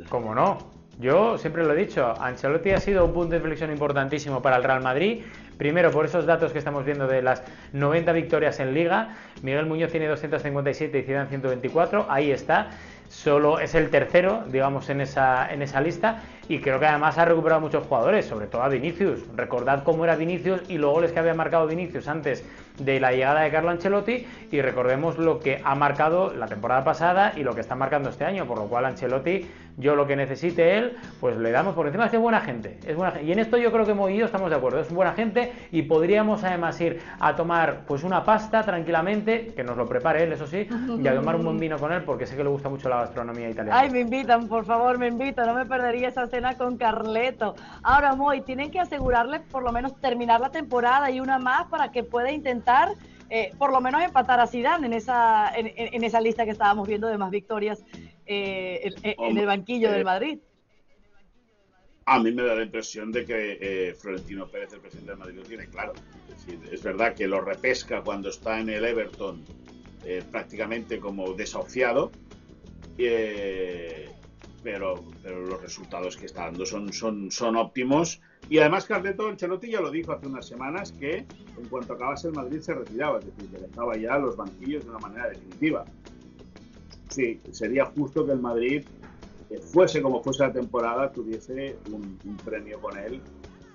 ¿Cómo 0.09 0.33
no? 0.33 0.57
Yo 0.99 1.37
siempre 1.37 1.63
lo 1.63 1.73
he 1.73 1.77
dicho, 1.77 2.13
Ancelotti 2.19 2.71
ha 2.71 2.79
sido 2.79 3.05
un 3.05 3.13
punto 3.13 3.31
de 3.31 3.37
inflexión 3.37 3.71
importantísimo 3.71 4.41
para 4.41 4.57
el 4.57 4.63
Real 4.63 4.81
Madrid. 4.81 5.23
Primero, 5.57 5.91
por 5.91 6.05
esos 6.05 6.25
datos 6.25 6.51
que 6.51 6.57
estamos 6.57 6.83
viendo 6.83 7.07
de 7.07 7.21
las 7.21 7.43
90 7.73 8.11
victorias 8.11 8.59
en 8.59 8.73
Liga. 8.73 9.15
Miguel 9.41 9.65
Muñoz 9.65 9.91
tiene 9.91 10.07
257 10.07 10.99
y 10.99 11.03
Zidane 11.03 11.29
124. 11.29 12.07
Ahí 12.09 12.31
está. 12.31 12.71
Solo 13.07 13.59
es 13.59 13.75
el 13.75 13.89
tercero, 13.89 14.43
digamos, 14.47 14.89
en 14.89 15.01
esa, 15.01 15.51
en 15.53 15.61
esa 15.61 15.79
lista. 15.79 16.21
Y 16.47 16.59
creo 16.59 16.79
que 16.79 16.87
además 16.87 17.17
ha 17.17 17.25
recuperado 17.25 17.61
muchos 17.61 17.85
jugadores, 17.85 18.25
sobre 18.25 18.47
todo 18.47 18.63
a 18.63 18.69
Vinicius. 18.69 19.21
Recordad 19.35 19.83
cómo 19.83 20.03
era 20.03 20.15
Vinicius 20.15 20.61
y 20.69 20.77
los 20.77 20.91
goles 20.91 21.11
que 21.11 21.19
había 21.19 21.33
marcado 21.33 21.67
Vinicius 21.67 22.07
antes 22.07 22.43
de 22.79 22.99
la 22.99 23.11
llegada 23.11 23.41
de 23.41 23.51
Carlo 23.51 23.69
Ancelotti. 23.69 24.25
Y 24.51 24.61
recordemos 24.61 25.17
lo 25.17 25.39
que 25.39 25.61
ha 25.63 25.75
marcado 25.75 26.33
la 26.33 26.47
temporada 26.47 26.83
pasada 26.83 27.33
y 27.35 27.43
lo 27.43 27.53
que 27.53 27.61
está 27.61 27.75
marcando 27.75 28.09
este 28.09 28.25
año. 28.25 28.45
Por 28.45 28.57
lo 28.57 28.65
cual, 28.65 28.85
Ancelotti 28.85 29.45
yo 29.79 29.95
lo 29.95 30.05
que 30.05 30.15
necesite 30.15 30.77
él, 30.77 30.97
pues 31.21 31.37
le 31.37 31.51
damos 31.51 31.73
por 31.73 31.87
encima. 31.87 32.05
Es 32.05 32.19
buena 32.19 32.41
gente, 32.41 32.77
es 32.85 32.95
buena 32.95 33.21
Y 33.21 33.31
en 33.31 33.39
esto 33.39 33.57
yo 33.57 33.71
creo 33.71 33.85
que 33.85 33.93
Mo 33.93 34.09
y 34.09 34.17
yo 34.17 34.25
estamos 34.25 34.49
de 34.49 34.57
acuerdo. 34.57 34.79
Es 34.81 34.91
buena 34.91 35.13
gente 35.13 35.53
y 35.71 35.83
podríamos 35.83 36.43
además 36.43 36.79
ir 36.81 37.01
a 37.19 37.35
tomar 37.35 37.85
pues 37.87 38.03
una 38.03 38.23
pasta 38.23 38.61
tranquilamente, 38.63 39.53
que 39.55 39.63
nos 39.63 39.77
lo 39.77 39.85
prepare 39.85 40.23
él, 40.23 40.33
eso 40.33 40.47
sí, 40.47 40.67
y 41.01 41.07
a 41.07 41.15
tomar 41.15 41.37
un 41.37 41.45
buen 41.45 41.57
vino 41.57 41.77
con 41.77 41.93
él 41.93 42.03
porque 42.03 42.25
sé 42.25 42.35
que 42.35 42.43
le 42.43 42.49
gusta 42.49 42.67
mucho 42.67 42.89
la 42.89 42.97
gastronomía 42.97 43.49
italiana. 43.49 43.79
Ay, 43.79 43.89
me 43.89 44.01
invitan, 44.01 44.47
por 44.47 44.65
favor, 44.65 44.97
me 44.97 45.07
invitan. 45.07 45.47
No 45.47 45.53
me 45.53 45.65
perdería 45.65 46.09
esa 46.09 46.27
cena 46.27 46.57
con 46.57 46.77
Carleto. 46.77 47.55
Ahora, 47.81 48.15
Moy, 48.15 48.41
tienen 48.41 48.71
que 48.71 48.79
asegurarle 48.79 49.39
por 49.39 49.63
lo 49.63 49.71
menos 49.71 49.95
terminar 50.01 50.41
la 50.41 50.49
temporada 50.49 51.09
y 51.09 51.21
una 51.21 51.39
más 51.39 51.67
para 51.67 51.91
que 51.91 52.03
pueda 52.03 52.31
intentar 52.31 52.68
eh, 53.29 53.51
por 53.57 53.71
lo 53.71 53.79
menos 53.79 54.01
empatar 54.01 54.39
a 54.39 54.47
Zidane 54.47 54.87
en 54.87 54.93
esa, 54.93 55.51
en, 55.55 56.03
esa 56.03 56.19
lista 56.19 56.45
que 56.45 56.51
estábamos 56.51 56.87
viendo 56.87 57.07
de 57.07 57.17
más 57.17 57.29
victorias 57.29 57.83
eh, 58.25 58.91
en, 59.03 59.37
el 59.37 59.45
banquillo 59.45 59.91
del 59.91 60.01
eh, 60.01 60.05
Madrid. 60.05 60.39
A 62.05 62.19
mí 62.19 62.31
me 62.31 62.41
da 62.41 62.55
la 62.55 62.63
impresión 62.63 63.11
de 63.11 63.23
que 63.25 63.95
Florentino 63.99 64.47
Pérez, 64.47 64.73
el 64.73 64.79
presidente 64.79 65.11
del 65.11 65.19
Madrid, 65.19 65.35
lo 65.35 65.43
tiene 65.43 65.67
claro. 65.67 65.93
Es, 66.71 66.81
verdad 66.81 67.13
que 67.13 67.27
lo 67.27 67.39
repesca 67.39 68.01
cuando 68.01 68.29
está 68.29 68.59
en 68.59 68.69
el 68.69 68.83
Everton 68.83 69.45
prácticamente 70.31 70.99
como 70.99 71.33
desahuciado, 71.33 72.11
pero, 74.63 75.03
pero 75.23 75.45
los 75.45 75.61
resultados 75.61 76.17
que 76.17 76.25
está 76.25 76.45
dando 76.45 76.65
son, 76.65 76.91
son, 76.93 77.31
son 77.31 77.55
óptimos 77.55 78.21
y 78.49 78.57
además 78.57 78.85
Carleto 78.85 79.27
Ancelotti 79.27 79.69
ya 79.69 79.81
lo 79.81 79.91
dijo 79.91 80.11
hace 80.11 80.27
unas 80.27 80.47
semanas 80.47 80.91
que 80.91 81.17
en 81.17 81.69
cuanto 81.69 81.93
acabase 81.93 82.27
el 82.29 82.33
Madrid 82.33 82.59
se 82.59 82.73
retiraba, 82.73 83.19
es 83.19 83.25
decir, 83.25 83.49
que 83.51 83.67
dejaba 83.67 83.97
ya 83.97 84.17
los 84.17 84.35
banquillos 84.35 84.83
de 84.83 84.89
una 84.89 84.99
manera 84.99 85.29
definitiva. 85.29 85.85
Sí, 87.09 87.41
sería 87.51 87.85
justo 87.85 88.25
que 88.25 88.31
el 88.31 88.39
Madrid, 88.39 88.83
eh, 89.49 89.59
fuese 89.59 90.01
como 90.01 90.23
fuese 90.23 90.43
la 90.43 90.53
temporada, 90.53 91.11
tuviese 91.11 91.77
un, 91.91 92.17
premio 92.43 92.79
con 92.79 92.97
él 92.97 93.21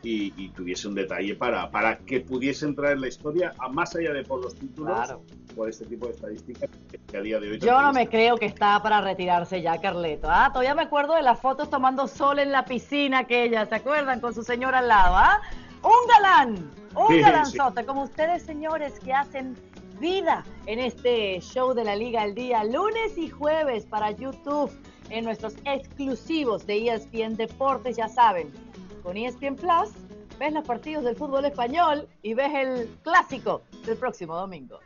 y, 0.05 0.49
tuviese 0.51 0.89
un 0.89 0.95
detalle 0.95 1.35
para, 1.35 1.71
para 1.71 1.99
que 1.99 2.21
pudiese 2.21 2.67
entrar 2.67 2.93
en 2.93 3.01
la 3.01 3.09
historia, 3.09 3.55
a 3.59 3.69
más 3.69 3.95
allá 3.97 4.13
de 4.13 4.23
por 4.23 4.43
los 4.43 4.55
títulos, 4.55 5.15
por 5.55 5.69
este 5.69 5.87
tipo 5.87 6.07
de 6.07 6.13
estadísticas 6.13 6.71
que 7.11 7.17
a 7.17 7.21
día 7.21 7.41
de 7.41 7.53
hoy... 7.53 7.59
Yo 7.59 7.81
no 7.81 7.93
me 7.93 8.09
creo 8.09 8.37
que 8.37 8.47
está 8.47 8.83
para 8.83 9.01
retirarse 9.01 9.63
ya, 9.63 9.81
Carleto. 9.81 10.29
Ah, 10.31 10.51
todavía 10.53 10.75
me 10.75 10.83
acuerdo 10.83 11.15
de 11.15 11.23
las 11.23 11.41
fotos 11.41 11.71
tomando 11.71 12.07
sol 12.07 12.39
en 12.39 12.53
la 12.53 12.65
piscina 12.65 13.21
aquella, 13.21 13.67
¿se 13.67 13.75
acuerdan? 13.75 14.21
Con 14.21 14.35
su 14.35 14.43
señora 14.43 14.79
al 14.79 14.89
lado, 14.89 15.17
¿ah? 15.17 15.41
Un 15.83 16.09
galán, 16.09 16.71
un 16.95 17.21
galanzote, 17.21 17.85
como 17.85 18.03
ustedes, 18.03 18.43
señores, 18.43 18.99
que 19.01 19.13
hacen 19.13 19.57
vida 20.01 20.45
en 20.67 20.79
este 20.79 21.41
show 21.41 21.75
de 21.75 21.85
la 21.85 21.97
Liga 21.97 22.23
al 22.23 22.35
Día, 22.35 22.65
lunes 22.65 23.17
y 23.17 23.29
jueves 23.29 23.85
para 23.85 24.11
YouTube, 24.11 24.71
en 25.11 25.25
nuestros 25.25 25.55
exclusivos 25.65 26.67
de 26.67 26.89
ESPN 26.89 27.37
Deportes, 27.37 27.97
ya 27.97 28.09
saben, 28.09 28.51
con 29.05 29.19
ESPN 29.19 29.55
Plus, 29.55 29.91
ves 30.39 30.53
los 30.53 30.67
partidos 30.67 31.05
del 31.05 31.15
fútbol 31.15 31.45
español 31.45 32.09
y 32.23 32.33
ves 32.33 32.53
el 32.55 32.89
clásico 33.03 33.63
del 33.85 33.99
próximo 33.99 34.35
domingo. 34.35 34.81